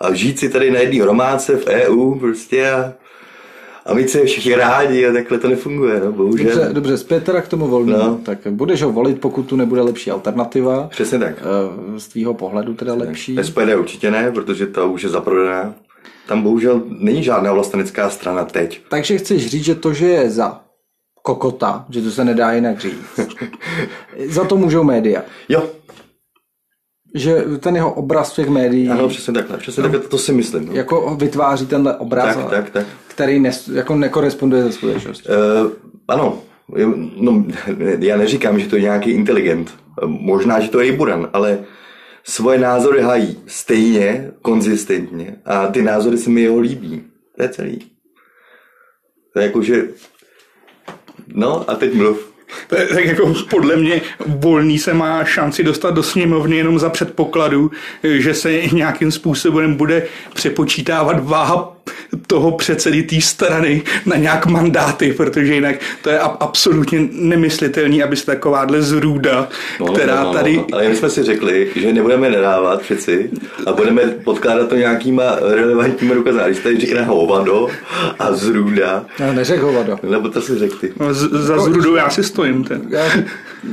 a 0.00 0.14
žít 0.14 0.38
si 0.38 0.48
tady 0.48 0.70
na 0.70 0.78
jedné 0.78 1.04
románce 1.04 1.56
v 1.56 1.66
EU 1.66 2.14
prostě 2.14 2.70
a, 2.70 2.92
a 3.86 3.94
mít 3.94 4.10
se 4.10 4.24
všichni 4.24 4.54
rádi 4.54 5.06
a 5.06 5.12
takhle 5.12 5.38
to 5.38 5.48
nefunguje, 5.48 6.00
no, 6.04 6.12
bohužel. 6.12 6.46
Dobře, 6.46 6.68
dobře 6.72 6.98
zpět 6.98 7.24
teda 7.24 7.40
k 7.40 7.48
tomu 7.48 7.68
volnému. 7.68 7.98
No. 7.98 8.20
Tak 8.24 8.38
budeš 8.50 8.82
ho 8.82 8.92
volit, 8.92 9.20
pokud 9.20 9.42
tu 9.42 9.56
nebude 9.56 9.82
lepší 9.82 10.10
alternativa. 10.10 10.88
Přesně 10.90 11.18
tak. 11.18 11.34
Eh, 11.38 12.00
z 12.00 12.08
tvýho 12.08 12.34
pohledu 12.34 12.74
teda 12.74 12.94
lepší. 12.94 13.36
SPD 13.42 13.76
určitě 13.78 14.10
ne, 14.10 14.30
protože 14.32 14.66
to 14.66 14.88
už 14.88 15.02
je 15.02 15.08
zaprodaná. 15.08 15.74
Tam 16.26 16.42
bohužel 16.42 16.82
není 16.88 17.22
žádná 17.22 17.52
vlastenecká 17.52 18.10
strana 18.10 18.44
teď. 18.44 18.80
Takže 18.88 19.18
chceš 19.18 19.46
říct, 19.46 19.64
že 19.64 19.74
to, 19.74 19.92
že 19.92 20.06
je 20.06 20.30
za 20.30 20.60
kokota, 21.22 21.86
že 21.90 22.02
to 22.02 22.10
se 22.10 22.24
nedá 22.24 22.52
jinak 22.52 22.80
říct. 22.80 23.20
za 24.28 24.44
to 24.44 24.56
můžou 24.56 24.84
média. 24.84 25.22
Jo, 25.48 25.70
že 27.14 27.44
ten 27.60 27.76
jeho 27.76 27.92
obraz 27.92 28.32
v 28.32 28.36
těch 28.36 28.48
médií... 28.48 28.88
Ano, 28.88 29.08
přesně 29.08 29.32
takhle, 29.34 29.58
přesně 29.58 29.82
no, 29.82 29.88
takhle, 29.88 30.08
to 30.08 30.18
si 30.18 30.32
myslím. 30.32 30.66
No. 30.66 30.72
Jako 30.72 31.16
vytváří 31.16 31.66
tenhle 31.66 31.96
obraz, 31.96 32.36
tak, 32.36 32.50
tak, 32.50 32.70
tak. 32.70 32.86
který 33.08 33.40
ne, 33.40 33.50
jako 33.72 33.96
nekoresponduje 33.96 34.62
ze 34.62 34.72
skutečností. 34.72 35.28
Uh, 35.28 35.70
ano, 36.08 36.38
no, 37.16 37.44
já 37.98 38.16
neříkám, 38.16 38.60
že 38.60 38.68
to 38.68 38.76
je 38.76 38.82
nějaký 38.82 39.10
inteligent. 39.10 39.74
Možná, 40.06 40.60
že 40.60 40.68
to 40.68 40.80
je 40.80 40.86
i 40.86 40.92
buran, 40.92 41.30
ale 41.32 41.58
svoje 42.24 42.58
názory 42.58 43.02
hájí 43.02 43.38
stejně, 43.46 44.30
konzistentně 44.42 45.36
a 45.44 45.66
ty 45.66 45.82
názory 45.82 46.18
se 46.18 46.30
mi 46.30 46.40
jeho 46.40 46.58
líbí. 46.58 47.02
To 47.36 47.42
je 47.42 47.48
celý. 47.48 47.78
To 49.32 49.40
je 49.40 49.46
jako, 49.46 49.62
že... 49.62 49.88
No 51.34 51.70
a 51.70 51.74
teď 51.74 51.94
mluv. 51.94 52.30
Tak 52.68 53.04
jako 53.04 53.34
podle 53.50 53.76
mě 53.76 54.00
volný 54.26 54.78
se 54.78 54.94
má 54.94 55.24
šanci 55.24 55.64
dostat 55.64 55.90
do 55.90 56.02
sněmovny 56.02 56.56
jenom 56.56 56.78
za 56.78 56.90
předpokladu, 56.90 57.70
že 58.02 58.34
se 58.34 58.52
nějakým 58.72 59.12
způsobem 59.12 59.74
bude 59.74 60.06
přepočítávat 60.34 61.24
váha 61.24 61.76
toho 62.26 62.52
předsedy 62.52 63.02
té 63.02 63.20
strany 63.20 63.82
na 64.06 64.16
nějak 64.16 64.46
mandáty, 64.46 65.12
protože 65.12 65.54
jinak 65.54 65.76
to 66.02 66.10
je 66.10 66.18
absolutně 66.18 67.08
nemyslitelný, 67.12 68.02
aby 68.02 68.16
se 68.16 68.26
takováhle 68.26 68.82
zrůda, 68.82 69.48
no, 69.80 69.86
která 69.86 70.16
no, 70.16 70.24
no, 70.24 70.32
tady... 70.32 70.56
No, 70.56 70.66
ale 70.72 70.88
my 70.88 70.96
jsme 70.96 71.10
si 71.10 71.22
řekli, 71.22 71.70
že 71.76 71.92
nebudeme 71.92 72.30
nedávat 72.30 72.82
přeci 72.82 73.30
a 73.66 73.72
budeme 73.72 74.02
podkládat 74.02 74.68
to 74.68 74.76
nějakýma 74.76 75.36
relevantníma 75.40 76.14
důkazy. 76.14 76.38
Když 76.46 76.58
tady 76.58 76.80
říká 76.80 77.04
hovado 77.04 77.68
a 78.18 78.32
zrůda... 78.32 79.04
No, 79.20 79.32
neřek 79.32 79.60
hovado. 79.60 79.98
Nebo 80.10 80.28
to 80.28 80.40
si 80.40 80.58
řekl 80.58 80.76
ty. 80.76 80.92
No, 81.00 81.14
z, 81.14 81.30
za 81.30 81.58
zrůdou 81.58 81.94
já 81.94 82.10
si 82.10 82.24
stojím. 82.24 82.64
Ten. 82.64 82.82
Já, 82.88 83.04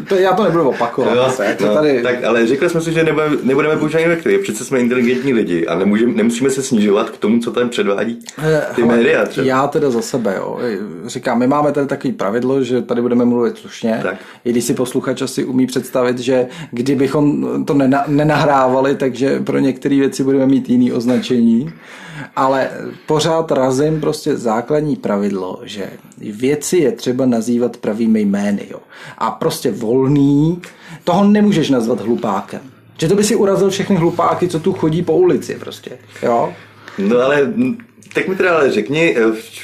to, 0.07 0.15
já 0.15 0.33
to 0.33 0.43
nebudu 0.43 0.69
opakovat. 0.69 1.15
No, 1.15 1.67
no, 1.67 1.73
tady... 1.73 2.03
tak, 2.03 2.23
ale 2.23 2.47
řekli 2.47 2.69
jsme 2.69 2.81
si, 2.81 2.93
že 2.93 3.03
nebudeme, 3.03 3.37
nebudeme 3.43 3.77
používat 3.77 4.01
invektivy. 4.01 4.37
Přece 4.37 4.65
jsme 4.65 4.79
inteligentní 4.79 5.33
lidi 5.33 5.67
a 5.67 5.75
nemůžeme, 5.75 6.13
nemusíme 6.13 6.49
se 6.49 6.63
snižovat 6.63 7.09
k 7.09 7.17
tomu, 7.17 7.39
co 7.39 7.51
tam 7.51 7.69
předvádí 7.69 8.06
eh, 8.37 8.65
ty 8.75 8.81
Hele, 8.81 8.97
média. 8.97 9.25
Třeba. 9.25 9.47
Já 9.47 9.67
teda 9.67 9.89
za 9.89 10.01
sebe, 10.01 10.35
jo. 10.37 10.59
Říkám, 11.05 11.39
my 11.39 11.47
máme 11.47 11.71
tady 11.71 11.87
takový 11.87 12.13
pravidlo, 12.13 12.63
že 12.63 12.81
tady 12.81 13.01
budeme 13.01 13.25
mluvit 13.25 13.57
slušně. 13.57 13.99
Tak. 14.03 14.15
I 14.45 14.51
když 14.51 14.63
si 14.63 14.73
posluchač 14.73 15.21
asi 15.21 15.45
umí 15.45 15.67
představit, 15.67 16.19
že 16.19 16.47
kdybychom 16.71 17.65
to 17.65 17.73
nena, 17.73 18.03
nenahrávali, 18.07 18.95
takže 18.95 19.39
pro 19.39 19.59
některé 19.59 19.95
věci 19.95 20.23
budeme 20.23 20.45
mít 20.45 20.69
jiný 20.69 20.91
označení. 20.91 21.73
Ale 22.35 22.69
pořád 23.05 23.51
razím 23.51 24.01
prostě 24.01 24.37
základní 24.37 24.95
pravidlo, 24.95 25.59
že 25.63 25.89
věci 26.17 26.77
je 26.77 26.91
třeba 26.91 27.25
nazývat 27.25 27.77
pravými 27.77 28.21
jmény. 28.21 28.61
Jo. 28.71 28.79
A 29.17 29.31
prostě 29.31 29.71
volný, 29.71 30.61
toho 31.03 31.23
nemůžeš 31.23 31.69
nazvat 31.69 32.01
hlupákem. 32.01 32.61
Že 32.97 33.07
to 33.07 33.15
by 33.15 33.23
si 33.23 33.35
urazil 33.35 33.69
všechny 33.69 33.95
hlupáky, 33.95 34.47
co 34.47 34.59
tu 34.59 34.73
chodí 34.73 35.01
po 35.01 35.17
ulici 35.17 35.55
prostě. 35.55 35.91
Jo? 36.23 36.53
No 36.97 37.19
ale 37.19 37.53
tak 38.17 38.27
mi 38.27 38.35
teda 38.35 38.55
ale 38.55 38.71
řekni, 38.71 39.15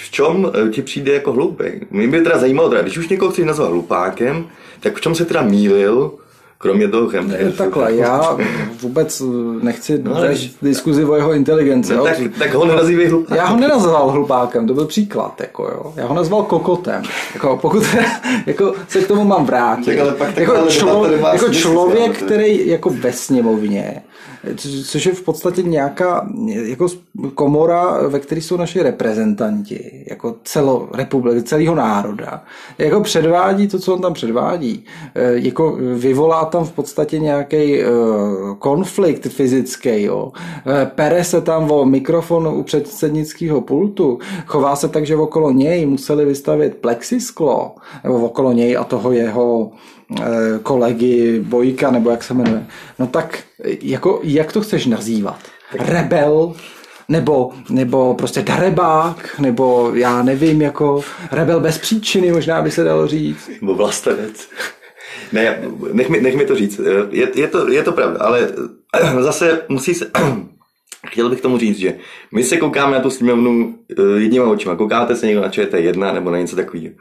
v 0.01 0.12
čem 0.12 0.51
ti 0.72 0.82
přijde 0.82 1.14
jako 1.14 1.34
hloupý? 1.34 1.66
Mě 1.91 2.08
by 2.08 2.22
teda 2.22 2.38
zajímalo, 2.38 2.70
teda, 2.70 2.82
když 2.82 2.97
už 2.97 3.10
někoho 3.10 3.32
chceš 3.32 3.45
nazvat 3.45 3.70
hlupákem, 3.70 4.47
tak 4.80 4.95
v 4.95 5.01
čem 5.01 5.16
se 5.16 5.26
teda 5.26 5.41
mýlil 5.41 6.12
Kromě 6.64 6.88
toho 6.88 7.12
Ne, 7.12 7.51
takhle, 7.58 7.95
já 7.95 8.38
vůbec 8.82 9.22
nechci 9.62 9.99
no, 10.04 10.14
vést 10.14 10.58
diskuzi 10.62 11.06
o 11.06 11.16
jeho 11.16 11.34
inteligenci. 11.34 11.93
No, 11.93 12.04
tak, 12.04 12.18
tak 12.39 12.54
ho 12.54 12.66
nenazývej 12.66 13.08
hlupákem. 13.08 13.38
Já 13.38 13.45
ho 13.45 13.60
nenazval 13.60 14.10
hlupákem, 14.10 14.68
to 14.68 14.74
byl 14.74 14.86
příklad. 14.86 15.41
Jako, 15.41 15.64
jo. 15.64 15.93
Já 15.95 16.06
ho 16.06 16.16
nazval 16.16 16.43
kokotem. 16.43 17.04
Jako, 17.34 17.58
pokud 17.62 17.84
jako, 18.45 18.74
se 18.88 19.01
k 19.01 19.08
tomu 19.08 19.24
mám 19.24 19.45
vrátit. 19.45 19.86
Tak, 19.86 19.99
ale 19.99 20.12
pak 20.12 20.38
jako, 20.38 20.68
člo, 20.68 21.08
jako 21.34 21.49
člověk, 21.49 22.18
který 22.18 22.68
jako 22.68 22.89
ve 22.89 23.14
sněmovně 23.14 24.01
což 24.86 25.06
je 25.06 25.14
v 25.14 25.22
podstatě 25.22 25.64
nějaká 25.64 26.30
jako 26.64 26.88
komora, 27.36 28.08
ve 28.08 28.20
které 28.20 28.41
jsou 28.41 28.58
naši 28.58 28.82
reprezentanti, 28.82 30.06
jako 30.10 30.36
celo 30.44 30.89
republiky, 30.94 31.44
celého 31.44 31.76
národa, 31.76 32.44
jako 32.78 33.02
předvádí 33.02 33.68
to, 33.68 33.80
co 33.80 33.94
on 33.94 34.02
tam 34.02 34.14
předvádí, 34.14 34.86
e, 35.16 35.32
jako 35.34 35.78
vyvolá 35.96 36.46
tam 36.46 36.66
v 36.66 36.72
podstatě 36.72 37.20
nějaký 37.20 37.82
e, 37.82 37.86
konflikt 38.60 39.28
fyzický, 39.28 40.04
jo. 40.04 40.32
E, 40.82 40.86
pere 40.86 41.24
se 41.24 41.41
tam 41.41 41.72
o 41.72 41.86
mikrofon 41.86 42.48
u 42.48 42.64
předsednického 42.64 43.62
pultu, 43.62 44.20
chová 44.46 44.76
se 44.76 44.88
tak, 44.88 45.06
že 45.06 45.16
okolo 45.16 45.52
něj 45.52 45.86
museli 45.86 46.26
vystavit 46.26 46.76
plexisklo, 46.76 47.76
nebo 48.04 48.26
okolo 48.26 48.54
něj 48.54 48.78
a 48.78 48.84
toho 48.84 49.12
jeho 49.12 49.72
Eh, 49.74 49.93
kolegy 50.64 51.39
Bojka, 51.39 51.91
nebo 51.91 52.10
jak 52.10 52.24
se 52.24 52.34
jmenuje. 52.34 52.66
No 52.99 53.08
tak 53.08 53.43
jako, 53.82 54.20
jak 54.24 54.51
to 54.51 54.62
chceš 54.62 54.86
nazývat? 54.86 55.39
Rebel? 55.80 56.54
Nebo, 57.10 57.51
nebo 57.70 58.14
prostě 58.14 58.41
darebák, 58.41 59.39
nebo 59.39 59.91
já 59.95 60.24
nevím, 60.24 60.62
jako 60.62 61.01
rebel 61.32 61.60
bez 61.60 61.78
příčiny, 61.78 62.32
možná 62.32 62.62
by 62.62 62.72
se 62.72 62.84
dalo 62.84 63.08
říct. 63.08 63.49
Nebo 63.62 63.76
vlastenec. 63.76 64.49
Ne, 65.32 65.64
nech 65.93 66.10
mi, 66.10 66.22
nech 66.22 66.36
mi 66.36 66.45
to 66.45 66.56
říct. 66.56 66.82
Je, 67.12 67.28
je, 67.36 67.47
to, 67.47 67.72
je 67.72 67.84
to 67.84 67.91
pravda, 67.91 68.20
ale 68.20 68.49
zase 69.20 69.62
musí 69.70 69.93
se... 69.93 70.12
Chtěl 71.08 71.30
bych 71.30 71.41
tomu 71.41 71.58
říct, 71.58 71.78
že 71.78 71.95
my 72.32 72.43
se 72.43 72.58
koukáme 72.58 72.95
na 72.95 73.01
tu 73.01 73.10
sněmovnu 73.10 73.76
eh, 73.99 74.20
jedníma 74.22 74.45
očima. 74.45 74.76
Koukáte 74.76 75.16
se 75.16 75.26
někdo 75.26 75.41
na 75.41 75.49
ČT1 75.49 76.14
nebo 76.14 76.32
na 76.32 76.38
něco 76.38 76.56
takového. 76.56 76.93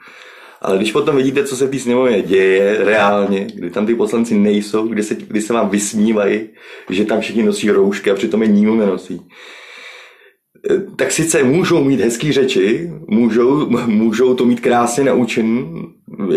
Ale 0.62 0.76
když 0.76 0.92
potom 0.92 1.16
vidíte, 1.16 1.44
co 1.44 1.56
se 1.56 1.66
v 1.66 1.70
té 1.70 1.78
sněmovně 1.78 2.22
děje 2.22 2.84
reálně, 2.84 3.46
kdy 3.54 3.70
tam 3.70 3.86
ty 3.86 3.94
poslanci 3.94 4.34
nejsou, 4.34 4.86
kdy 4.88 5.02
se, 5.02 5.14
kdy 5.14 5.40
se 5.40 5.52
vám 5.52 5.68
vysmívají, 5.68 6.48
že 6.90 7.04
tam 7.04 7.20
všichni 7.20 7.42
nosí 7.42 7.70
roušky 7.70 8.10
a 8.10 8.14
přitom 8.14 8.42
je 8.42 8.48
nikdo 8.48 8.74
nenosí, 8.74 9.20
eh, 10.70 10.82
tak 10.96 11.12
sice 11.12 11.42
můžou 11.42 11.84
mít 11.84 12.00
hezký 12.00 12.32
řeči, 12.32 12.90
můžou, 13.08 13.70
můžou 13.86 14.34
to 14.34 14.44
mít 14.44 14.60
krásně 14.60 15.04
naučen, 15.04 15.74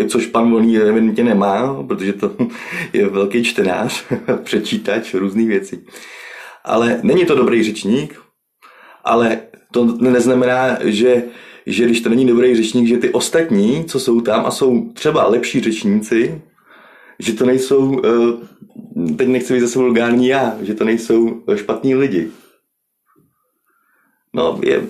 což 0.08 0.26
pan 0.26 0.50
Volný 0.50 0.78
evidentně 0.78 1.24
nemá, 1.24 1.82
protože 1.82 2.12
to 2.12 2.32
je 2.92 3.08
velký 3.08 3.44
čtenář, 3.44 4.04
přečítač 4.42 5.14
různých 5.14 5.48
věcí. 5.48 5.86
Ale 6.64 7.00
není 7.02 7.24
to 7.24 7.34
dobrý 7.34 7.62
řečník, 7.62 8.20
ale 9.04 9.40
to 9.72 9.84
neznamená, 10.00 10.78
že 10.82 11.22
že 11.66 11.84
když 11.84 12.00
to 12.00 12.08
není 12.08 12.26
dobrý 12.26 12.56
řečník, 12.56 12.88
že 12.88 12.96
ty 12.96 13.10
ostatní, 13.10 13.84
co 13.84 14.00
jsou 14.00 14.20
tam 14.20 14.46
a 14.46 14.50
jsou 14.50 14.88
třeba 14.92 15.28
lepší 15.28 15.60
řečníci, 15.60 16.42
že 17.18 17.32
to 17.32 17.46
nejsou, 17.46 18.02
eh, 18.04 19.14
teď 19.16 19.28
nechci 19.28 19.54
být 19.54 19.60
zase 19.60 19.78
vulgární 19.78 20.28
já, 20.28 20.58
že 20.62 20.74
to 20.74 20.84
nejsou 20.84 21.42
špatní 21.54 21.94
lidi. 21.94 22.28
No, 24.36 24.58
je... 24.62 24.82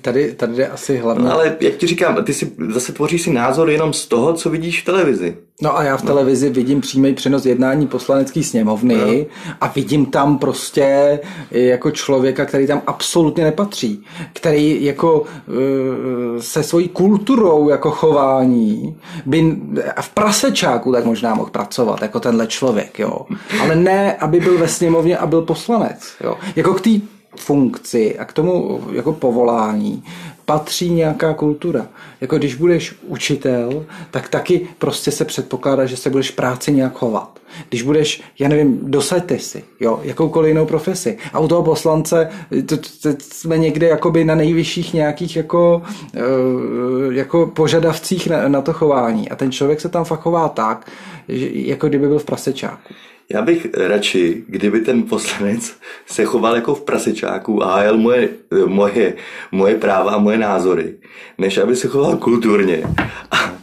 Tady, 0.00 0.32
tady 0.32 0.56
jde 0.56 0.68
asi 0.68 0.96
hlavně... 0.96 1.24
No, 1.24 1.32
ale 1.32 1.56
jak 1.60 1.74
ti 1.74 1.86
říkám, 1.86 2.24
ty 2.24 2.34
si 2.34 2.52
zase 2.68 2.92
tvoříš 2.92 3.22
si 3.22 3.32
názor 3.32 3.70
jenom 3.70 3.92
z 3.92 4.06
toho, 4.06 4.32
co 4.32 4.50
vidíš 4.50 4.82
v 4.82 4.84
televizi. 4.84 5.36
No 5.62 5.78
a 5.78 5.82
já 5.82 5.96
v 5.96 6.02
televizi 6.02 6.50
vidím 6.50 6.80
přímý 6.80 7.14
přenos 7.14 7.46
jednání 7.46 7.86
poslanecké 7.86 8.42
sněmovny 8.42 8.96
no. 8.96 9.54
a 9.60 9.66
vidím 9.66 10.06
tam 10.06 10.38
prostě 10.38 11.20
jako 11.50 11.90
člověka, 11.90 12.44
který 12.44 12.66
tam 12.66 12.82
absolutně 12.86 13.44
nepatří. 13.44 14.04
Který 14.32 14.84
jako 14.84 15.24
eh, 15.48 16.42
se 16.42 16.62
svojí 16.62 16.88
kulturou 16.88 17.68
jako 17.68 17.90
chování 17.90 18.96
by 19.26 19.56
v 20.00 20.08
prasečáku 20.08 20.92
tak 20.92 21.04
možná 21.04 21.34
mohl 21.34 21.50
pracovat 21.50 22.02
jako 22.02 22.20
tenhle 22.20 22.46
člověk, 22.46 22.98
jo. 22.98 23.26
Ale 23.62 23.76
ne, 23.76 24.14
aby 24.14 24.40
byl 24.40 24.58
ve 24.58 24.68
sněmovně 24.68 25.18
a 25.18 25.26
byl 25.26 25.42
poslanec, 25.42 26.12
jo. 26.24 26.36
Jako 26.56 26.74
k 26.74 26.80
té 26.80 26.90
funkci 27.38 28.18
a 28.18 28.24
k 28.24 28.32
tomu 28.32 28.80
jako 28.92 29.12
povolání 29.12 30.04
patří 30.44 30.90
nějaká 30.90 31.34
kultura. 31.34 31.86
Jako 32.20 32.38
když 32.38 32.54
budeš 32.54 32.94
učitel, 33.02 33.86
tak 34.10 34.28
taky 34.28 34.68
prostě 34.78 35.10
se 35.10 35.24
předpokládá, 35.24 35.86
že 35.86 35.96
se 35.96 36.10
budeš 36.10 36.30
práci 36.30 36.72
nějak 36.72 36.92
chovat. 36.92 37.38
Když 37.68 37.82
budeš, 37.82 38.22
já 38.38 38.48
nevím, 38.48 38.78
dosaďte 38.82 39.38
si, 39.38 39.64
jo, 39.80 40.00
jakoukoliv 40.02 40.48
jinou 40.48 40.66
profesi. 40.66 41.18
A 41.32 41.38
u 41.38 41.48
toho 41.48 41.62
poslance 41.62 42.30
to, 42.66 42.76
to, 42.76 42.82
to 43.02 43.10
jsme 43.20 43.58
někde 43.58 43.88
jakoby 43.88 44.24
na 44.24 44.34
nejvyšších 44.34 44.94
nějakých 44.94 45.36
jako, 45.36 45.82
uh, 46.16 47.14
jako 47.14 47.46
požadavcích 47.46 48.26
na, 48.26 48.48
na 48.48 48.60
to 48.62 48.72
chování. 48.72 49.28
A 49.28 49.36
ten 49.36 49.52
člověk 49.52 49.80
se 49.80 49.88
tam 49.88 50.04
fakt 50.04 50.20
chová 50.20 50.48
tak, 50.48 50.90
že, 51.28 51.48
jako 51.52 51.88
kdyby 51.88 52.08
byl 52.08 52.18
v 52.18 52.24
prasečáku. 52.24 52.94
Já 53.32 53.42
bych 53.42 53.66
radši, 53.74 54.44
kdyby 54.46 54.80
ten 54.80 55.02
poslanec 55.02 55.76
se 56.06 56.24
choval 56.24 56.54
jako 56.54 56.74
v 56.74 56.82
prasečáku 56.82 57.62
a 57.62 57.74
hájel 57.74 57.98
moje, 57.98 58.28
moje, 58.66 59.14
moje 59.52 59.74
práva 59.74 60.10
a 60.10 60.18
moje 60.18 60.38
názory, 60.38 60.94
než 61.38 61.58
aby 61.58 61.76
se 61.76 61.88
choval 61.88 62.16
kulturně 62.16 62.82
a 63.30 63.54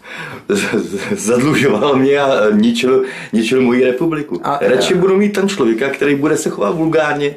zadlužoval 1.15 1.95
mě 1.95 2.19
a 2.19 2.49
ničil, 2.49 3.03
ničil 3.33 3.61
moji 3.61 3.85
republiku. 3.85 4.41
A, 4.43 4.59
radši 4.61 4.93
já. 4.93 4.99
budu 4.99 5.17
mít 5.17 5.33
ten 5.33 5.49
člověka, 5.49 5.89
který 5.89 6.15
bude 6.15 6.37
se 6.37 6.49
chovat 6.49 6.75
vulgárně 6.75 7.35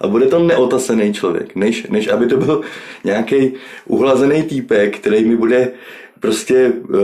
a 0.00 0.08
bude 0.08 0.26
to 0.26 0.38
neotasený 0.38 1.12
člověk, 1.12 1.54
než, 1.54 1.86
než 1.86 2.08
aby 2.08 2.26
to 2.26 2.36
byl 2.36 2.60
nějaký 3.04 3.52
uhlazený 3.86 4.42
týpek, 4.42 4.98
který 4.98 5.24
mi 5.24 5.36
bude 5.36 5.68
prostě 6.20 6.72
uh, 6.88 6.98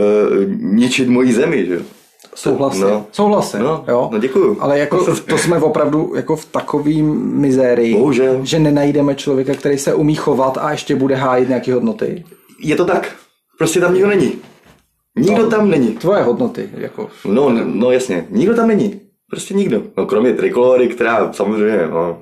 ničit 0.59 1.07
moji 1.07 1.33
zemi. 1.33 1.65
Že? 1.65 1.96
Souhlasím. 2.37 2.81
No. 2.81 3.05
Souhlasím, 3.11 3.59
no, 3.59 3.83
jo. 3.87 4.09
No 4.11 4.19
děkuju. 4.19 4.57
Ale 4.59 4.79
jako 4.79 5.05
to 5.29 5.37
jsme 5.37 5.57
opravdu 5.57 6.13
jako 6.15 6.35
v 6.35 6.45
takovým 6.45 7.05
mizérii, 7.33 7.93
Bohužel. 7.93 8.39
že 8.43 8.59
nenajdeme 8.59 9.15
člověka, 9.15 9.53
který 9.53 9.77
se 9.77 9.93
umí 9.93 10.15
chovat 10.15 10.57
a 10.61 10.71
ještě 10.71 10.95
bude 10.95 11.15
hájit 11.15 11.49
nějaké 11.49 11.73
hodnoty. 11.73 12.23
Je 12.59 12.75
to 12.75 12.85
tak. 12.85 13.15
Prostě 13.57 13.79
tam 13.79 13.93
nikdo 13.93 14.09
není. 14.09 14.33
Nikdo 15.15 15.43
no, 15.43 15.49
tam 15.49 15.69
není. 15.69 15.87
Tvoje 15.87 16.23
hodnoty, 16.23 16.69
jako. 16.77 17.09
No, 17.25 17.49
no 17.63 17.91
jasně. 17.91 18.27
Nikdo 18.29 18.55
tam 18.55 18.67
není. 18.67 19.01
Prostě 19.29 19.53
nikdo. 19.53 19.81
No 19.97 20.05
kromě 20.05 20.33
trikolory, 20.33 20.87
která 20.87 21.33
samozřejmě, 21.33 21.87
no, 21.91 22.21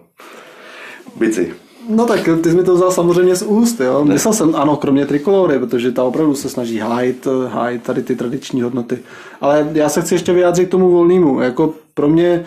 bici. 1.15 1.53
No 1.89 2.05
tak 2.05 2.29
ty 2.43 2.49
jsi 2.49 2.55
mi 2.55 2.63
to 2.63 2.75
vzal 2.75 2.91
samozřejmě 2.91 3.35
z 3.35 3.41
úst, 3.41 3.79
jo. 3.79 4.05
Myslel 4.05 4.33
jsem, 4.33 4.55
ano, 4.55 4.75
kromě 4.75 5.05
trikolory, 5.05 5.59
protože 5.59 5.91
ta 5.91 6.03
opravdu 6.03 6.35
se 6.35 6.49
snaží 6.49 6.79
hájit, 6.79 7.27
hájit 7.47 7.83
tady 7.83 8.03
ty 8.03 8.15
tradiční 8.15 8.61
hodnoty. 8.61 8.99
Ale 9.41 9.69
já 9.73 9.89
se 9.89 10.01
chci 10.01 10.15
ještě 10.15 10.33
vyjádřit 10.33 10.65
k 10.65 10.71
tomu 10.71 10.91
volnému. 10.91 11.41
Jako 11.41 11.73
pro 11.93 12.07
mě 12.07 12.45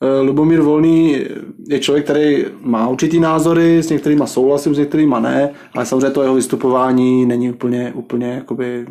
eh, 0.00 0.20
Lubomír 0.20 0.60
Volný 0.60 1.26
je 1.68 1.78
člověk, 1.78 2.04
který 2.04 2.44
má 2.62 2.88
určitý 2.88 3.20
názory, 3.20 3.78
s 3.78 3.90
některýma 3.90 4.26
souhlasím, 4.26 4.74
s 4.74 4.78
některýma 4.78 5.20
ne, 5.20 5.50
ale 5.74 5.86
samozřejmě 5.86 6.10
to 6.10 6.22
jeho 6.22 6.34
vystupování 6.34 7.26
není 7.26 7.50
úplně, 7.50 7.92
úplně 7.94 8.26
jakoby 8.26 8.86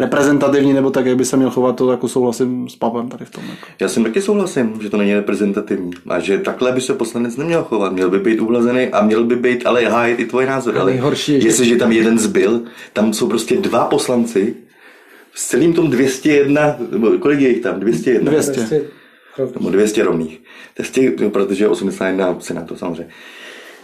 reprezentativní, 0.00 0.72
nebo 0.72 0.90
tak, 0.90 1.06
jak 1.06 1.16
by 1.16 1.24
se 1.24 1.36
měl 1.36 1.50
chovat, 1.50 1.76
to 1.76 1.90
jako 1.90 2.08
souhlasím 2.08 2.68
s 2.68 2.76
Pavlem 2.76 3.08
tady 3.08 3.24
v 3.24 3.30
tom. 3.30 3.44
Jako. 3.50 3.66
Já 3.80 3.88
tím 3.88 4.04
taky 4.04 4.22
souhlasím, 4.22 4.78
že 4.82 4.90
to 4.90 4.96
není 4.96 5.14
reprezentativní. 5.14 5.90
A 6.08 6.18
že 6.20 6.38
takhle 6.38 6.72
by 6.72 6.80
se 6.80 6.94
poslanec 6.94 7.36
neměl 7.36 7.62
chovat. 7.64 7.92
Měl 7.92 8.10
by 8.10 8.18
být 8.18 8.40
uhlazený 8.40 8.88
a 8.88 9.02
měl 9.02 9.24
by 9.24 9.36
být, 9.36 9.66
ale 9.66 9.84
hájit 9.84 10.20
i 10.20 10.24
tvoje 10.24 10.46
názory. 10.46 10.78
Ale 10.78 10.90
nejhorší 10.90 11.32
je, 11.32 11.40
že- 11.40 11.48
jestliže 11.48 11.76
tam 11.76 11.92
jeden 11.92 12.18
zbyl, 12.18 12.62
tam 12.92 13.12
jsou 13.12 13.28
prostě 13.28 13.56
dva 13.56 13.84
poslanci, 13.84 14.54
v 15.32 15.38
celým 15.40 15.72
tom 15.72 15.90
201, 15.90 16.76
nebo 16.90 17.10
kolik 17.18 17.40
je 17.40 17.48
jich 17.48 17.60
tam? 17.60 17.80
201? 17.80 18.30
200. 18.30 18.82
Nebo 19.54 19.70
200 19.70 20.04
rovných. 20.04 20.40
200, 20.76 21.12
no, 21.20 21.30
protože 21.30 21.68
81 21.68 22.36
senátu 22.40 22.76
samozřejmě. 22.76 23.08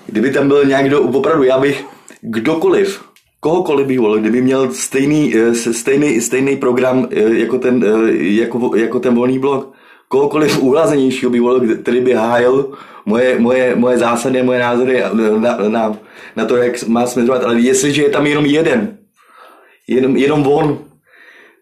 Kdyby 0.06 0.30
tam 0.30 0.48
byl 0.48 0.64
někdo, 0.64 1.02
opravdu, 1.02 1.42
já 1.42 1.58
bych 1.58 1.84
kdokoliv, 2.20 3.00
kohokoliv 3.46 3.86
bych 3.86 4.00
volil, 4.00 4.20
kdyby 4.20 4.42
měl 4.42 4.72
stejný, 4.72 5.34
eh, 5.36 5.54
stejný, 5.54 6.20
stejný 6.20 6.56
program 6.56 7.08
eh, 7.10 7.38
jako 7.46 7.58
ten, 7.58 7.84
eh, 7.84 8.12
jako, 8.42 8.76
jako 8.76 9.00
ten 9.00 9.14
volný 9.14 9.38
blok, 9.38 9.72
kohokoliv 10.08 10.62
uhlazenějšího 10.62 11.30
bych 11.30 11.40
volil, 11.40 11.76
který 11.76 12.00
by 12.00 12.12
hájil 12.12 12.74
moje, 13.06 13.38
moje, 13.38 13.76
moje 13.76 13.98
zásady, 13.98 14.42
moje 14.42 14.58
názory 14.58 15.02
na, 15.38 15.56
na, 15.68 15.98
na 16.36 16.44
to, 16.44 16.56
jak 16.56 16.88
má 16.88 17.06
směřovat. 17.06 17.44
Ale 17.44 17.60
jestliže 17.60 18.02
je 18.02 18.10
tam 18.10 18.26
jenom 18.26 18.46
jeden, 18.46 18.98
jenom, 19.88 20.16
jenom 20.16 20.46
on, 20.46 20.78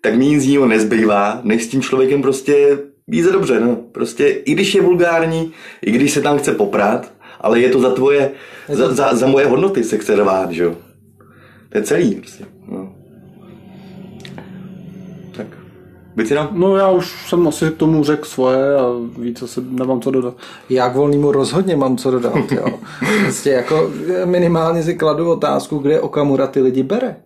tak 0.01 0.14
mi 0.16 0.24
nic 0.26 0.45
jiného 0.45 0.66
nezbývá, 0.66 1.41
než 1.45 1.64
s 1.64 1.68
tím 1.68 1.82
člověkem 1.82 2.22
prostě 2.22 2.78
být 3.07 3.24
dobře, 3.32 3.61
no. 3.61 3.76
Prostě 3.93 4.28
i 4.28 4.53
když 4.53 4.74
je 4.74 4.82
vulgární, 4.82 5.53
i 5.85 5.91
když 5.91 6.11
se 6.12 6.20
tam 6.24 6.39
chce 6.39 6.55
poprat, 6.55 7.12
ale 7.41 7.61
je 7.61 7.68
to 7.68 7.80
za 7.80 7.91
tvoje, 7.91 8.30
za, 8.68 8.95
za, 8.95 9.14
za 9.14 9.26
moje 9.26 9.47
hodnoty 9.47 9.85
se 9.85 9.99
chce 9.99 10.16
rvát, 10.16 10.51
že 10.51 10.64
jo. 10.64 10.76
To 11.75 11.79
je 11.79 11.85
celý, 11.85 12.14
prostě, 12.14 12.45
no. 12.68 12.93
Tak, 15.37 15.47
Vicina? 16.16 16.51
No 16.53 16.77
já 16.77 16.91
už 16.91 17.29
jsem 17.29 17.49
asi 17.49 17.70
k 17.70 17.77
tomu 17.77 18.05
řekl 18.05 18.25
svoje 18.25 18.77
a 18.77 18.85
víc 19.18 19.43
asi 19.43 19.61
nemám 19.68 20.01
co 20.01 20.11
dodat. 20.11 20.35
Já 20.70 20.89
k 20.89 20.95
volnému 20.95 21.33
rozhodně 21.33 21.77
mám 21.77 21.97
co 21.97 22.11
dodat. 22.11 22.53
Jo. 22.53 22.66
Prostě 23.22 23.51
jako 23.51 23.91
minimálně 24.25 24.83
si 24.83 24.95
kladu 24.95 25.31
otázku, 25.31 25.79
kde 25.79 26.01
Okamura 26.01 26.47
ty 26.47 26.61
lidi 26.61 26.83
bere. 26.83 27.16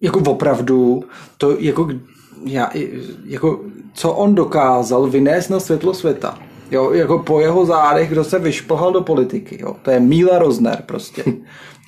Jako 0.00 0.20
opravdu, 0.20 1.04
to 1.38 1.56
jako, 1.58 1.88
já, 2.44 2.70
jako 3.24 3.60
co 3.92 4.12
on 4.12 4.34
dokázal 4.34 5.06
vynést 5.06 5.50
na 5.50 5.60
světlo 5.60 5.94
světa. 5.94 6.38
Jo, 6.70 6.92
jako 6.92 7.18
po 7.18 7.40
jeho 7.40 7.66
zádech, 7.66 8.10
kdo 8.10 8.24
se 8.24 8.38
vyšplhal 8.38 8.92
do 8.92 9.00
politiky. 9.00 9.58
Jo. 9.60 9.76
To 9.82 9.90
je 9.90 10.00
Míla 10.00 10.38
Rozner 10.38 10.82
prostě. 10.86 11.24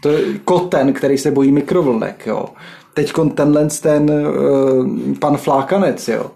To 0.07 0.13
je 0.13 0.39
koten, 0.45 0.93
který 0.93 1.19
se 1.19 1.31
bojí 1.31 1.53
mikrovlnek. 1.53 2.27
Jo. 2.27 2.47
Teď 2.95 3.13
tenhle 3.35 3.69
ten 3.83 4.11
uh, 4.11 5.19
pan 5.19 5.37
Flákanec, 5.37 6.09
jo. 6.09 6.31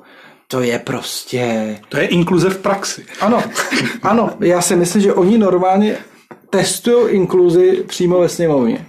To 0.48 0.60
je 0.60 0.78
prostě... 0.78 1.76
To 1.88 1.96
je 1.96 2.06
inkluze 2.06 2.50
v 2.50 2.58
praxi. 2.58 3.04
Ano, 3.20 3.42
ano, 4.02 4.30
já 4.40 4.60
si 4.60 4.76
myslím, 4.76 5.02
že 5.02 5.14
oni 5.14 5.38
normálně 5.38 5.96
testují 6.50 7.14
inkluzi 7.14 7.84
přímo 7.86 8.20
ve 8.20 8.28
sněmovně. 8.28 8.86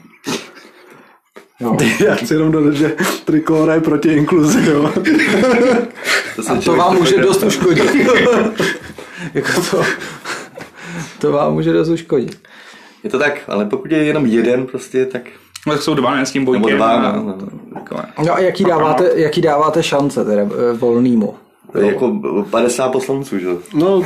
Jo. 1.59 1.77
Já 2.05 2.15
chci 2.15 2.33
jenom 2.33 2.51
dodat, 2.51 2.73
že 2.73 2.95
trikolora 3.25 3.73
je 3.73 3.81
proti 3.81 4.13
inkluzi, 4.13 4.69
jo. 4.71 4.91
To, 6.35 6.43
se 6.43 6.51
A 6.51 6.61
to 6.61 6.75
vám 6.75 6.97
může 6.97 7.17
dost 7.17 7.43
uškodit. 7.43 7.95
jako 9.33 9.61
to, 9.71 9.83
to 11.19 11.31
vám 11.31 11.53
může 11.53 11.73
dost 11.73 11.89
uškodit. 11.89 12.47
Je 13.03 13.09
to 13.09 13.19
tak, 13.19 13.33
ale 13.47 13.65
pokud 13.65 13.91
je 13.91 13.97
jenom 14.03 14.25
jeden 14.25 14.65
prostě, 14.65 15.05
tak... 15.05 15.21
No, 15.67 15.73
tak 15.73 15.81
jsou 15.81 15.93
dva, 15.93 16.15
ne, 16.15 16.25
s 16.25 16.31
tím 16.31 16.41
Nebo 16.41 16.51
bojkem. 16.59 16.77
dva, 16.77 16.87
a- 16.91 17.15
no, 17.15 17.23
no. 17.23 17.37
takové. 17.73 18.03
No 18.25 18.33
a 18.33 18.39
jaký 18.39 18.63
dáváte, 18.63 19.11
jaký 19.15 19.41
dáváte 19.41 19.83
šance 19.83 20.25
teda 20.25 20.41
eh, 20.41 20.73
volnýmu? 20.73 21.33
To 21.71 21.79
je 21.79 21.87
jako 21.87 22.19
50 22.49 22.89
poslanců, 22.91 23.39
že 23.39 23.45
jo. 23.47 23.57
No, 23.73 24.01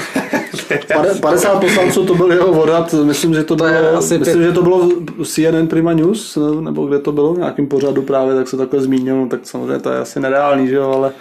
pade- 0.94 1.20
50 1.22 1.60
poslanců 1.60 2.06
to 2.06 2.16
byl 2.16 2.32
jeho 2.32 2.54
vodat, 2.54 2.94
myslím, 3.04 3.34
že 3.34 3.44
to, 3.44 3.56
To 3.56 3.66
je 3.68 3.82
bylo, 3.82 3.98
asi 3.98 4.18
myslím, 4.18 4.36
pět- 4.38 4.44
že 4.48 4.52
to 4.52 4.62
bylo 4.62 4.90
CNN 5.26 5.68
Prima 5.68 5.94
News, 5.94 6.38
nebo 6.60 6.86
kde 6.86 7.00
to 7.00 7.12
bylo, 7.12 7.34
v 7.34 7.38
nějakém 7.38 7.68
pořadu 7.68 8.02
právě, 8.02 8.36
tak 8.36 8.48
se 8.48 8.58
takhle 8.58 8.82
zmínil, 8.82 9.18
no, 9.18 9.28
tak 9.28 9.40
samozřejmě 9.44 9.80
to 9.80 9.90
je 9.92 10.00
asi 10.00 10.20
nereálný, 10.20 10.68
že 10.68 10.76
jo, 10.76 10.92
ale 10.92 11.12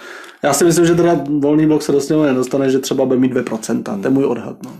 já 0.43 0.53
si 0.53 0.63
myslím, 0.65 0.85
že 0.85 0.95
teda 0.95 1.19
volný 1.39 1.67
blok 1.67 1.81
se 1.81 1.91
do 1.91 2.23
nedostane, 2.23 2.69
že 2.69 2.79
třeba 2.79 3.05
bude 3.05 3.19
mít 3.19 3.33
2%, 3.33 3.83
to 4.01 4.07
je 4.07 4.11
můj 4.13 4.25
odhad, 4.25 4.55
no. 4.63 4.71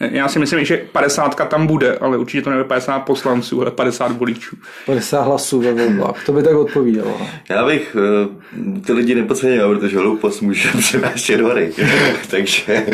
Já 0.00 0.28
si 0.28 0.38
myslím, 0.38 0.64
že 0.64 0.86
50 0.92 1.48
tam 1.48 1.66
bude, 1.66 1.96
ale 1.96 2.18
určitě 2.18 2.42
to 2.42 2.50
nebude 2.50 2.68
50 2.68 2.98
poslanců, 2.98 3.60
ale 3.60 3.70
50 3.70 4.18
voličů. 4.18 4.56
50 4.86 5.22
hlasů 5.22 5.60
ve 5.60 5.72
volbách, 5.72 6.26
to 6.26 6.32
by 6.32 6.42
tak 6.42 6.56
odpovídalo. 6.56 7.20
Já 7.50 7.66
bych 7.66 7.96
eh, 7.96 8.80
ty 8.80 8.92
lidi 8.92 9.14
nepodceňoval, 9.14 9.74
protože 9.74 9.98
hloupost 9.98 10.40
může 10.40 10.68
přinášet 10.78 11.40
hory. 11.40 11.72
Takže 12.30 12.86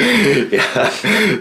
já 0.51 0.91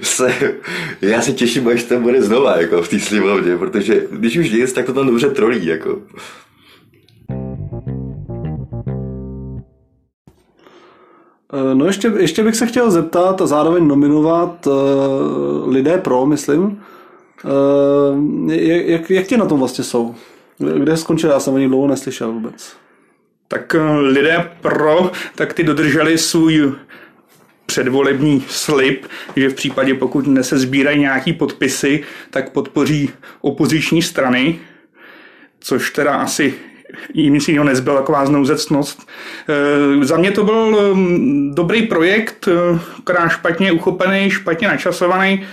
se, 0.01 0.53
já 1.01 1.21
se 1.21 1.33
těším, 1.33 1.67
až 1.67 1.83
tam 1.83 2.03
bude 2.03 2.21
znova 2.21 2.61
jako 2.61 2.81
v 2.81 2.89
té 2.89 2.99
slimovně, 2.99 3.57
protože 3.57 4.01
když 4.11 4.37
už 4.37 4.51
nic, 4.51 4.73
tak 4.73 4.85
to 4.85 4.93
tam 4.93 5.07
dobře 5.07 5.29
trolí. 5.29 5.65
Jako. 5.65 5.99
No 11.73 11.85
ještě, 11.85 12.11
ještě 12.17 12.43
bych 12.43 12.55
se 12.55 12.65
chtěl 12.65 12.91
zeptat 12.91 13.41
a 13.41 13.45
zároveň 13.47 13.87
nominovat 13.87 14.67
uh, 14.67 14.73
lidé 15.69 15.97
pro, 15.97 16.25
myslím. 16.25 16.83
Uh, 17.43 18.53
jak, 18.53 19.09
jak 19.09 19.27
tě 19.27 19.37
na 19.37 19.45
tom 19.45 19.59
vlastně 19.59 19.83
jsou? 19.83 20.15
Kde 20.57 20.97
skončil? 20.97 21.29
Já 21.29 21.39
jsem 21.39 21.53
o 21.53 21.57
nich 21.57 21.67
dlouho 21.67 21.87
neslyšel 21.87 22.31
vůbec. 22.31 22.73
Tak 23.47 23.75
eh, 23.75 23.99
lidé 23.99 24.51
pro, 24.61 25.11
tak 25.35 25.53
ty 25.53 25.63
dodrželi 25.63 26.17
svůj 26.17 26.73
předvolební 27.65 28.43
slib, 28.49 29.05
že 29.35 29.49
v 29.49 29.53
případě, 29.53 29.93
pokud 29.93 30.25
se 30.41 30.57
sbírají 30.57 30.99
nějaký 30.99 31.33
podpisy, 31.33 32.03
tak 32.29 32.49
podpoří 32.51 33.09
opoziční 33.41 34.01
strany, 34.01 34.59
což 35.59 35.91
teda 35.91 36.15
asi 36.15 36.53
jim 37.13 37.33
nic 37.33 37.47
jiného 37.47 37.65
nezbylo, 37.65 37.97
taková 37.97 38.25
znouzecnost. 38.25 39.07
E, 40.01 40.05
za 40.05 40.17
mě 40.17 40.31
to 40.31 40.43
byl 40.43 40.95
mm, 40.95 41.55
dobrý 41.55 41.81
projekt, 41.81 42.47
e, 42.47 42.79
akorát 42.99 43.29
špatně 43.29 43.71
uchopený, 43.71 44.29
špatně 44.31 44.67
načasovaný. 44.67 45.45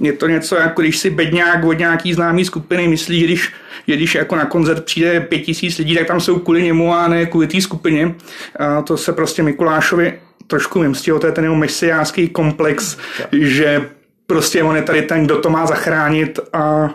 Je 0.00 0.12
to 0.12 0.28
něco, 0.28 0.56
jako 0.56 0.82
když 0.82 0.98
si 0.98 1.10
bedňák 1.10 1.64
od 1.64 1.78
nějaký 1.78 2.14
známý 2.14 2.44
skupiny 2.44 2.88
myslí, 2.88 3.20
že 3.20 3.26
když, 3.26 3.52
že 3.88 3.96
když 3.96 4.14
jako 4.14 4.36
na 4.36 4.44
koncert 4.44 4.84
přijde 4.84 5.20
pět 5.20 5.38
tisíc 5.38 5.78
lidí, 5.78 5.94
tak 5.94 6.06
tam 6.06 6.20
jsou 6.20 6.38
kvůli 6.38 6.62
němu 6.62 6.94
a 6.94 7.08
ne 7.08 7.26
kvůli 7.26 7.46
té 7.46 7.60
skupině. 7.60 8.14
A 8.58 8.82
to 8.82 8.96
se 8.96 9.12
prostě 9.12 9.42
Mikulášovi 9.42 10.14
trošku 10.46 10.80
vymstil, 10.80 11.18
to 11.18 11.26
je 11.26 11.32
ten 11.32 11.44
jeho 11.44 11.56
mesiářský 11.56 12.28
komplex, 12.28 12.98
že 13.32 13.88
prostě 14.32 14.62
on 14.62 14.76
je 14.76 14.82
tady 14.82 15.02
ten, 15.02 15.24
kdo 15.24 15.36
to 15.36 15.50
má 15.50 15.66
zachránit 15.66 16.40
a 16.52 16.90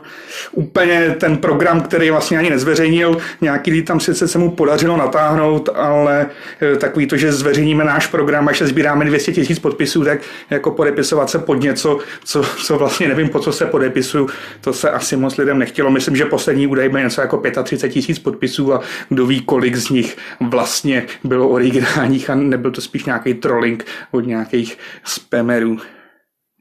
úplně 0.51 1.15
ten 1.19 1.37
program, 1.37 1.81
který 1.81 2.09
vlastně 2.09 2.37
ani 2.37 2.49
nezveřejnil, 2.49 3.17
nějaký 3.41 3.71
lidi 3.71 3.83
tam 3.83 3.99
sice 3.99 4.27
se 4.27 4.37
mu 4.37 4.51
podařilo 4.51 4.97
natáhnout, 4.97 5.69
ale 5.75 6.25
eh, 6.61 6.75
takový 6.75 7.07
to, 7.07 7.17
že 7.17 7.31
zveřejníme 7.31 7.83
náš 7.83 8.07
program, 8.07 8.47
až 8.47 8.57
se 8.57 8.67
sbíráme 8.67 9.05
200 9.05 9.33
tisíc 9.33 9.59
podpisů, 9.59 10.03
tak 10.03 10.19
jako 10.49 10.71
podepisovat 10.71 11.29
se 11.29 11.39
pod 11.39 11.61
něco, 11.61 11.99
co, 12.23 12.43
co 12.43 12.77
vlastně 12.77 13.07
nevím, 13.07 13.29
po 13.29 13.39
co 13.39 13.51
se 13.51 13.65
podepisuju, 13.65 14.29
to 14.61 14.73
se 14.73 14.89
asi 14.89 15.17
moc 15.17 15.37
lidem 15.37 15.59
nechtělo. 15.59 15.91
Myslím, 15.91 16.15
že 16.15 16.25
poslední 16.25 16.67
údaj 16.67 16.89
byl 16.89 16.99
něco 16.99 17.21
jako 17.21 17.41
35 17.63 17.93
tisíc 17.93 18.19
podpisů 18.19 18.73
a 18.73 18.81
kdo 19.09 19.25
ví, 19.25 19.41
kolik 19.41 19.75
z 19.75 19.89
nich 19.89 20.17
vlastně 20.39 21.05
bylo 21.23 21.49
originálních 21.49 22.29
a 22.29 22.35
nebyl 22.35 22.71
to 22.71 22.81
spíš 22.81 23.05
nějaký 23.05 23.33
trolling 23.33 23.85
od 24.11 24.25
nějakých 24.25 24.77
spamerů. 25.03 25.77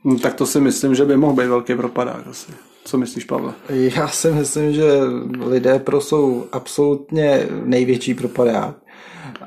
No, 0.07 0.19
tak 0.19 0.35
to 0.35 0.47
si 0.47 0.61
myslím, 0.61 0.95
že 0.95 1.05
by 1.05 1.17
mohl 1.17 1.33
být 1.33 1.47
velký 1.47 1.75
propadák 1.75 2.27
asi. 2.31 2.53
Co 2.85 2.99
myslíš, 2.99 3.25
Pavle? 3.25 3.53
Já 3.69 4.09
si 4.09 4.33
myslím, 4.33 4.73
že 4.73 4.85
lidé 5.47 5.79
pro 5.79 6.01
jsou 6.01 6.47
absolutně 6.53 7.49
největší 7.65 8.15
propadák. 8.15 8.77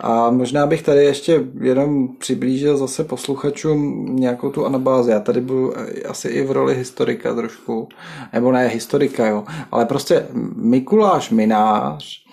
A 0.01 0.31
možná 0.31 0.67
bych 0.67 0.81
tady 0.81 1.05
ještě 1.05 1.43
jenom 1.61 2.07
přiblížil 2.07 2.77
zase 2.77 3.03
posluchačům 3.03 4.05
nějakou 4.15 4.49
tu 4.49 4.65
anabázi. 4.65 5.11
Já 5.11 5.19
tady 5.19 5.41
budu 5.41 5.73
asi 6.09 6.27
i 6.27 6.43
v 6.43 6.51
roli 6.51 6.75
historika 6.75 7.35
trošku, 7.35 7.89
nebo 8.33 8.51
ne 8.51 8.67
historika, 8.67 9.27
jo, 9.27 9.43
ale 9.71 9.85
prostě 9.85 10.27
Mikuláš 10.55 11.29
Minář, 11.29 12.23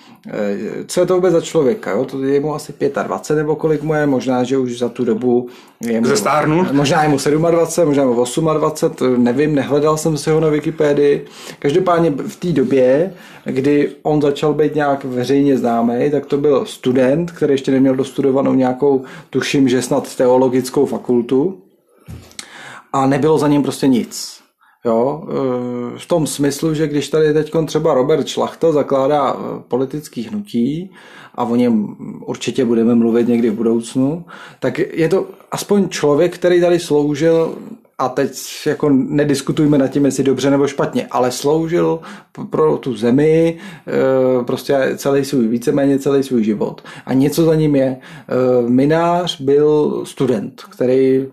co 0.86 1.00
je 1.00 1.06
to 1.06 1.14
vůbec 1.14 1.32
za 1.32 1.40
člověka? 1.40 1.90
Jo? 1.90 2.04
To 2.04 2.22
je 2.22 2.40
mu 2.40 2.54
asi 2.54 2.74
25 3.06 3.36
nebo 3.36 3.56
kolik 3.56 3.82
mu 3.82 3.94
je, 3.94 4.06
možná, 4.06 4.44
že 4.44 4.58
už 4.58 4.78
za 4.78 4.88
tu 4.88 5.04
dobu 5.04 5.48
je 5.80 6.00
mu, 6.00 6.06
Zestárnu? 6.06 6.66
Možná 6.72 7.02
je 7.02 7.08
mu 7.08 7.16
27, 7.50 7.88
možná 7.88 8.02
je 8.02 8.08
mu 8.08 8.14
28, 8.14 9.24
nevím, 9.24 9.54
nehledal 9.54 9.96
jsem 9.96 10.16
si 10.16 10.30
ho 10.30 10.40
na 10.40 10.48
Wikipedii. 10.48 11.26
Každopádně 11.58 12.10
v 12.10 12.36
té 12.36 12.48
době, 12.52 13.12
kdy 13.44 13.90
on 14.02 14.22
začal 14.22 14.54
být 14.54 14.74
nějak 14.74 15.04
veřejně 15.04 15.58
známý, 15.58 16.10
tak 16.10 16.26
to 16.26 16.36
byl 16.38 16.66
student, 16.66 17.30
který 17.30 17.54
ještě 17.54 17.72
neměl 17.72 17.94
dostudovanou 17.94 18.54
nějakou, 18.54 19.04
tuším, 19.30 19.68
že 19.68 19.82
snad 19.82 20.16
teologickou 20.16 20.86
fakultu 20.86 21.58
a 22.92 23.06
nebylo 23.06 23.38
za 23.38 23.48
ním 23.48 23.62
prostě 23.62 23.86
nic. 23.86 24.35
Jo, 24.86 25.22
e, 25.28 25.98
v 25.98 26.06
tom 26.06 26.26
smyslu, 26.26 26.74
že 26.74 26.86
když 26.86 27.08
tady 27.08 27.34
teď 27.34 27.52
třeba 27.66 27.94
Robert 27.94 28.26
Šlachta 28.26 28.72
zakládá 28.72 29.32
e, 29.32 29.62
politický 29.68 30.22
hnutí 30.22 30.90
a 31.34 31.44
o 31.44 31.56
něm 31.56 31.96
určitě 32.26 32.64
budeme 32.64 32.94
mluvit 32.94 33.28
někdy 33.28 33.50
v 33.50 33.54
budoucnu, 33.54 34.24
tak 34.60 34.78
je 34.78 35.08
to 35.08 35.26
aspoň 35.50 35.88
člověk, 35.88 36.34
který 36.34 36.60
tady 36.60 36.78
sloužil 36.78 37.54
a 37.98 38.08
teď 38.08 38.32
jako 38.66 38.90
nediskutujme 38.90 39.78
nad 39.78 39.88
tím, 39.88 40.04
jestli 40.04 40.24
dobře 40.24 40.50
nebo 40.50 40.66
špatně, 40.66 41.06
ale 41.10 41.32
sloužil 41.32 42.00
pro 42.50 42.78
tu 42.78 42.96
zemi 42.96 43.58
e, 44.40 44.44
prostě 44.44 44.92
celý 44.96 45.24
svůj, 45.24 45.48
víceméně 45.48 45.98
celý 45.98 46.22
svůj 46.22 46.44
život. 46.44 46.82
A 47.06 47.12
něco 47.12 47.44
za 47.44 47.54
ním 47.54 47.76
je. 47.76 47.96
Minář 48.68 49.40
byl 49.40 50.02
student, 50.04 50.62
který 50.62 51.26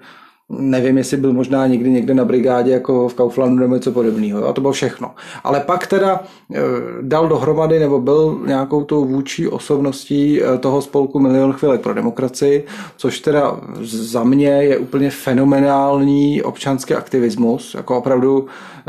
Nevím, 0.57 0.97
jestli 0.97 1.17
byl 1.17 1.33
možná 1.33 1.67
někdy 1.67 1.89
někde 1.89 2.13
na 2.13 2.25
brigádě 2.25 2.71
jako 2.71 3.09
v 3.09 3.13
Kauflandu 3.13 3.61
nebo 3.61 3.75
něco 3.75 3.91
podobného. 3.91 4.47
A 4.47 4.53
to 4.53 4.61
bylo 4.61 4.73
všechno. 4.73 5.11
Ale 5.43 5.59
pak 5.59 5.87
teda 5.87 6.19
e, 6.53 6.59
dal 7.01 7.27
dohromady 7.27 7.79
nebo 7.79 7.99
byl 7.99 8.41
nějakou 8.45 8.83
tou 8.83 9.05
vůči 9.05 9.47
osobností 9.47 10.43
e, 10.43 10.57
toho 10.57 10.81
spolku 10.81 11.19
Milion 11.19 11.53
chvilek 11.53 11.81
pro 11.81 11.93
demokracii, 11.93 12.65
což 12.97 13.19
teda 13.19 13.59
za 13.83 14.23
mě 14.23 14.47
je 14.47 14.77
úplně 14.77 15.09
fenomenální 15.09 16.43
občanský 16.43 16.93
aktivismus. 16.93 17.75
Jako 17.75 17.97
opravdu 17.97 18.45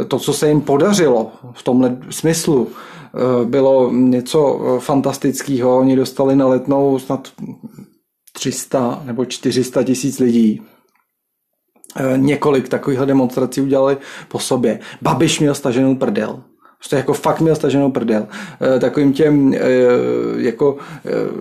to, 0.08 0.18
co 0.18 0.32
se 0.32 0.48
jim 0.48 0.60
podařilo 0.60 1.30
v 1.52 1.62
tomhle 1.62 1.96
smyslu, 2.10 2.68
e, 2.68 3.44
bylo 3.44 3.90
něco 3.92 4.60
fantastického. 4.78 5.78
Oni 5.78 5.96
dostali 5.96 6.36
na 6.36 6.46
letnou 6.46 6.98
snad 6.98 7.28
300 8.32 9.02
nebo 9.04 9.24
400 9.24 9.82
tisíc 9.82 10.18
lidí 10.18 10.62
několik 12.16 12.68
takovýchhle 12.68 13.06
demonstrací 13.06 13.60
udělali 13.60 13.96
po 14.28 14.38
sobě. 14.38 14.78
Babiš 15.02 15.40
měl 15.40 15.54
staženou 15.54 15.94
prdel. 15.94 16.40
Prostě 16.84 16.96
jako 16.96 17.12
fakt 17.12 17.40
měl 17.40 17.54
staženou 17.54 17.90
prdel. 17.90 18.26
Eh, 18.76 18.80
takovým 18.80 19.12
těm 19.12 19.54
eh, 19.54 19.58
jako 20.36 20.76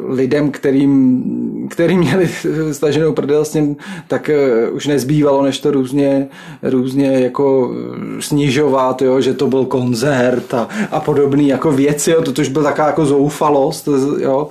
lidem, 0.07 0.51
kterým, 0.51 1.67
kterým 1.71 1.99
měli 1.99 2.29
staženou 2.71 3.13
prdel 3.13 3.45
s 3.45 3.53
ním, 3.53 3.75
tak 4.07 4.29
už 4.71 4.87
nezbývalo, 4.87 5.43
než 5.43 5.59
to 5.59 5.71
různě, 5.71 6.27
různě 6.63 7.19
jako 7.19 7.71
snižovat, 8.19 9.01
jo, 9.01 9.21
že 9.21 9.33
to 9.33 9.47
byl 9.47 9.65
koncert 9.65 10.53
a, 10.53 10.67
a 10.91 10.99
podobný 10.99 11.47
jako 11.47 11.71
věci, 11.71 12.11
jo, 12.11 12.21
to 12.21 12.41
už 12.41 12.49
byl 12.49 12.63
taková 12.63 12.87
jako 12.87 13.05
zoufalost, 13.05 13.89
jo 14.19 14.49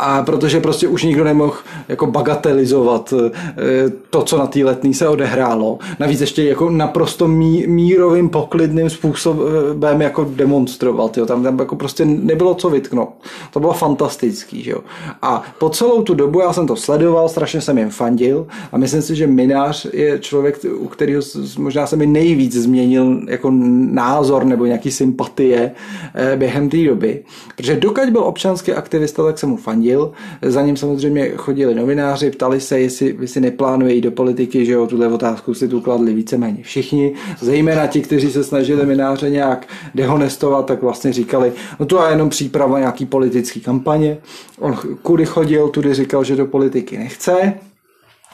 a 0.00 0.22
protože 0.22 0.60
prostě 0.60 0.88
už 0.88 1.02
nikdo 1.04 1.24
nemohl 1.24 1.54
jako 1.88 2.06
bagatelizovat 2.06 3.14
eh, 3.16 3.92
to, 4.10 4.22
co 4.22 4.38
na 4.38 4.46
té 4.46 4.64
letní 4.64 4.94
se 4.94 5.08
odehrálo. 5.08 5.78
Navíc 5.98 6.20
ještě 6.20 6.44
jako 6.44 6.70
naprosto 6.70 7.28
mí, 7.28 7.66
mírovým, 7.66 8.28
poklidným 8.28 8.90
způsobem 8.90 10.02
jako 10.02 10.24
demonstrovat. 10.30 11.18
Jo. 11.18 11.26
Tam, 11.26 11.42
tam 11.42 11.58
jako 11.58 11.76
prostě 11.76 12.04
nebylo 12.04 12.54
co 12.54 12.70
vytknout. 12.70 13.08
To 13.52 13.60
bylo 13.60 13.72
fantastický. 13.72 14.62
Že 14.62 14.70
jo. 14.70 14.80
A 15.22 15.42
po 15.58 15.68
celou 15.68 16.02
tu 16.02 16.14
dobu 16.14 16.40
já 16.40 16.52
jsem 16.52 16.66
to 16.66 16.76
sledoval, 16.76 17.28
strašně 17.28 17.60
jsem 17.60 17.78
jim 17.78 17.90
fandil 17.90 18.46
a 18.72 18.78
myslím 18.78 19.02
si, 19.02 19.16
že 19.16 19.26
Minář 19.26 19.86
je 19.92 20.18
člověk, 20.18 20.58
u 20.76 20.86
kterého 20.88 21.22
možná 21.58 21.86
se 21.86 21.96
mi 21.96 22.06
nejvíc 22.06 22.56
změnil 22.56 23.20
jako 23.28 23.50
názor 23.90 24.44
nebo 24.44 24.66
nějaký 24.66 24.90
sympatie 24.90 25.72
eh, 26.14 26.36
během 26.36 26.68
té 26.68 26.84
doby. 26.84 27.24
Protože 27.56 27.76
dokud 27.76 28.10
byl 28.10 28.20
občanský 28.24 28.72
aktivista, 28.72 29.24
tak 29.24 29.38
jsem 29.38 29.48
mu 29.48 29.56
fandil 29.56 29.89
fandil. 29.90 30.12
Za 30.42 30.62
ním 30.62 30.76
samozřejmě 30.76 31.32
chodili 31.36 31.74
novináři, 31.74 32.30
ptali 32.30 32.60
se, 32.60 32.80
jestli, 32.80 33.16
jestli 33.20 33.40
neplánuje 33.40 33.94
jít 33.94 34.00
do 34.00 34.10
politiky, 34.10 34.66
že 34.66 34.72
jo, 34.72 34.86
tuhle 34.86 35.08
otázku 35.08 35.54
si 35.54 35.68
tu 35.68 35.80
kladli 35.80 36.14
víceméně 36.14 36.62
všichni, 36.62 37.14
zejména 37.40 37.86
ti, 37.86 38.00
kteří 38.00 38.32
se 38.32 38.44
snažili 38.44 38.80
novináře 38.80 39.30
nějak 39.30 39.66
dehonestovat, 39.94 40.66
tak 40.66 40.82
vlastně 40.82 41.12
říkali, 41.12 41.52
no 41.80 41.86
to 41.86 42.04
je 42.04 42.10
jenom 42.10 42.28
příprava 42.28 42.78
nějaký 42.78 43.06
politický 43.06 43.60
kampaně. 43.60 44.18
On 44.58 44.76
kudy 45.02 45.26
chodil, 45.26 45.68
tudy 45.68 45.94
říkal, 45.94 46.24
že 46.24 46.36
do 46.36 46.46
politiky 46.46 46.98
nechce, 46.98 47.54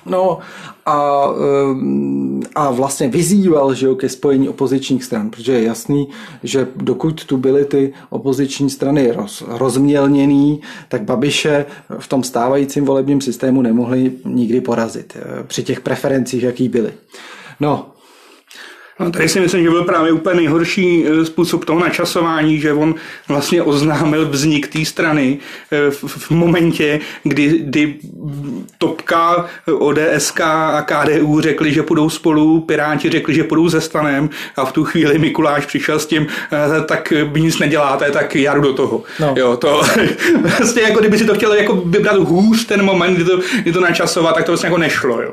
No 0.07 0.39
a, 0.87 1.27
ehm, 1.71 2.41
a 2.55 2.71
vlastně 2.71 3.09
vyzýval 3.09 3.75
že 3.75 3.87
jo, 3.87 3.95
ke 3.95 4.09
spojení 4.09 4.49
opozičních 4.49 5.05
stran, 5.05 5.31
protože 5.31 5.53
je 5.53 5.63
jasný, 5.63 6.09
že 6.43 6.69
dokud 6.77 7.25
tu 7.25 7.37
byly 7.37 7.65
ty 7.65 7.93
opoziční 8.11 8.71
strany 8.71 9.13
roz, 9.13 9.43
rozmělněný, 9.49 10.61
tak 10.89 11.03
Babiše 11.03 11.67
v 11.99 12.09
tom 12.09 12.23
stávajícím 12.23 12.85
volebním 12.85 13.21
systému 13.21 13.63
nemohli 13.63 14.13
nikdy 14.25 14.61
porazit 14.61 15.17
eh, 15.17 15.45
při 15.45 15.63
těch 15.63 15.81
preferencích, 15.81 16.43
jaký 16.43 16.69
byly. 16.69 16.93
No, 17.61 17.87
No, 19.01 19.11
tady 19.11 19.29
si 19.29 19.41
myslím, 19.41 19.63
že 19.63 19.71
byl 19.71 19.85
právě 19.85 20.13
úplně 20.13 20.37
nejhorší 20.37 21.07
eh, 21.07 21.25
způsob 21.25 21.65
toho 21.65 21.81
načasování, 21.81 22.61
že 22.61 22.73
on 22.73 22.95
vlastně 23.29 23.63
oznámil 23.63 24.29
vznik 24.29 24.69
té 24.69 24.85
strany 24.85 25.39
eh, 25.73 25.91
v, 25.91 26.05
v 26.05 26.31
momentě, 26.31 27.01
kdy, 27.23 27.59
kdy 27.59 27.95
Topka, 28.79 29.47
ODSK 29.79 30.41
a 30.41 30.83
KDU 30.83 31.41
řekli, 31.41 31.73
že 31.73 31.83
půjdou 31.83 32.11
spolu, 32.11 32.61
Piráti 32.61 33.11
řekli, 33.11 33.35
že 33.35 33.45
půjdou 33.45 33.69
ze 33.69 33.81
stanem 33.81 34.31
a 34.57 34.65
v 34.65 34.73
tu 34.73 34.85
chvíli 34.85 35.19
Mikuláš 35.19 35.67
přišel 35.67 35.99
s 35.99 36.07
tím, 36.07 36.27
eh, 36.53 36.85
tak 36.85 37.13
by 37.25 37.41
nic 37.41 37.59
neděláte, 37.59 38.11
tak 38.11 38.37
já 38.37 38.55
jdu 38.55 38.61
do 38.61 38.73
toho. 38.73 39.03
No. 39.21 39.35
Jo, 39.37 39.57
to 39.57 39.83
vlastně 40.43 40.83
jako 40.89 41.01
kdyby 41.01 41.19
si 41.19 41.25
to 41.25 41.35
chtěl 41.35 41.53
jako 41.53 41.77
vybrat 41.77 42.17
hůř 42.17 42.65
ten 42.65 42.83
moment, 42.83 43.15
kdy 43.15 43.25
to, 43.25 43.41
kdy 43.63 43.73
to 43.73 43.81
načasovat, 43.81 44.35
tak 44.35 44.45
to 44.45 44.53
vlastně 44.53 44.67
jako 44.67 44.79
nešlo. 44.79 45.23
Jo. 45.23 45.33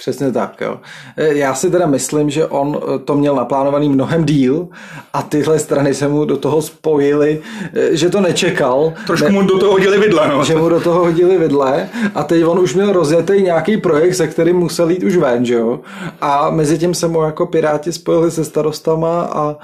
Přesně 0.00 0.32
tak, 0.32 0.60
jo. 0.60 0.80
E, 1.16 1.34
já 1.34 1.54
si 1.54 1.70
teda 1.70 1.86
myslím, 1.86 2.30
že 2.30 2.46
on 2.46 2.78
e, 2.78 2.98
to 2.98 3.14
měl 3.14 3.34
naplánovaný 3.34 3.88
mnohem 3.88 4.24
díl 4.24 4.68
a 5.12 5.22
tyhle 5.22 5.58
strany 5.58 5.94
se 5.94 6.08
mu 6.08 6.24
do 6.24 6.36
toho 6.36 6.62
spojily, 6.62 7.42
e, 7.74 7.96
že 7.96 8.10
to 8.10 8.20
nečekal. 8.20 8.92
Trošku 9.06 9.26
ne, 9.26 9.32
mu 9.32 9.42
do 9.42 9.58
toho 9.58 9.72
hodili 9.72 9.98
vidle, 9.98 10.28
no. 10.28 10.44
Že 10.44 10.56
mu 10.56 10.68
do 10.68 10.80
toho 10.80 11.00
hodili 11.00 11.38
vidle 11.38 11.88
a 12.14 12.22
teď 12.22 12.44
on 12.44 12.58
už 12.58 12.74
měl 12.74 12.92
rozjetý 12.92 13.42
nějaký 13.42 13.76
projekt, 13.76 14.14
se 14.14 14.26
kterým 14.26 14.56
musel 14.56 14.90
jít 14.90 15.02
už 15.02 15.16
ven, 15.16 15.44
že 15.44 15.54
jo. 15.54 15.80
A 16.20 16.50
mezi 16.50 16.78
tím 16.78 16.94
se 16.94 17.08
mu 17.08 17.22
jako 17.22 17.46
Piráti 17.46 17.92
spojili 17.92 18.30
se 18.30 18.44
starostama 18.44 19.22
a, 19.22 19.56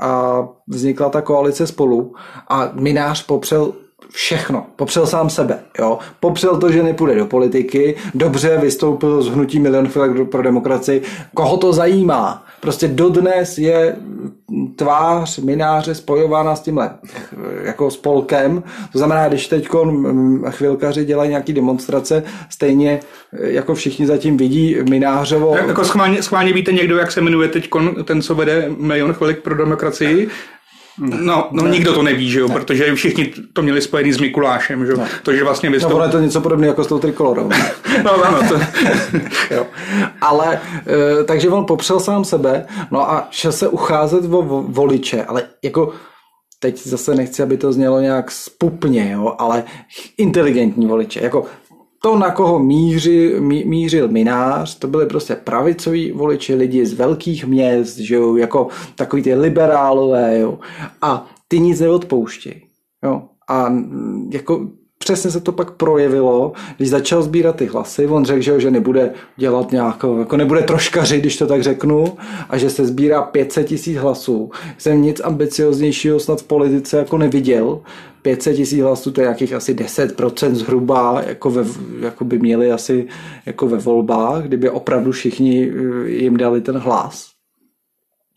a 0.00 0.44
vznikla 0.68 1.08
ta 1.08 1.20
koalice 1.20 1.66
spolu 1.66 2.14
a 2.48 2.70
Minář 2.74 3.26
popřel 3.26 3.72
všechno. 4.14 4.66
Popřel 4.76 5.06
sám 5.06 5.30
sebe. 5.30 5.58
Jo? 5.78 5.98
Popřel 6.20 6.56
to, 6.56 6.72
že 6.72 6.82
nepůjde 6.82 7.14
do 7.14 7.26
politiky, 7.26 7.96
dobře 8.14 8.58
vystoupil 8.62 9.22
z 9.22 9.28
hnutí 9.28 9.60
Milion 9.60 9.88
chvilek 9.88 10.30
pro 10.30 10.42
demokracii. 10.42 11.02
Koho 11.34 11.56
to 11.56 11.72
zajímá? 11.72 12.46
Prostě 12.60 12.88
dodnes 12.88 13.58
je 13.58 13.96
tvář 14.76 15.38
mináře 15.38 15.94
spojována 15.94 16.56
s 16.56 16.60
tímhle 16.60 16.90
jako 17.62 17.90
spolkem. 17.90 18.62
To 18.92 18.98
znamená, 18.98 19.28
když 19.28 19.46
teď 19.46 19.68
chvilkaři 20.48 21.04
dělají 21.04 21.30
nějaký 21.30 21.52
demonstrace, 21.52 22.22
stejně 22.50 23.00
jako 23.32 23.74
všichni 23.74 24.06
zatím 24.06 24.36
vidí 24.36 24.76
minářovo. 24.90 25.56
Jako 25.66 25.84
schválně, 25.84 26.22
schválně 26.22 26.52
víte 26.52 26.72
někdo, 26.72 26.96
jak 26.96 27.12
se 27.12 27.20
jmenuje 27.20 27.48
teď 27.48 27.68
ten, 28.04 28.22
co 28.22 28.34
vede 28.34 28.70
milion 28.78 29.12
chvilik 29.12 29.42
pro 29.42 29.56
demokracii? 29.56 30.28
No, 30.98 31.48
no 31.50 31.64
ne. 31.64 31.70
nikdo 31.70 31.92
to 31.92 32.02
neví, 32.02 32.30
že 32.30 32.40
jo, 32.40 32.48
ne. 32.48 32.54
protože 32.54 32.94
všichni 32.94 33.32
to 33.52 33.62
měli 33.62 33.82
spojený 33.82 34.12
s 34.12 34.20
Mikulášem, 34.20 34.86
že 34.86 34.92
jo. 34.92 34.98
To, 35.22 35.32
že 35.32 35.44
vlastně 35.44 35.70
vystoup... 35.70 35.98
No, 35.98 36.04
je 36.04 36.10
to 36.10 36.20
něco 36.20 36.40
podobného 36.40 36.70
jako 36.70 36.84
s 36.84 36.86
tou 36.86 36.98
trikolorou. 36.98 37.50
no, 38.04 38.24
ano, 38.24 38.48
to... 38.48 38.54
jo. 39.54 39.66
Ale, 40.20 40.60
e, 41.20 41.24
takže 41.24 41.48
on 41.48 41.66
popřel 41.66 42.00
sám 42.00 42.24
sebe, 42.24 42.66
no 42.90 43.10
a 43.10 43.28
šel 43.30 43.52
se 43.52 43.68
ucházet 43.68 44.24
o 44.24 44.42
voliče, 44.68 45.24
ale 45.24 45.42
jako 45.62 45.92
teď 46.58 46.86
zase 46.86 47.14
nechci, 47.14 47.42
aby 47.42 47.56
to 47.56 47.72
znělo 47.72 48.00
nějak 48.00 48.30
spupně, 48.30 49.12
jo, 49.12 49.34
ale 49.38 49.64
inteligentní 50.18 50.86
voliče, 50.86 51.20
jako 51.22 51.44
to, 52.04 52.16
na 52.16 52.30
koho 52.30 52.58
míři, 52.58 53.40
mí, 53.40 53.64
mířil 53.64 54.08
Minář, 54.08 54.78
to 54.78 54.88
byly 54.88 55.06
prostě 55.06 55.34
pravicoví 55.34 56.12
voliči, 56.12 56.54
lidi 56.54 56.86
z 56.86 56.92
velkých 56.92 57.46
měst, 57.46 57.96
že 57.96 58.14
jo, 58.14 58.36
jako 58.36 58.68
takový 58.94 59.22
ty 59.22 59.34
liberálové, 59.34 60.38
jo, 60.38 60.58
a 61.02 61.26
ty 61.48 61.60
nic 61.60 61.80
neodpouštějí, 61.80 62.62
jo, 63.04 63.22
a 63.48 63.72
jako 64.30 64.68
přesně 65.04 65.30
se 65.30 65.40
to 65.40 65.52
pak 65.52 65.70
projevilo, 65.70 66.52
když 66.76 66.90
začal 66.90 67.22
sbírat 67.22 67.56
ty 67.56 67.66
hlasy, 67.66 68.06
on 68.06 68.24
řekl, 68.24 68.40
že, 68.40 68.60
že 68.60 68.70
nebude 68.70 69.10
dělat 69.36 69.72
nějakou, 69.72 70.18
jako 70.18 70.36
nebude 70.36 70.62
troškařit, 70.62 71.20
když 71.20 71.36
to 71.36 71.46
tak 71.46 71.62
řeknu, 71.62 72.16
a 72.48 72.58
že 72.58 72.70
se 72.70 72.86
sbírá 72.86 73.22
500 73.22 73.66
tisíc 73.66 73.96
hlasů. 73.96 74.50
Jsem 74.78 75.02
nic 75.02 75.20
ambicioznějšího 75.20 76.20
snad 76.20 76.40
v 76.40 76.44
politice 76.44 76.98
jako 76.98 77.18
neviděl. 77.18 77.80
500 78.22 78.56
tisíc 78.56 78.80
hlasů, 78.80 79.12
to 79.12 79.20
je 79.20 79.24
nějakých 79.24 79.52
asi 79.52 79.74
10% 79.74 80.54
zhruba, 80.54 81.22
jako, 81.26 81.50
ve, 81.50 81.64
jako 82.00 82.24
by 82.24 82.38
měli 82.38 82.72
asi 82.72 83.06
jako 83.46 83.68
ve 83.68 83.78
volbách, 83.78 84.44
kdyby 84.44 84.70
opravdu 84.70 85.12
všichni 85.12 85.70
eh, 85.70 86.08
jim 86.10 86.36
dali 86.36 86.60
ten 86.60 86.78
hlas. 86.78 87.34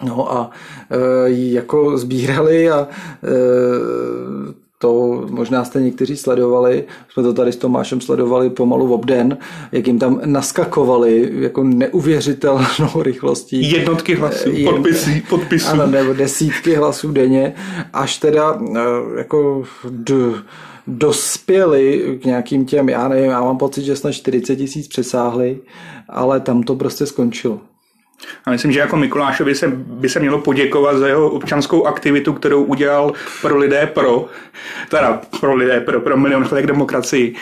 No 0.04 0.34
a 0.34 0.52
e, 0.92 1.30
jako 1.30 1.98
sbírali 1.98 2.72
a 2.72 2.80
e, 2.80 2.88
to 4.80 5.24
možná 5.30 5.64
jste 5.64 5.82
někteří 5.82 6.18
sledovali, 6.18 6.84
jsme 7.10 7.24
to 7.24 7.34
tady 7.34 7.52
s 7.52 7.56
Tomášem 7.56 8.02
sledovali 8.02 8.50
pomalu 8.50 8.88
v 8.88 8.92
obden, 8.92 9.38
jak 9.72 9.88
jim 9.88 10.00
tam 10.00 10.22
naskakovali 10.26 11.32
jako 11.40 11.64
neuvěřitelnou 11.64 13.02
rychlostí. 13.02 13.72
Jednotky 13.72 14.16
hlasů, 14.16 14.50
Jen, 14.50 14.74
podpisy, 14.74 15.24
podpisů. 15.30 15.68
Ano, 15.68 15.88
nebo 15.88 16.14
desítky 16.14 16.76
hlasů 16.76 17.12
denně, 17.12 17.54
až 17.94 18.18
teda 18.18 18.60
jako 19.18 19.64
d, 19.90 20.14
dospěli 20.88 22.18
k 22.22 22.26
nějakým 22.26 22.66
těm, 22.66 22.90
já 22.90 23.08
nevím, 23.08 23.32
já 23.32 23.42
mám 23.42 23.58
pocit, 23.58 23.84
že 23.84 23.96
snad 23.96 24.12
40 24.12 24.56
tisíc 24.56 24.88
přesáhli, 24.88 25.60
ale 26.10 26.40
tam 26.40 26.64
to 26.64 26.76
prostě 26.76 27.06
skončilo. 27.06 27.60
A 28.46 28.52
myslím, 28.52 28.72
že 28.72 28.80
jako 28.80 28.98
Mikulášovi 28.98 29.56
se, 29.56 29.68
by 29.76 30.10
se 30.10 30.20
mělo 30.20 30.42
poděkovat 30.42 30.98
za 30.98 31.08
jeho 31.08 31.30
občanskou 31.30 31.86
aktivitu, 31.86 32.34
kterou 32.34 32.64
udělal 32.64 33.14
pro 33.42 33.58
lidé 33.58 33.88
pro, 33.88 34.26
teda 34.90 35.22
pro 35.40 35.56
lidé 35.56 35.82
pro, 35.82 36.02
pro 36.02 36.18
milion 36.18 36.48
demokracii 36.66 37.36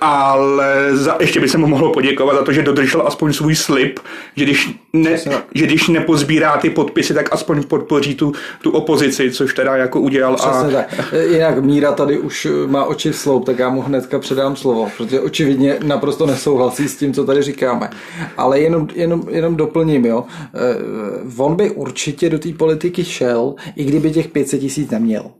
ale 0.00 0.96
za, 0.96 1.16
ještě 1.20 1.40
by 1.40 1.48
se 1.48 1.58
mu 1.58 1.66
mohlo 1.66 1.92
poděkovat 1.92 2.36
za 2.36 2.42
to, 2.42 2.52
že 2.52 2.62
dodržel 2.62 3.02
aspoň 3.06 3.32
svůj 3.32 3.54
slib, 3.54 3.98
že 4.36 4.44
když, 4.44 4.70
ne, 4.92 5.18
že 5.54 5.66
když 5.66 5.88
nepozbírá 5.88 6.56
ty 6.56 6.70
podpisy, 6.70 7.14
tak 7.14 7.32
aspoň 7.32 7.62
podpoří 7.62 8.14
tu, 8.14 8.32
tu 8.62 8.70
opozici, 8.70 9.30
což 9.30 9.54
teda 9.54 9.76
jako 9.76 10.00
udělal. 10.00 10.34
Přesně 10.34 10.78
a... 10.78 10.82
tak. 10.82 11.14
Jinak 11.30 11.64
Míra 11.64 11.92
tady 11.92 12.18
už 12.18 12.48
má 12.66 12.84
oči 12.84 13.10
v 13.10 13.16
sloup, 13.16 13.46
tak 13.46 13.58
já 13.58 13.68
mu 13.68 13.82
hnedka 13.82 14.18
předám 14.18 14.56
slovo, 14.56 14.88
protože 14.96 15.20
očividně 15.20 15.78
naprosto 15.84 16.26
nesouhlasí 16.26 16.88
s 16.88 16.96
tím, 16.96 17.12
co 17.12 17.24
tady 17.24 17.42
říkáme. 17.42 17.90
Ale 18.36 18.60
jenom, 18.60 18.88
jenom, 18.94 19.22
jenom 19.30 19.56
doplním, 19.56 20.04
jo. 20.04 20.24
Eh, 20.54 21.42
on 21.42 21.56
by 21.56 21.70
určitě 21.70 22.30
do 22.30 22.38
té 22.38 22.52
politiky 22.52 23.04
šel, 23.04 23.54
i 23.76 23.84
kdyby 23.84 24.10
těch 24.10 24.28
500 24.28 24.60
tisíc 24.60 24.90
neměl. 24.90 25.30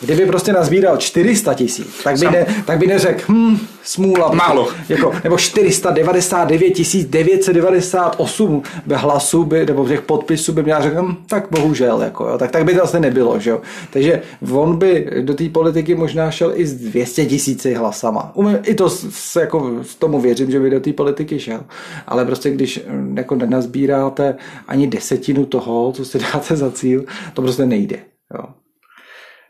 Kdyby 0.00 0.26
prostě 0.26 0.52
nazbíral 0.52 0.96
400 0.96 1.54
tisíc, 1.54 2.02
tak 2.04 2.18
by, 2.18 2.26
ne, 2.26 2.46
tak 2.66 2.78
by 2.78 2.86
neřekl, 2.86 3.32
hm, 3.32 3.58
smůla. 3.82 4.30
Málo. 4.34 4.68
Jako, 4.88 5.12
nebo 5.24 5.38
499 5.38 7.06
998 7.10 8.62
hlasů 8.94 9.44
by, 9.44 9.66
nebo 9.66 9.88
těch 9.88 10.02
podpisů 10.02 10.52
by 10.52 10.62
měl 10.62 10.82
řekl, 10.82 11.02
hm, 11.02 11.16
tak 11.26 11.46
bohužel, 11.50 12.02
jako, 12.02 12.28
jo, 12.28 12.38
tak, 12.38 12.50
tak 12.50 12.64
by 12.64 12.74
to 12.74 12.82
asi 12.82 13.00
nebylo. 13.00 13.40
Že 13.40 13.50
jo. 13.50 13.60
Takže 13.90 14.22
on 14.52 14.76
by 14.76 15.10
do 15.20 15.34
té 15.34 15.48
politiky 15.48 15.94
možná 15.94 16.30
šel 16.30 16.52
i 16.54 16.66
s 16.66 16.74
200 16.74 17.26
tisíci 17.26 17.74
hlasama. 17.74 18.32
I 18.62 18.74
to 18.74 18.90
se, 18.90 19.40
jako, 19.40 19.80
tomu 19.98 20.20
věřím, 20.20 20.50
že 20.50 20.60
by 20.60 20.70
do 20.70 20.80
té 20.80 20.92
politiky 20.92 21.40
šel. 21.40 21.60
Ale 22.06 22.24
prostě 22.24 22.50
když 22.50 22.80
hm, 22.88 23.14
jako 23.18 23.34
nenazbíráte 23.34 24.36
ani 24.68 24.86
desetinu 24.86 25.46
toho, 25.46 25.92
co 25.92 26.04
si 26.04 26.18
dáte 26.18 26.56
za 26.56 26.70
cíl, 26.70 27.04
to 27.34 27.42
prostě 27.42 27.66
nejde. 27.66 27.96
Jo. 28.34 28.44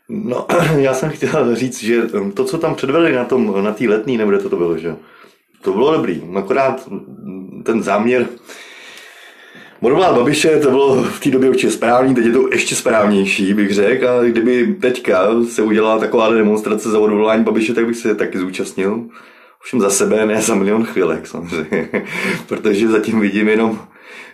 No, 0.09 0.47
já 0.77 0.93
jsem 0.93 1.09
chtěl 1.09 1.55
říct, 1.55 1.83
že 1.83 2.01
to, 2.33 2.43
co 2.43 2.57
tam 2.57 2.75
předvedli 2.75 3.11
na 3.11 3.25
tom, 3.25 3.63
na 3.63 3.75
letní, 3.87 4.17
nebo 4.17 4.37
to, 4.37 4.49
to 4.49 4.57
bylo, 4.57 4.77
že 4.77 4.95
to 5.61 5.73
bylo 5.73 5.93
dobrý. 5.93 6.23
Akorát 6.35 6.89
ten 7.63 7.83
záměr 7.83 8.27
Modelovat 9.81 10.15
Babiše, 10.15 10.59
to 10.59 10.69
bylo 10.69 11.03
v 11.03 11.19
té 11.19 11.29
době 11.29 11.49
určitě 11.49 11.71
správný, 11.71 12.15
teď 12.15 12.25
je 12.25 12.31
to 12.31 12.49
ještě 12.51 12.75
správnější, 12.75 13.53
bych 13.53 13.73
řekl. 13.73 14.07
A 14.07 14.23
kdyby 14.23 14.75
teďka 14.81 15.27
se 15.49 15.63
udělala 15.63 15.99
taková 15.99 16.33
demonstrace 16.33 16.89
za 16.89 16.99
odvolání 16.99 17.43
Babiše, 17.43 17.73
tak 17.73 17.85
bych 17.85 17.97
se 17.97 18.15
taky 18.15 18.39
zúčastnil. 18.39 19.05
Ovšem 19.61 19.81
za 19.81 19.89
sebe, 19.89 20.25
ne 20.25 20.41
za 20.41 20.55
milion 20.55 20.85
chvílek 20.85 21.27
samozřejmě. 21.27 21.89
Protože 22.47 22.87
zatím 22.87 23.19
vidím 23.19 23.49
jenom, 23.49 23.79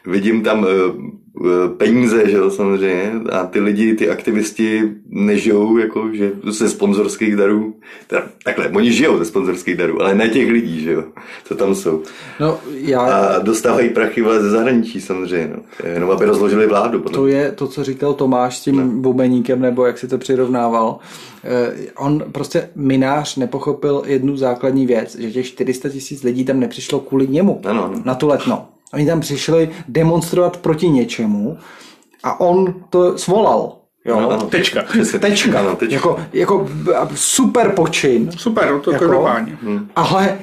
vidím 0.05 0.43
tam 0.43 0.65
eh, 0.69 1.23
Eh, 1.41 1.69
peníze, 1.77 2.29
že 2.29 2.37
jo, 2.37 2.49
samozřejmě. 2.49 3.11
A 3.31 3.45
ty 3.45 3.59
lidi, 3.59 3.93
ty 3.93 4.09
aktivisti 4.09 4.81
nežijou 5.09 5.77
jako, 5.77 6.09
že 6.13 6.31
ze 6.47 6.69
sponzorských 6.69 7.35
darů. 7.35 7.75
Teda, 8.07 8.23
takhle, 8.43 8.69
oni 8.69 8.91
žijou 8.91 9.17
ze 9.17 9.25
sponzorských 9.25 9.77
darů, 9.77 10.01
ale 10.01 10.15
ne 10.15 10.29
těch 10.29 10.49
lidí, 10.49 10.81
že 10.81 10.91
jo, 10.91 11.03
co 11.45 11.55
tam 11.55 11.75
jsou. 11.75 12.03
No, 12.39 12.59
já... 12.71 13.01
A 13.01 13.39
dostávají 13.39 13.89
prachy 13.89 14.23
ze 14.39 14.49
zahraničí 14.49 15.01
samozřejmě, 15.01 15.51
no. 15.55 15.89
Jenom 15.93 16.11
aby 16.11 16.25
rozložili 16.25 16.67
vládu. 16.67 16.99
Podle 16.99 17.17
to 17.17 17.27
je 17.27 17.51
to, 17.51 17.67
co 17.67 17.83
říkal 17.83 18.13
Tomáš 18.13 18.57
s 18.57 18.61
tím 18.61 18.75
no. 18.75 19.01
bubeníkem, 19.01 19.61
nebo 19.61 19.85
jak 19.85 19.97
si 19.97 20.07
to 20.07 20.17
přirovnával. 20.17 20.99
Eh, 21.43 21.75
on 21.97 22.23
prostě 22.31 22.69
minář 22.75 23.35
nepochopil 23.35 24.03
jednu 24.05 24.37
základní 24.37 24.85
věc, 24.85 25.15
že 25.15 25.31
těch 25.31 25.47
400 25.47 25.89
tisíc 25.89 26.23
lidí 26.23 26.45
tam 26.45 26.59
nepřišlo 26.59 26.99
kvůli 26.99 27.27
němu 27.27 27.61
ano, 27.65 27.85
ano. 27.85 28.01
na 28.05 28.15
tu 28.15 28.27
letnou. 28.27 28.72
Oni 28.93 29.05
tam 29.05 29.19
přišli 29.19 29.69
demonstrovat 29.87 30.57
proti 30.57 30.89
něčemu 30.89 31.57
a 32.23 32.39
on 32.39 32.73
to 32.89 33.17
svolal. 33.17 33.75
Jo, 34.05 34.21
no, 34.21 34.29
no, 34.29 34.41
tečka. 34.41 34.83
Tečka. 35.19 35.59
Ano, 35.59 35.75
tečka. 35.75 35.95
Jako, 35.95 36.19
jako 36.33 36.69
super 37.15 37.69
počin. 37.69 38.31
Super, 38.31 38.79
to 38.79 38.91
jako, 38.91 39.27
hmm. 39.61 39.89
Ale 39.95 40.39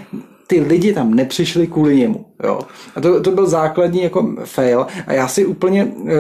ty 0.46 0.60
lidi 0.60 0.92
tam 0.92 1.14
nepřišli 1.14 1.66
kvůli 1.66 1.96
němu. 1.96 2.29
Jo. 2.44 2.60
A 2.96 3.00
to, 3.00 3.20
to 3.20 3.30
byl 3.30 3.46
základní 3.46 4.02
jako 4.02 4.34
fail. 4.44 4.86
A 5.06 5.12
já 5.12 5.28
si 5.28 5.46
úplně, 5.46 5.92
eh, 6.06 6.12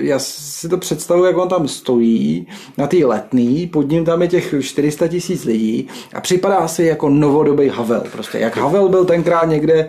já 0.00 0.18
si 0.18 0.68
to 0.68 0.78
představuji, 0.78 1.24
jak 1.24 1.38
on 1.38 1.48
tam 1.48 1.68
stojí 1.68 2.46
na 2.78 2.86
té 2.86 2.96
letný, 2.96 3.66
pod 3.66 3.88
ním 3.88 4.04
tam 4.04 4.22
je 4.22 4.28
těch 4.28 4.54
400 4.60 5.08
tisíc 5.08 5.44
lidí 5.44 5.88
a 6.14 6.20
připadá 6.20 6.68
si 6.68 6.84
jako 6.84 7.08
novodobý 7.08 7.68
Havel. 7.68 8.02
Prostě 8.12 8.38
jak 8.38 8.56
Havel 8.56 8.88
byl 8.88 9.04
tenkrát 9.04 9.44
někde 9.44 9.74
eh, 9.74 9.88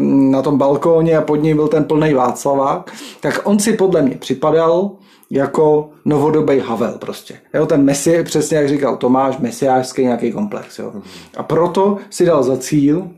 na 0.00 0.42
tom 0.42 0.58
balkóně 0.58 1.16
a 1.16 1.22
pod 1.22 1.36
ním 1.36 1.56
byl 1.56 1.68
ten 1.68 1.84
plný 1.84 2.14
Václavák, 2.14 2.92
tak 3.20 3.40
on 3.44 3.58
si 3.58 3.72
podle 3.72 4.02
mě 4.02 4.16
připadal 4.16 4.90
jako 5.30 5.90
novodobý 6.04 6.58
Havel 6.58 6.98
prostě. 6.98 7.34
Jo, 7.54 7.66
ten 7.66 7.84
Messi, 7.84 8.24
přesně 8.24 8.56
jak 8.56 8.68
říkal 8.68 8.96
Tomáš, 8.96 9.38
mesiářský 9.38 10.02
nějaký 10.02 10.32
komplex. 10.32 10.78
Jo. 10.78 10.92
A 11.36 11.42
proto 11.42 11.96
si 12.10 12.26
dal 12.26 12.42
za 12.42 12.56
cíl 12.56 13.08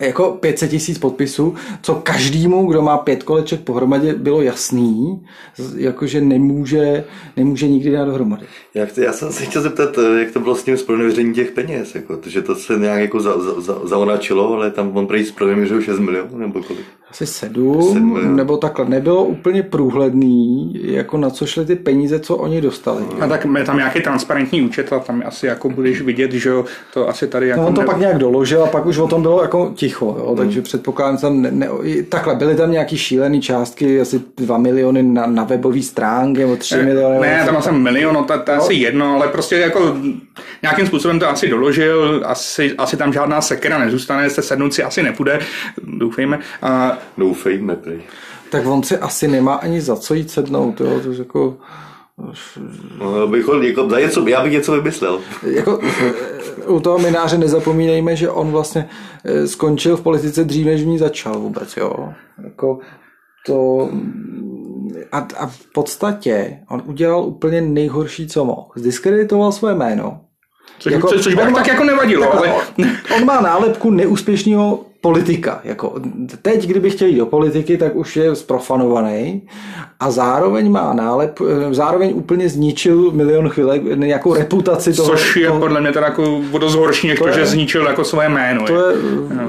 jako 0.00 0.30
500 0.40 0.70
tisíc 0.70 0.98
podpisů, 0.98 1.54
co 1.82 1.94
každému, 1.94 2.66
kdo 2.66 2.82
má 2.82 2.98
pět 2.98 3.22
koleček 3.22 3.60
pohromadě, 3.60 4.14
bylo 4.14 4.42
jasný, 4.42 5.26
jakože 5.76 6.20
nemůže, 6.20 7.04
nemůže 7.36 7.68
nikdy 7.68 7.90
dát 7.90 8.04
dohromady. 8.04 8.46
Jak 8.74 8.92
to, 8.92 9.00
já 9.00 9.12
jsem 9.12 9.32
se 9.32 9.44
chtěl 9.44 9.62
zeptat, 9.62 9.98
jak 10.18 10.30
to 10.30 10.40
bylo 10.40 10.54
s 10.54 10.64
tím 10.64 10.76
spronevěřením 10.76 11.34
těch 11.34 11.50
peněz, 11.50 11.94
jako, 11.94 12.18
že 12.26 12.42
to 12.42 12.54
se 12.54 12.78
nějak 12.78 13.00
jako 13.00 13.20
za, 13.20 13.40
za, 13.40 13.60
za, 13.60 13.86
zaonačilo, 13.86 14.54
ale 14.54 14.70
tam 14.70 14.96
on 14.96 15.06
prý 15.06 15.24
spronevěřil 15.24 15.82
6 15.82 15.98
milionů 15.98 16.38
nebo 16.38 16.62
kolik? 16.62 16.86
Asi 17.10 17.26
sedm, 17.26 17.82
sedm 17.82 18.36
nebo 18.36 18.56
takhle. 18.56 18.84
Nebylo 18.84 19.24
úplně 19.24 19.62
průhledný, 19.62 20.72
jako 20.82 21.16
na 21.16 21.30
co 21.30 21.46
šly 21.46 21.66
ty 21.66 21.76
peníze, 21.76 22.20
co 22.20 22.36
oni 22.36 22.60
dostali. 22.60 23.04
A 23.20 23.26
tak 23.26 23.46
je 23.58 23.64
tam 23.64 23.76
nějaký 23.76 24.00
transparentní 24.00 24.62
účet 24.62 24.92
a 24.92 24.98
tam 24.98 25.22
asi 25.26 25.46
jako 25.46 25.68
budeš 25.68 26.00
vidět, 26.00 26.32
že 26.32 26.50
to 26.94 27.08
asi 27.08 27.26
tady 27.26 27.48
jako... 27.48 27.62
No 27.62 27.68
on 27.68 27.74
to 27.74 27.80
ne... 27.80 27.86
pak 27.86 27.98
nějak 27.98 28.18
doložil 28.18 28.64
a 28.64 28.66
pak 28.66 28.86
už 28.86 28.98
o 28.98 29.08
tom 29.08 29.22
bylo 29.22 29.42
jako 29.42 29.72
ticho, 29.74 30.06
jo, 30.18 30.26
hmm. 30.26 30.36
takže 30.36 30.62
předpokládám, 30.62 31.16
že 31.16 31.20
tam 31.20 31.42
ne, 31.42 31.50
ne, 31.50 31.68
takhle, 32.08 32.34
byly 32.34 32.56
tam 32.56 32.70
nějaký 32.70 32.98
šílený 32.98 33.40
částky, 33.40 34.00
asi 34.00 34.20
2 34.36 34.58
miliony 34.58 35.02
na, 35.02 35.26
na 35.26 35.44
webové 35.44 35.82
stránky, 35.82 36.40
nebo 36.40 36.56
3 36.56 36.76
ne, 36.76 36.82
miliony. 36.82 37.20
Ne, 37.20 37.42
tam 37.46 37.62
jsem 37.62 37.82
milion, 37.82 38.14
no, 38.14 38.24
to, 38.24 38.38
to 38.38 38.50
je 38.50 38.56
no. 38.56 38.62
asi 38.62 38.74
jedno, 38.74 39.14
ale 39.14 39.28
prostě 39.28 39.56
jako 39.56 39.96
nějakým 40.62 40.86
způsobem 40.86 41.18
to 41.18 41.28
asi 41.28 41.48
doložil, 41.48 42.22
asi, 42.24 42.74
asi 42.78 42.96
tam 42.96 43.12
žádná 43.12 43.40
sekera 43.40 43.78
nezůstane, 43.78 44.30
se 44.30 44.42
sednout 44.42 44.74
si 44.74 44.82
asi 44.82 45.02
nepůjde, 45.02 45.38
doufejme. 45.84 46.38
A 46.62 46.98
Doufejme, 47.18 47.76
prej. 47.76 48.00
Tak 48.50 48.66
on 48.66 48.82
si 48.82 48.98
asi 48.98 49.28
nemá 49.28 49.54
ani 49.54 49.80
za 49.80 49.96
co 49.96 50.14
jít 50.14 50.30
sednout, 50.30 50.80
jo, 50.80 51.00
to 51.00 51.12
jako... 51.12 51.56
No, 52.98 53.26
bych 53.26 53.44
ho, 53.44 53.62
jako, 53.62 53.90
za 53.90 54.00
něco, 54.00 54.28
já 54.28 54.42
bych 54.42 54.52
něco 54.52 54.72
vymyslel. 54.72 55.20
Jako, 55.42 55.80
u 56.66 56.80
toho 56.80 56.98
mináře 56.98 57.38
nezapomínejme, 57.38 58.16
že 58.16 58.30
on 58.30 58.50
vlastně 58.50 58.88
eh, 59.24 59.46
skončil 59.46 59.96
v 59.96 60.00
politice 60.00 60.44
dřív, 60.44 60.66
než 60.66 60.82
v 60.82 60.86
ní 60.86 60.98
začal 60.98 61.38
vůbec, 61.38 61.76
jo. 61.76 62.08
Jako, 62.44 62.78
to, 63.46 63.88
a, 65.12 65.26
a 65.38 65.46
v 65.46 65.72
podstatě 65.74 66.58
on 66.70 66.82
udělal 66.86 67.24
úplně 67.24 67.60
nejhorší, 67.60 68.26
co 68.26 68.44
mohl. 68.44 68.66
Zdiskreditoval 68.76 69.52
své 69.52 69.74
jméno. 69.74 70.20
Což, 70.78 70.92
jako, 70.92 71.08
což 71.08 71.34
by 71.34 71.52
tak 71.54 71.66
jako 71.66 71.84
nevadilo. 71.84 72.26
Tak, 72.26 72.34
ale... 72.34 72.54
On 73.16 73.24
má 73.24 73.40
nálepku 73.40 73.90
neúspěšného 73.90 74.84
politika. 75.00 75.60
Jako, 75.64 75.94
teď, 76.42 76.66
kdyby 76.66 76.90
chtěl 76.90 77.08
jít 77.08 77.16
do 77.16 77.26
politiky, 77.26 77.78
tak 77.78 77.96
už 77.96 78.16
je 78.16 78.34
zprofanovaný 78.34 79.48
a 80.00 80.10
zároveň 80.10 80.70
má 80.70 80.92
nálep, 80.92 81.38
zároveň 81.70 82.12
úplně 82.14 82.48
zničil 82.48 83.10
milion 83.10 83.48
chvílek, 83.48 83.82
nějakou 83.82 84.34
reputaci 84.34 84.94
toho. 84.94 85.08
Což 85.08 85.36
je 85.36 85.46
toho, 85.46 85.60
podle 85.60 85.80
mě 85.80 85.92
teda 85.92 86.06
jako 86.06 86.40
dost 86.58 86.74
horší, 86.74 87.08
než 87.08 87.18
to, 87.18 87.24
to 87.24 87.28
je, 87.28 87.34
že 87.34 87.46
zničil 87.46 87.86
jako 87.86 88.04
svoje 88.04 88.28
jméno. 88.28 88.66
To 88.66 88.86
je, 88.86 88.96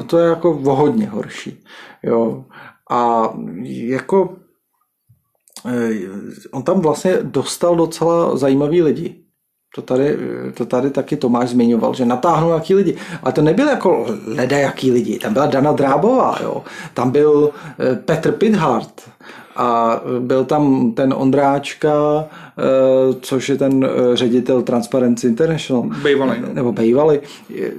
to 0.08 0.18
je 0.18 0.30
jako 0.30 0.54
hodně 0.54 1.08
horší. 1.08 1.64
Jo. 2.04 2.45
A 2.91 3.30
jako 3.66 4.30
on 6.52 6.64
tam 6.64 6.82
vlastně 6.82 7.18
dostal 7.22 7.76
docela 7.76 8.38
zajímavý 8.38 8.82
lidi. 8.82 9.20
To 9.76 9.82
tady, 9.82 10.17
to 10.53 10.65
tady 10.65 10.89
taky 10.89 11.15
Tomáš 11.17 11.49
zmiňoval, 11.49 11.93
že 11.93 12.05
natáhnou 12.05 12.49
jaký 12.49 12.76
lidi. 12.76 12.97
Ale 13.24 13.34
to 13.34 13.41
nebyl 13.41 13.67
jako 13.67 14.05
leda 14.28 14.57
jaký 14.57 14.91
lidi. 14.91 15.19
Tam 15.19 15.34
byla 15.34 15.45
Dana 15.45 15.72
Drábová, 15.72 16.38
jo. 16.43 16.63
Tam 16.93 17.11
byl 17.11 17.49
eh, 17.80 17.95
Petr 17.95 18.32
Pithart 18.32 19.01
a 19.55 20.01
byl 20.19 20.45
tam 20.45 20.91
ten 20.91 21.13
Ondráčka, 21.17 22.26
eh, 22.26 22.63
což 23.22 23.49
je 23.49 23.57
ten 23.57 23.86
eh, 23.86 24.15
ředitel 24.15 24.61
Transparency 24.61 25.28
International. 25.28 25.84
Bejvalej. 25.84 26.39
No. 26.41 26.47
Nebo 26.53 26.72
Bejvalej. 26.72 27.22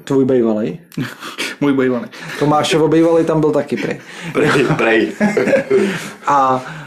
Tvůj 0.05 0.25
Bejvalej? 0.25 0.81
Můj 1.61 1.73
Bejvalej. 1.73 2.09
Tomášovo 2.39 2.89
Bejvalej 2.89 3.25
tam 3.25 3.41
byl 3.41 3.51
taky 3.51 3.77
prej. 3.77 4.01
Prej, 4.33 4.65
prej. 4.77 5.13
a 6.27 6.65
Eh, 6.65 6.82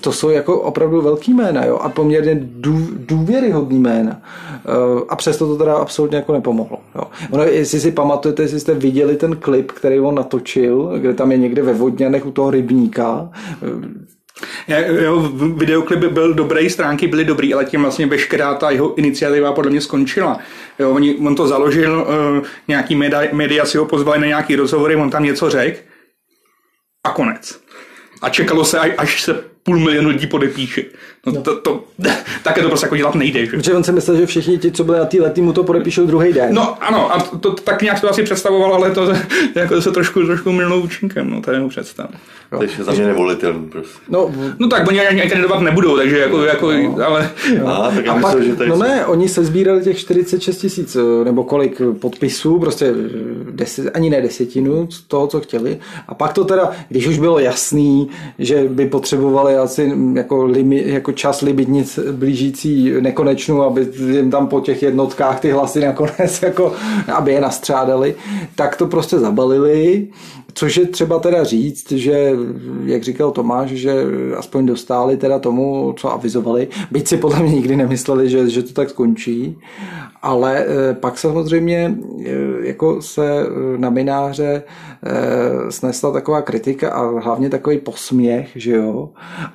to 0.00 0.12
jsou 0.12 0.30
jako 0.30 0.60
opravdu 0.60 1.02
velký 1.02 1.34
jména 1.34 1.64
jo, 1.64 1.76
a 1.76 1.88
poměrně 1.88 2.34
dů, 2.42 2.88
důvěryhodný 2.96 3.78
jména. 3.78 4.22
Eh, 4.22 5.04
a 5.08 5.16
přesto 5.16 5.46
to 5.46 5.56
teda 5.56 5.74
absolutně 5.74 6.16
jako 6.16 6.32
nepomohlo. 6.32 6.78
Jo. 6.94 7.02
Ono, 7.30 7.44
jestli 7.44 7.80
si 7.80 7.92
pamatujete, 7.92 8.42
jestli 8.42 8.60
jste 8.60 8.74
viděli 8.74 9.16
ten 9.16 9.36
klip, 9.36 9.72
který 9.72 10.00
on 10.00 10.14
natočil, 10.14 10.92
kde 10.98 11.14
tam 11.14 11.32
je 11.32 11.38
někde 11.38 11.62
ve 11.62 11.72
Vodňanech 11.72 12.26
u 12.26 12.30
toho 12.30 12.50
rybníka, 12.50 13.30
Jo, 15.02 15.20
videoklip 15.56 16.00
byl 16.00 16.34
dobrý, 16.34 16.70
stránky 16.70 17.06
byly 17.06 17.24
dobrý, 17.24 17.54
ale 17.54 17.64
tím 17.64 17.82
vlastně 17.82 18.06
veškerá 18.06 18.54
ta 18.54 18.70
jeho 18.70 18.94
iniciativa 18.94 19.52
podle 19.52 19.70
mě 19.70 19.80
skončila. 19.80 20.38
Jo, 20.78 20.90
on, 20.90 21.26
on 21.26 21.34
to 21.34 21.46
založil, 21.46 22.06
uh, 22.40 22.46
nějaký 22.68 22.96
média, 22.96 23.22
média 23.32 23.64
si 23.64 23.78
ho 23.78 23.84
pozvali 23.84 24.20
na 24.20 24.26
nějaký 24.26 24.56
rozhovory, 24.56 24.96
on 24.96 25.10
tam 25.10 25.24
něco 25.24 25.50
řekl 25.50 25.78
a 27.04 27.10
konec 27.10 27.62
a 28.22 28.28
čekalo 28.28 28.64
se, 28.64 28.78
až 28.78 29.22
se 29.22 29.51
půl 29.62 29.78
milionu 29.78 30.08
lidí 30.08 30.26
podepíše. 30.26 30.82
No, 31.26 31.32
no. 31.32 31.42
To, 31.42 31.56
to, 31.60 31.84
také 32.42 32.62
to 32.62 32.68
prostě 32.68 32.86
jako 32.86 32.96
dělat 32.96 33.14
nejde. 33.14 33.46
Že? 33.46 33.56
Protože 33.56 33.74
on 33.74 33.84
si 33.84 33.92
myslel, 33.92 34.16
že 34.16 34.26
všichni 34.26 34.58
ti, 34.58 34.72
co 34.72 34.84
byli 34.84 34.98
na 34.98 35.04
té 35.04 35.20
lety, 35.20 35.40
mu 35.40 35.52
to 35.52 35.64
podepíšou 35.64 36.06
druhý 36.06 36.32
den. 36.32 36.54
No 36.54 36.82
ano, 36.82 37.14
a 37.14 37.20
to, 37.20 37.38
to, 37.38 37.50
tak 37.52 37.82
nějak 37.82 38.00
to 38.00 38.10
asi 38.10 38.22
představoval, 38.22 38.74
ale 38.74 38.90
to, 38.90 39.12
jako 39.54 39.82
se 39.82 39.90
trošku, 39.90 40.26
trošku 40.26 40.52
minulou 40.52 40.80
účinkem, 40.80 41.30
no, 41.30 41.42
to 41.42 41.50
je 41.50 41.56
jeho 41.56 41.68
představ. 41.68 42.10
No. 42.52 42.58
Takže 42.58 42.84
za 42.84 42.92
mě 42.92 43.06
nevolitelný 43.06 43.68
prostě. 43.68 43.98
No, 44.08 44.34
no 44.58 44.68
tak 44.68 44.88
oni 44.88 45.00
ani 45.00 45.22
kandidovat 45.22 45.60
nebudou, 45.60 45.96
takže 45.96 46.18
jako, 46.18 46.36
no, 46.36 46.44
jako 46.44 46.72
no. 46.72 47.06
ale... 47.06 47.30
A, 47.66 47.90
tak 47.90 48.08
a 48.08 48.14
myslel, 48.14 48.32
pak, 48.32 48.42
že 48.42 48.56
tady 48.56 48.70
no 48.70 48.76
ne, 48.76 49.06
oni 49.06 49.28
se 49.28 49.44
sbírali 49.44 49.82
těch 49.82 49.98
46 49.98 50.56
tisíc, 50.58 50.96
nebo 51.24 51.44
kolik 51.44 51.80
podpisů, 52.00 52.58
prostě 52.58 52.94
deset, 53.50 53.90
ani 53.94 54.10
ne 54.10 54.22
desetinu 54.22 54.90
z 54.90 55.00
toho, 55.00 55.26
co 55.26 55.40
chtěli. 55.40 55.78
A 56.08 56.14
pak 56.14 56.32
to 56.32 56.44
teda, 56.44 56.70
když 56.88 57.06
už 57.06 57.18
bylo 57.18 57.38
jasný, 57.38 58.08
že 58.38 58.64
by 58.68 58.86
potřebovali 58.86 59.51
asi 59.58 59.92
jako, 60.14 60.44
limi, 60.44 60.82
jako 60.86 61.12
čas 61.12 61.40
libidnic 61.40 61.98
blížící 62.12 62.92
nekonečnou, 63.00 63.62
aby 63.62 63.88
jim 64.06 64.30
tam 64.30 64.46
po 64.46 64.60
těch 64.60 64.82
jednotkách 64.82 65.40
ty 65.40 65.50
hlasy 65.50 65.80
nakonec 65.80 66.42
jako, 66.42 66.72
aby 67.14 67.32
je 67.32 67.40
nastřádali, 67.40 68.14
tak 68.54 68.76
to 68.76 68.86
prostě 68.86 69.18
zabalili. 69.18 70.08
Což 70.54 70.76
je 70.76 70.86
třeba 70.86 71.18
teda 71.18 71.44
říct, 71.44 71.92
že, 71.92 72.30
jak 72.84 73.02
říkal 73.02 73.30
Tomáš, 73.30 73.70
že 73.70 74.04
aspoň 74.36 74.66
dostali 74.66 75.16
teda 75.16 75.38
tomu, 75.38 75.94
co 75.96 76.12
avizovali, 76.12 76.68
byť 76.90 77.08
si 77.08 77.16
podle 77.16 77.42
mě 77.42 77.52
nikdy 77.52 77.76
nemysleli, 77.76 78.30
že, 78.30 78.50
že 78.50 78.62
to 78.62 78.72
tak 78.72 78.90
skončí, 78.90 79.58
ale 80.22 80.64
eh, 80.66 80.94
pak 80.94 81.18
samozřejmě 81.18 81.94
eh, 82.26 82.30
jako 82.62 83.02
se 83.02 83.46
na 83.76 83.90
mináře 83.90 84.62
snesla 85.68 86.12
taková 86.12 86.42
kritika 86.42 86.90
a 86.90 87.20
hlavně 87.20 87.50
takový 87.50 87.78
posměch, 87.78 88.50
že 88.54 88.72
jo. 88.76 89.10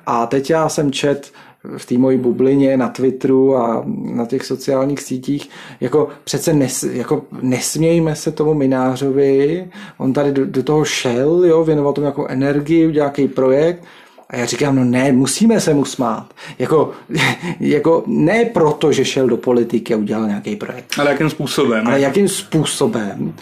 A 0.06 0.26
teď 0.26 0.50
já 0.50 0.68
jsem 0.68 0.92
čet 0.92 1.32
v 1.76 1.86
té 1.86 1.98
mojí 1.98 2.18
bublině 2.18 2.76
na 2.76 2.88
Twitteru 2.88 3.56
a 3.56 3.84
na 3.86 4.26
těch 4.26 4.44
sociálních 4.46 5.00
sítích, 5.00 5.50
jako 5.80 6.08
přece 6.24 6.52
nes, 6.52 6.82
jako 6.82 7.22
nesmějme 7.42 8.16
se 8.16 8.32
tomu 8.32 8.54
Minářovi, 8.54 9.68
on 9.98 10.12
tady 10.12 10.32
do, 10.32 10.46
do 10.46 10.62
toho 10.62 10.84
šel, 10.84 11.44
jo, 11.44 11.64
věnoval 11.64 11.92
tomu 11.92 12.04
nějakou 12.04 12.26
energii, 12.26 12.86
udělal 12.86 13.06
nějaký 13.06 13.34
projekt, 13.34 13.84
a 14.30 14.36
já 14.36 14.46
říkám, 14.46 14.76
no 14.76 14.84
ne, 14.84 15.12
musíme 15.12 15.60
se 15.60 15.74
mu 15.74 15.84
smát. 15.84 16.34
Jako, 16.58 16.90
jako 17.60 18.02
ne 18.06 18.44
proto, 18.44 18.92
že 18.92 19.04
šel 19.04 19.26
do 19.26 19.36
politiky 19.36 19.94
a 19.94 19.96
udělal 19.96 20.26
nějaký 20.26 20.56
projekt. 20.56 20.94
Ale 20.98 21.10
jakým 21.10 21.30
způsobem? 21.30 21.86
Ale 21.86 22.00
jakým 22.00 22.28
způsobem, 22.28 23.34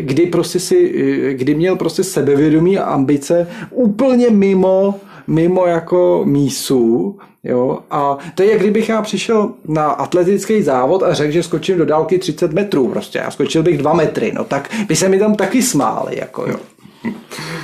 kdy 0.00 0.26
prostě 0.26 0.60
si, 0.60 0.92
kdy 1.32 1.54
měl 1.54 1.76
prostě 1.76 2.04
sebevědomí 2.04 2.78
a 2.78 2.84
ambice 2.84 3.46
úplně 3.70 4.30
mimo 4.30 5.00
mimo 5.26 5.66
jako 5.66 6.22
mísu, 6.24 7.18
jo, 7.44 7.78
a 7.90 8.18
to 8.34 8.42
je, 8.42 8.58
kdybych 8.58 8.88
já 8.88 9.02
přišel 9.02 9.50
na 9.68 9.90
atletický 9.90 10.62
závod 10.62 11.02
a 11.02 11.14
řekl, 11.14 11.32
že 11.32 11.42
skočím 11.42 11.78
do 11.78 11.84
dálky 11.84 12.18
30 12.18 12.52
metrů 12.52 12.88
prostě, 12.88 13.20
a 13.20 13.30
skočil 13.30 13.62
bych 13.62 13.78
2 13.78 13.92
metry, 13.92 14.32
no 14.34 14.44
tak 14.44 14.70
by 14.88 14.96
se 14.96 15.08
mi 15.08 15.18
tam 15.18 15.34
taky 15.34 15.62
smáli, 15.62 16.18
jako 16.18 16.46
jo. 16.50 16.56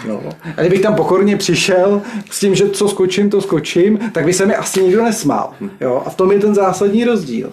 No. 0.09 0.20
A 0.57 0.61
kdybych 0.61 0.80
tam 0.80 0.94
pokorně 0.94 1.36
přišel 1.36 2.02
s 2.30 2.40
tím, 2.40 2.54
že 2.54 2.70
co 2.70 2.88
skočím, 2.88 3.30
to 3.30 3.40
skočím, 3.40 3.98
tak 4.12 4.24
by 4.24 4.32
se 4.32 4.46
mi 4.46 4.54
asi 4.54 4.82
nikdo 4.82 5.04
nesmál. 5.04 5.52
Jo? 5.80 6.02
A 6.07 6.11
v 6.11 6.16
tom 6.16 6.32
je 6.32 6.38
ten 6.38 6.54
zásadní 6.54 7.04
rozdíl. 7.04 7.52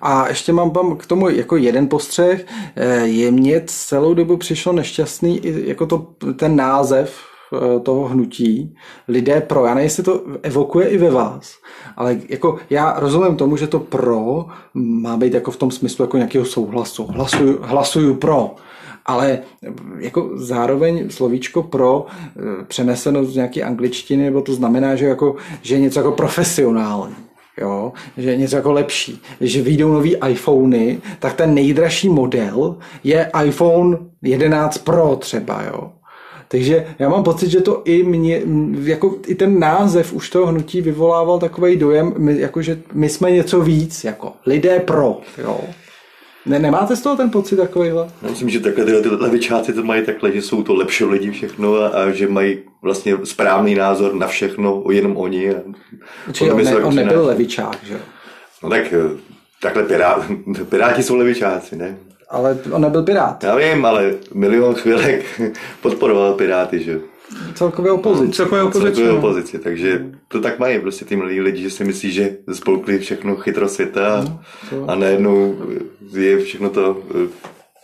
A 0.00 0.28
ještě 0.28 0.52
mám 0.52 0.70
tam 0.70 0.96
k 0.96 1.06
tomu 1.06 1.28
jako 1.28 1.56
jeden 1.56 1.88
postřeh. 1.88 2.46
Eh, 2.76 3.06
je 3.06 3.30
mně 3.30 3.62
celou 3.66 4.14
dobu 4.14 4.36
přišlo 4.36 4.72
nešťastný 4.72 5.40
jako 5.44 5.86
to, 5.86 6.06
ten 6.36 6.56
název 6.56 7.29
toho 7.82 8.08
hnutí, 8.08 8.74
lidé 9.08 9.40
pro, 9.40 9.64
já 9.64 9.74
nevím, 9.74 9.84
jestli 9.84 10.02
to 10.02 10.22
evokuje 10.42 10.88
i 10.88 10.98
ve 10.98 11.10
vás, 11.10 11.52
ale 11.96 12.18
jako 12.28 12.58
já 12.70 12.94
rozumím 12.98 13.36
tomu, 13.36 13.56
že 13.56 13.66
to 13.66 13.78
pro 13.78 14.46
má 14.74 15.16
být 15.16 15.34
jako 15.34 15.50
v 15.50 15.56
tom 15.56 15.70
smyslu 15.70 16.02
jako 16.02 16.16
nějakého 16.16 16.44
souhlasu. 16.44 17.06
Hlasuju, 17.06 17.58
hlasuju 17.62 18.14
pro, 18.14 18.54
ale 19.06 19.38
jako 19.98 20.30
zároveň 20.34 21.10
slovíčko 21.10 21.62
pro 21.62 22.06
eh, 22.06 22.64
přeneseno 22.64 23.24
z 23.24 23.34
nějaké 23.34 23.62
angličtiny, 23.62 24.24
nebo 24.24 24.42
to 24.42 24.54
znamená, 24.54 24.96
že, 24.96 25.06
jako, 25.06 25.36
že 25.62 25.74
je 25.74 25.80
něco 25.80 25.98
jako 25.98 26.12
profesionální. 26.12 27.16
Jo, 27.60 27.92
že 28.16 28.30
je 28.30 28.36
něco 28.36 28.56
jako 28.56 28.72
lepší. 28.72 29.22
Když 29.38 29.60
vyjdou 29.60 29.92
nový 29.92 30.16
iPhony, 30.28 31.00
tak 31.18 31.34
ten 31.34 31.54
nejdražší 31.54 32.08
model 32.08 32.76
je 33.04 33.30
iPhone 33.44 33.98
11 34.22 34.78
Pro 34.78 35.16
třeba, 35.16 35.62
jo. 35.62 35.92
Takže 36.52 36.86
já 36.98 37.08
mám 37.08 37.24
pocit, 37.24 37.50
že 37.50 37.60
to 37.60 37.82
i 37.84 38.02
mě, 38.02 38.42
jako 38.82 39.18
i 39.26 39.34
ten 39.34 39.58
název 39.58 40.12
už 40.12 40.30
toho 40.30 40.46
hnutí 40.46 40.80
vyvolával 40.80 41.38
takový 41.38 41.76
dojem, 41.76 42.14
my, 42.16 42.40
jako 42.40 42.62
že 42.62 42.78
my 42.92 43.08
jsme 43.08 43.30
něco 43.30 43.60
víc, 43.60 44.04
jako 44.04 44.32
lidé 44.46 44.80
pro, 44.80 45.20
jo. 45.38 45.60
Ne, 46.46 46.58
nemáte 46.58 46.96
z 46.96 47.00
toho 47.00 47.16
ten 47.16 47.30
pocit 47.30 47.56
takovýhle? 47.56 48.10
Já 48.22 48.30
myslím, 48.30 48.50
že 48.50 48.60
takhle 48.60 48.84
tyhle, 48.84 49.02
tyhle 49.02 49.18
levičáci 49.18 49.72
to 49.72 49.82
mají 49.82 50.06
takhle, 50.06 50.32
že 50.32 50.42
jsou 50.42 50.62
to 50.62 50.74
lepší 50.74 51.04
lidi 51.04 51.30
všechno 51.30 51.74
a, 51.74 51.88
a 51.88 52.10
že 52.10 52.28
mají 52.28 52.58
vlastně 52.82 53.16
správný 53.24 53.74
názor 53.74 54.14
na 54.14 54.26
všechno, 54.26 54.84
jenom 54.90 55.16
oni. 55.16 55.50
A 55.50 55.62
Čiže 56.32 56.52
on, 56.52 56.64
ne, 56.64 56.76
on 56.76 56.94
nebyl 56.94 57.26
levičák, 57.26 57.78
že 57.82 57.94
jo? 57.94 58.00
No 58.62 58.70
tak 58.70 58.92
eh, 58.92 59.16
takhle 59.62 59.82
pirát, 59.82 60.26
piráti 60.68 61.02
jsou 61.02 61.16
levičáci, 61.16 61.76
ne? 61.76 61.96
Ale 62.30 62.58
on 62.72 62.82
nebyl 62.82 63.02
pirát. 63.02 63.44
Já 63.44 63.56
vím, 63.56 63.84
ale 63.84 64.14
milion 64.34 64.74
chvílek 64.74 65.40
podporoval 65.82 66.34
piráty, 66.34 66.82
že 66.82 67.00
Celkově 67.54 67.92
opozici. 67.92 68.32
Celkově 68.32 68.62
opozici. 68.62 68.94
Celkově 68.94 69.18
opozici, 69.18 69.58
takže 69.58 70.06
to 70.28 70.40
tak 70.40 70.58
mají 70.58 70.80
prostě 70.80 71.04
ty 71.04 71.16
mladí 71.16 71.40
lidi, 71.40 71.62
že 71.62 71.70
si 71.70 71.84
myslí, 71.84 72.12
že 72.12 72.36
spolkli 72.52 72.98
všechno 72.98 73.36
chytro 73.36 73.68
světa 73.68 74.24
no, 74.72 74.90
a 74.90 74.94
najednou 74.94 75.56
je 76.12 76.38
všechno 76.38 76.70
to 76.70 77.02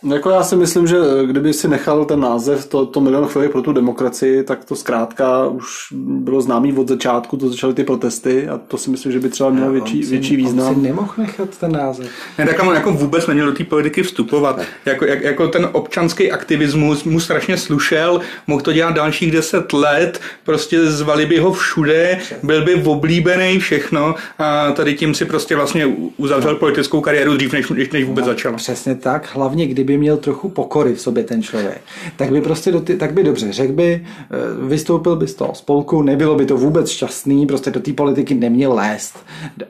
jako 0.03 0.29
já 0.29 0.43
si 0.43 0.55
myslím, 0.55 0.87
že 0.87 0.97
kdyby 1.25 1.53
si 1.53 1.67
nechal 1.67 2.05
ten 2.05 2.19
název, 2.19 2.65
to, 2.65 2.85
to 2.85 3.01
milion 3.01 3.27
chvíli 3.27 3.49
pro 3.49 3.61
tu 3.61 3.73
demokracii, 3.73 4.43
tak 4.43 4.65
to 4.65 4.75
zkrátka 4.75 5.47
už 5.47 5.67
bylo 5.91 6.41
známý 6.41 6.73
od 6.73 6.87
začátku, 6.87 7.37
to 7.37 7.49
začaly 7.49 7.73
ty 7.73 7.83
protesty 7.83 8.49
a 8.49 8.57
to 8.57 8.77
si 8.77 8.89
myslím, 8.89 9.11
že 9.11 9.19
by 9.19 9.29
třeba 9.29 9.49
mělo 9.49 9.71
větší, 9.71 10.03
si, 10.03 10.09
větší 10.09 10.35
význam. 10.35 10.67
On 10.67 10.75
si 10.75 10.81
nemohl 10.81 11.13
nechat 11.17 11.57
ten 11.57 11.71
název. 11.71 12.07
Ne, 12.37 12.45
tak 12.45 12.63
on 12.63 12.75
jako 12.75 12.91
vůbec 12.91 13.27
neměl 13.27 13.45
do 13.45 13.51
té 13.51 13.63
politiky 13.63 14.03
vstupovat. 14.03 14.59
Jako, 14.85 15.05
jak, 15.05 15.21
jako 15.21 15.47
ten 15.47 15.69
občanský 15.71 16.31
aktivismus 16.31 17.03
mu 17.03 17.19
strašně 17.19 17.57
slušel, 17.57 18.21
mohl 18.47 18.61
to 18.61 18.73
dělat 18.73 18.95
dalších 18.95 19.31
deset 19.31 19.73
let, 19.73 20.21
prostě 20.45 20.85
zvali 20.85 21.25
by 21.25 21.37
ho 21.37 21.53
všude, 21.53 22.19
byl 22.43 22.65
by 22.65 22.75
oblíbený 22.75 23.59
všechno 23.59 24.15
a 24.39 24.71
tady 24.71 24.95
tím 24.95 25.13
si 25.13 25.25
prostě 25.25 25.55
vlastně 25.55 25.85
uzavřel 26.17 26.51
no. 26.51 26.59
politickou 26.59 27.01
kariéru 27.01 27.37
dřív, 27.37 27.53
než, 27.53 27.69
než 27.91 28.05
vůbec 28.05 28.25
no, 28.25 28.31
začal. 28.31 28.53
Přesně 28.55 28.95
tak, 28.95 29.29
hlavně 29.33 29.67
kdyby 29.67 29.96
měl 29.97 30.17
trochu 30.17 30.49
pokory 30.49 30.93
v 30.93 31.01
sobě 31.01 31.23
ten 31.23 31.43
člověk, 31.43 31.81
tak 32.15 32.31
by 32.31 32.41
prostě 32.41 32.71
do 32.71 32.81
ty, 32.81 32.97
tak 32.97 33.13
by 33.13 33.23
dobře 33.23 33.53
řekl 33.53 33.73
by, 33.73 34.05
eh, 34.05 34.67
vystoupil 34.67 35.15
by 35.15 35.27
z 35.27 35.35
toho 35.35 35.55
spolku, 35.55 36.01
nebylo 36.01 36.35
by 36.35 36.45
to 36.45 36.57
vůbec 36.57 36.89
šťastný, 36.89 37.47
prostě 37.47 37.71
do 37.71 37.79
té 37.79 37.93
politiky 37.93 38.33
neměl 38.33 38.73
lést, 38.73 39.19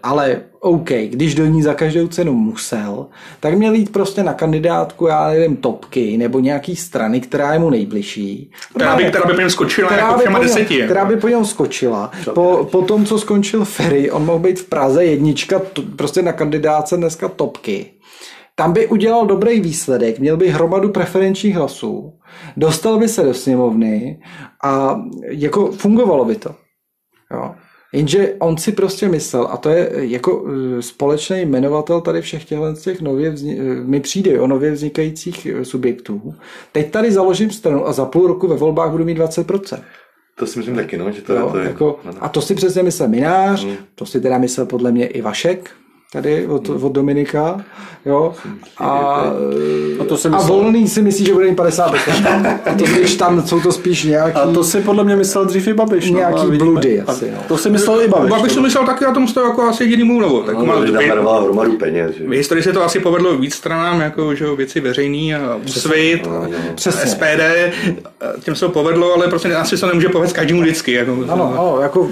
ale 0.03 0.41
OK, 0.59 0.89
když 1.09 1.35
do 1.35 1.45
ní 1.45 1.63
za 1.63 1.73
každou 1.73 2.07
cenu 2.07 2.33
musel, 2.33 3.05
tak 3.39 3.53
měl 3.53 3.73
jít 3.73 3.91
prostě 3.91 4.23
na 4.23 4.33
kandidátku, 4.33 5.07
já 5.07 5.27
nevím, 5.27 5.57
topky 5.57 6.17
nebo 6.17 6.39
nějaký 6.39 6.75
strany, 6.75 7.21
která 7.21 7.53
je 7.53 7.59
mu 7.59 7.69
nejbližší. 7.69 8.51
Která 8.75 8.95
by, 8.95 9.03
která 9.03 9.25
by 9.25 9.33
po 9.33 9.39
něm 9.39 9.49
skočila 9.49 9.87
která 9.89 10.01
jako 10.01 10.17
by, 10.17 10.21
všema 10.21 10.39
po 10.39 10.43
něm, 10.43 10.53
deseti. 10.53 10.77
jako. 10.77 10.85
která 10.87 11.05
by 11.05 11.15
po 11.15 11.27
něm 11.27 11.45
skočila. 11.45 12.11
Po, 12.33 12.67
po 12.71 12.81
tom, 12.81 13.05
co 13.05 13.19
skončil 13.19 13.65
Ferry, 13.65 14.11
on 14.11 14.25
mohl 14.25 14.39
být 14.39 14.59
v 14.59 14.65
Praze 14.65 15.05
jednička, 15.05 15.59
to, 15.59 15.81
prostě 15.95 16.21
na 16.21 16.31
kandidáce 16.31 16.97
dneska 16.97 17.27
topky. 17.27 17.85
Tam 18.59 18.73
by 18.73 18.87
udělal 18.87 19.25
dobrý 19.25 19.59
výsledek, 19.59 20.19
měl 20.19 20.37
by 20.37 20.49
hromadu 20.49 20.89
preferenčních 20.89 21.55
hlasů, 21.55 22.13
dostal 22.57 22.99
by 22.99 23.07
se 23.07 23.23
do 23.23 23.33
sněmovny 23.33 24.19
a 24.63 25.01
jako 25.27 25.71
fungovalo 25.71 26.25
by 26.25 26.35
to. 26.35 26.55
Jo. 27.33 27.55
Jenže 27.93 28.33
on 28.39 28.57
si 28.57 28.71
prostě 28.71 29.09
myslel, 29.09 29.47
a 29.51 29.57
to 29.57 29.69
je 29.69 29.91
jako 29.93 30.45
eh, 30.47 30.81
společný 30.81 31.45
jmenovatel 31.45 32.01
tady 32.01 32.21
všech 32.21 32.45
těchto 32.45 32.75
z 32.75 32.81
těch 32.81 33.01
nově 33.01 33.31
vzni- 33.31 33.57
eh, 33.59 33.83
mi 33.83 33.99
přijde 33.99 34.39
o 34.39 34.47
nově 34.47 34.71
vznikajících 34.71 35.45
eh, 35.45 35.65
subjektů. 35.65 36.33
Teď 36.71 36.91
tady 36.91 37.11
založím 37.11 37.51
stranu 37.51 37.87
a 37.87 37.93
za 37.93 38.05
půl 38.05 38.27
roku 38.27 38.47
ve 38.47 38.55
volbách 38.55 38.91
budu 38.91 39.05
mít 39.05 39.17
20%. 39.17 39.79
To 40.35 40.47
si 40.47 40.59
myslím 40.59 40.75
taky, 40.75 40.97
no, 40.97 41.11
že 41.11 41.21
to, 41.21 41.33
Jo, 41.33 41.49
to 41.51 41.57
je... 41.57 41.67
jako, 41.67 41.99
no, 42.05 42.11
a 42.19 42.29
to 42.29 42.41
si 42.41 42.55
přesně 42.55 42.83
myslel 42.83 43.09
Minář, 43.09 43.67
to 43.95 44.05
si 44.05 44.21
teda 44.21 44.37
myslel 44.37 44.65
podle 44.65 44.91
mě 44.91 45.07
i 45.07 45.21
Vašek, 45.21 45.71
tady 46.13 46.47
od, 46.47 46.69
od 46.69 46.91
Dominika, 46.91 47.61
jo, 48.05 48.33
a, 48.77 48.87
A 49.99 50.03
to 50.07 50.17
si 50.17 50.27
a 50.27 50.41
Volný 50.41 50.87
si 50.87 51.01
myslí, 51.01 51.25
že 51.25 51.33
bude 51.33 51.49
mít 51.49 51.59
50%. 51.59 52.59
A 52.65 52.73
to 52.77 52.85
když 52.85 53.15
tam 53.15 53.47
jsou 53.47 53.59
to 53.59 53.71
spíš 53.71 54.03
nějaký... 54.03 54.37
A 54.37 54.51
to 54.51 54.63
si 54.63 54.81
podle 54.81 55.03
mě 55.03 55.15
myslel 55.15 55.45
dřív 55.45 55.67
i 55.67 55.73
Babiš. 55.73 56.11
No, 56.11 56.17
Nějaký 56.17 56.39
a 56.39 56.43
vidíme- 56.43 56.57
bludy 56.57 57.01
a 57.01 57.11
asi, 57.11 57.31
no. 57.31 57.37
To 57.47 57.57
si 57.57 57.69
myslel 57.69 58.01
i 58.01 58.07
Babiš. 58.07 58.29
Babiš 58.31 58.51
si 58.51 58.59
myslel 58.59 58.85
taky, 58.85 59.03
já 59.03 59.11
tomu 59.11 59.27
stою 59.27 59.47
jako 59.47 59.61
asi 59.63 59.83
jediný 59.83 60.03
mluvu. 60.03 60.43
Tak 60.43 60.55
no, 60.57 60.65
má, 60.65 60.85
že 60.85 60.91
tam 60.91 61.07
darovala 61.07 61.41
hromadu 61.41 61.71
peněz. 61.77 62.11
V 62.27 62.31
historii 62.31 62.63
se 62.63 62.73
to 62.73 62.83
asi 62.83 62.99
povedlo 62.99 63.37
víc 63.37 63.55
stranám, 63.55 64.01
jako 64.01 64.35
že 64.35 64.45
věci 64.55 64.79
veřejný 64.79 65.35
a 65.35 65.55
úsvit, 65.65 66.25
No, 66.25 66.31
no. 66.43 66.49
Přesně. 66.75 67.11
SPD, 67.11 67.41
těm 68.43 68.55
se 68.55 68.65
to 68.65 68.71
povedlo, 68.71 69.13
ale 69.13 69.27
prostě 69.27 69.55
asi 69.55 69.77
se 69.77 69.81
to 69.81 69.87
nemůže 69.87 70.09
povedt 70.09 70.33
každému 70.33 70.61
vždycky. 70.61 70.91
Jako, 70.91 71.17
Ano, 71.29 71.53
ano, 71.53 71.77
jako 71.81 72.09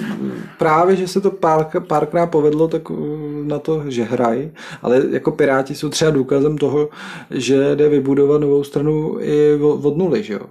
právě, 0.57 0.95
že 0.95 1.07
se 1.07 1.21
to 1.21 1.31
pár, 1.31 1.67
párkrát 1.87 2.25
povedlo, 2.25 2.67
tak 2.67 2.89
uh, 2.89 2.97
na 3.43 3.59
to, 3.59 3.83
že 3.88 4.03
hraj, 4.03 4.51
ale 4.81 5.01
jako 5.11 5.31
Piráti 5.31 5.75
jsou 5.75 5.89
třeba 5.89 6.11
důkazem 6.11 6.57
toho, 6.57 6.89
že 7.31 7.75
jde 7.75 7.89
vybudovat 7.89 8.41
novou 8.41 8.63
stranu 8.63 9.17
i 9.19 9.55
od 9.61 9.97
nuly, 9.97 10.23
že 10.23 10.33
jo? 10.33 10.41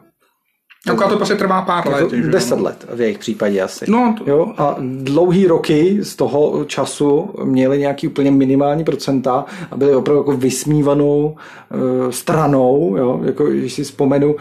Jako 0.87 1.09
to 1.09 1.17
prostě 1.17 1.35
trvá 1.35 1.63
pár 1.63 1.89
let. 1.89 2.01
Jako 2.01 2.17
že 2.17 2.23
jo. 2.23 2.31
deset 2.31 2.61
let 2.61 2.87
v 2.95 3.01
jejich 3.01 3.19
případě 3.19 3.63
asi. 3.63 3.85
No, 3.89 4.15
to- 4.19 4.31
jo? 4.31 4.53
A 4.57 4.77
dlouhý 4.81 5.47
roky 5.47 5.99
z 6.03 6.17
toho 6.17 6.65
času 6.65 7.31
měli 7.45 7.79
nějaký 7.79 8.09
úplně 8.09 8.31
minimální 8.31 8.85
procenta 8.85 9.45
a 9.71 9.77
byli 9.77 9.95
opravdu 9.95 10.21
jako 10.21 10.33
vysmívanou 10.37 11.37
uh, 11.75 12.11
stranou, 12.11 12.97
jo? 12.99 13.21
Jako, 13.25 13.47
když 13.47 13.73
si 13.73 13.85
vzpomenu, 13.85 14.35
uh, 14.35 14.41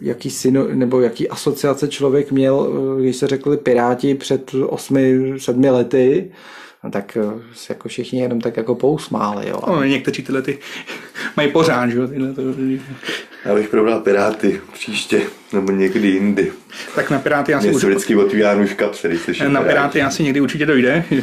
jaký 0.00 0.30
syno, 0.30 0.64
nebo 0.72 1.00
jaký 1.00 1.28
asociace 1.28 1.88
člověk 1.88 2.32
měl, 2.32 2.54
uh, 2.54 3.00
když 3.00 3.16
se 3.16 3.26
řekli 3.26 3.56
Piráti 3.56 4.14
před 4.14 4.52
osmi, 4.66 5.32
sedmi 5.38 5.70
lety, 5.70 6.30
no 6.86 6.92
tak 6.92 7.18
se 7.54 7.72
jako 7.72 7.88
všichni 7.88 8.20
jenom 8.20 8.40
tak 8.40 8.56
jako 8.56 8.74
pousmáli. 8.74 9.48
Jo? 9.48 9.60
No, 9.66 9.84
někteří 9.84 10.22
tyhle 10.22 10.42
ty 10.42 10.58
mají 11.36 11.50
pořád, 11.52 11.90
že 11.90 11.98
jo, 11.98 12.06
tyhle 12.08 12.32
to, 12.32 12.42
Já 13.44 13.54
bych 13.54 13.68
probral 13.68 14.00
Piráty 14.00 14.60
příště, 14.72 15.22
nebo 15.52 15.72
někdy 15.72 16.08
jindy. 16.08 16.52
tak 16.94 17.10
na 17.10 17.18
Piráty 17.18 17.54
asi 17.54 17.70
už, 17.70 17.80
se 17.80 17.86
vždycky 17.86 18.16
otvírá 18.16 18.54
nůžka, 18.54 18.88
který 18.88 19.18
slyším. 19.18 19.52
na 19.52 19.62
Piráty 19.62 20.02
asi 20.02 20.22
někdy 20.22 20.40
určitě 20.40 20.66
dojde. 20.66 21.04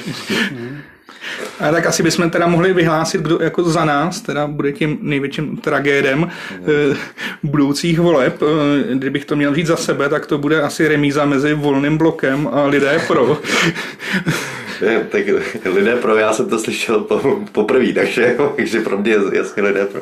A 1.60 1.72
tak 1.72 1.86
asi 1.86 2.04
bychom 2.04 2.30
teda 2.30 2.48
mohli 2.48 2.74
vyhlásit, 2.74 3.22
kdo 3.22 3.40
jako 3.42 3.64
za 3.64 3.86
nás 3.86 4.22
teda 4.22 4.48
bude 4.48 4.72
tím 4.72 4.98
největším 5.02 5.58
tragédem 5.58 6.32
eh, 6.52 6.96
budoucích 7.44 8.00
voleb. 8.00 8.42
Eh, 8.42 8.96
Kdybych 8.96 9.26
to 9.26 9.36
měl 9.36 9.56
říct 9.56 9.68
za 9.68 9.76
sebe, 9.78 10.10
tak 10.10 10.26
to 10.26 10.38
bude 10.38 10.62
asi 10.62 10.88
remíza 10.88 11.26
mezi 11.26 11.54
volným 11.54 11.98
blokem 11.98 12.50
a 12.52 12.66
lidé 12.66 13.02
pro. 13.08 13.42
Tak 15.12 15.22
lidé 15.74 15.96
pro, 15.96 16.16
já 16.16 16.34
jsem 16.34 16.50
to 16.50 16.60
slyšel 16.60 17.00
po, 17.00 17.40
poprvé, 17.52 17.94
takže, 17.94 18.36
takže 18.56 18.82
pro 18.82 18.98
mě 18.98 19.12
je 19.12 19.18
jasně 19.34 19.64
lidé 19.64 19.86
pro. 19.86 20.02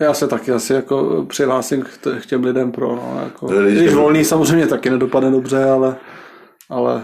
Já 0.00 0.14
se 0.14 0.26
taky 0.28 0.52
asi 0.52 0.72
jako 0.72 1.26
přihlásím 1.28 1.82
k, 1.82 1.96
t- 2.00 2.18
k 2.22 2.26
těm 2.26 2.44
lidem 2.44 2.72
pro, 2.72 2.86
no, 2.88 3.20
jako, 3.24 3.48
Ale 3.50 3.62
když 3.62 3.78
když 3.78 3.90
to- 3.90 3.96
volný 3.96 4.24
samozřejmě 4.24 4.66
taky 4.66 4.90
nedopadne 4.90 5.30
dobře, 5.30 5.64
ale, 5.64 5.96
ale 6.70 7.02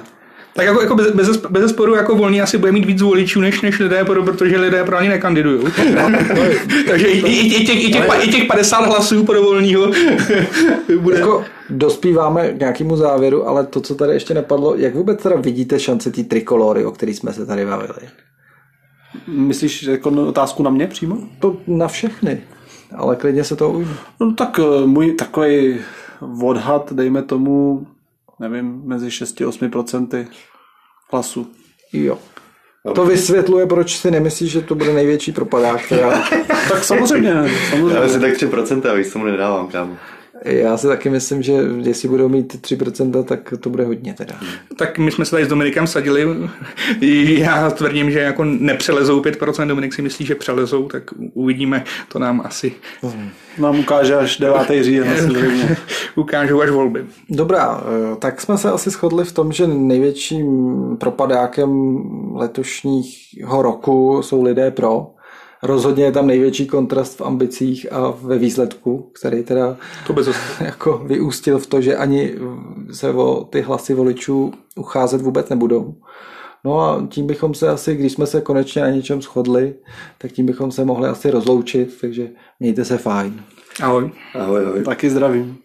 Tak 0.57 0.67
jako, 0.67 0.81
jako 0.83 0.95
bez, 0.95 1.11
bez, 1.11 1.37
bez 1.37 1.71
sporu 1.71 1.95
jako 1.95 2.15
volný 2.17 2.43
asi 2.43 2.59
bude 2.59 2.73
mít 2.73 2.85
víc 2.85 3.03
voličů 3.03 3.41
než, 3.41 3.61
než 3.61 3.79
lidé 3.79 4.05
pro, 4.05 4.23
protože 4.23 4.59
lidé 4.61 4.85
pro 4.85 4.97
ani 4.97 5.09
nekandidují. 5.09 5.61
Takže 6.89 7.07
i, 7.09 7.19
i, 7.19 7.63
i, 7.63 7.65
těch, 7.67 7.85
i, 7.85 7.93
těch, 7.93 8.05
i 8.25 8.29
těch 8.33 8.45
50 8.45 8.85
hlasů 8.87 9.25
pro 9.25 9.43
volného 9.43 9.93
bude. 10.99 11.19
Jako 11.19 11.45
dospíváme 11.73 12.53
k 12.53 12.59
nějakému 12.59 12.97
závěru, 12.97 13.49
ale 13.49 13.67
to, 13.67 13.81
co 13.81 13.95
tady 13.95 14.13
ještě 14.13 14.35
nepadlo, 14.35 14.75
jak 14.77 14.95
vůbec 14.95 15.23
teda 15.23 15.37
vidíte 15.37 15.81
šance 15.81 16.11
té 16.13 16.25
trikolory, 16.25 16.85
o 16.85 16.91
který 16.93 17.15
jsme 17.15 17.33
se 17.33 17.47
tady 17.47 17.67
bavili? 17.67 18.09
myslíš 19.27 19.83
jako 19.83 20.11
na- 20.11 20.23
otázku 20.23 20.63
na 20.63 20.71
mě 20.71 20.87
přímo? 20.87 21.19
To 21.39 21.57
na 21.67 21.89
všechny, 21.89 22.43
ale 22.97 23.17
klidně 23.17 23.45
se 23.45 23.57
to 23.57 23.71
ujme. 23.71 23.95
No 24.21 24.35
tak 24.35 24.61
eh, 24.63 24.87
můj 24.87 25.13
takový 25.13 25.81
odhad, 26.43 26.93
dejme 26.93 27.23
tomu, 27.23 27.87
nevím, 28.41 28.83
mezi 28.85 29.09
6-8% 29.09 30.27
hlasů. 31.13 31.47
Jo. 31.93 32.19
To 32.95 33.07
vysvětluje, 33.07 33.67
proč 33.67 33.97
si 33.99 34.11
nemyslíš, 34.11 34.53
že 34.53 34.61
to 34.61 34.75
bude 34.75 34.93
největší 34.93 35.33
propadák. 35.33 35.83
Která... 35.87 36.25
Tak 36.69 36.85
samozřejmě, 36.85 37.31
Já 37.31 37.49
samozřejmě. 37.71 38.09
si 38.09 38.21
tak 38.21 38.33
3% 38.33 38.91
a 38.91 38.95
víc 38.95 39.13
tomu 39.13 39.25
nedávám, 39.25 39.67
kámo. 39.69 39.97
Já 40.45 40.77
si 40.77 40.87
taky 40.87 41.11
myslím, 41.11 41.43
že 41.43 41.53
jestli 41.83 42.09
budou 42.09 42.29
mít 42.29 42.55
3%, 42.55 43.25
tak 43.25 43.55
to 43.61 43.71
bude 43.71 43.85
hodně 43.85 44.15
teda. 44.15 44.41
Tak 44.77 44.99
my 44.99 45.11
jsme 45.11 45.25
se 45.25 45.31
tady 45.31 45.45
s 45.45 45.49
Dominikem 45.49 45.87
sadili. 45.87 46.27
Já 47.27 47.71
tvrdím, 47.71 48.11
že 48.11 48.19
jako 48.19 48.45
nepřelezou 48.45 49.21
5%, 49.21 49.69
Dominik 49.69 49.95
si 49.95 50.03
myslí, 50.03 50.27
že 50.27 50.35
přelezou, 50.35 50.89
tak 50.89 51.03
uvidíme, 51.35 51.85
to 52.09 52.19
nám 52.19 52.43
asi 52.45 52.73
Nám 53.59 53.79
ukáže 53.79 54.15
až 54.15 54.39
9. 54.39 54.85
říjen. 54.85 55.33
ukážou 56.17 56.61
až 56.61 56.71
volby. 56.71 57.07
Dobrá, 57.31 57.85
eh, 57.85 58.17
tak 58.17 58.41
jsme 58.41 58.59
se 58.59 58.71
asi 58.71 58.91
shodli 58.91 59.25
v 59.25 59.33
tom, 59.33 59.53
že 59.53 59.67
největším 59.67 60.47
propadákem 61.01 61.99
letošního 62.35 63.63
roku 63.63 64.23
jsou 64.23 64.43
lidé 64.43 64.71
pro. 64.71 65.07
Rozhodně 65.63 66.05
je 66.05 66.13
tam 66.13 66.27
největší 66.27 66.67
kontrast 66.67 67.19
v 67.19 67.23
ambicích 67.23 67.93
a 67.93 68.15
ve 68.23 68.39
výsledku, 68.39 69.11
který 69.13 69.43
teda 69.43 69.77
To 70.07 70.13
bez 70.13 70.29
jako 70.61 70.99
vyústil 70.99 71.59
v 71.59 71.67
to, 71.67 71.81
že 71.81 71.97
ani 71.97 72.35
se 72.93 73.11
o 73.11 73.45
ty 73.51 73.61
hlasy 73.61 73.95
voličů 73.95 74.53
ucházet 74.77 75.21
vůbec 75.21 75.49
nebudou. 75.49 75.95
No 76.65 76.81
a 76.81 77.07
tím 77.11 77.27
bychom 77.27 77.55
se 77.55 77.69
asi, 77.69 77.97
když 77.97 78.13
jsme 78.13 78.27
se 78.27 78.41
konečně 78.41 78.83
na 78.83 78.91
něčem 78.91 79.23
shodli, 79.23 79.75
tak 80.19 80.33
tím 80.33 80.47
bychom 80.47 80.73
se 80.73 80.85
mohli 80.85 81.09
asi 81.09 81.31
rozloučit, 81.31 81.99
takže 82.01 82.29
mějte 82.61 82.85
se 82.85 82.99
fajn. 82.99 83.43
Ahoj. 83.83 84.11
Ahoj, 84.35 84.67
ahoj. 84.67 84.83
Taky 84.85 85.11
zdravím. 85.11 85.59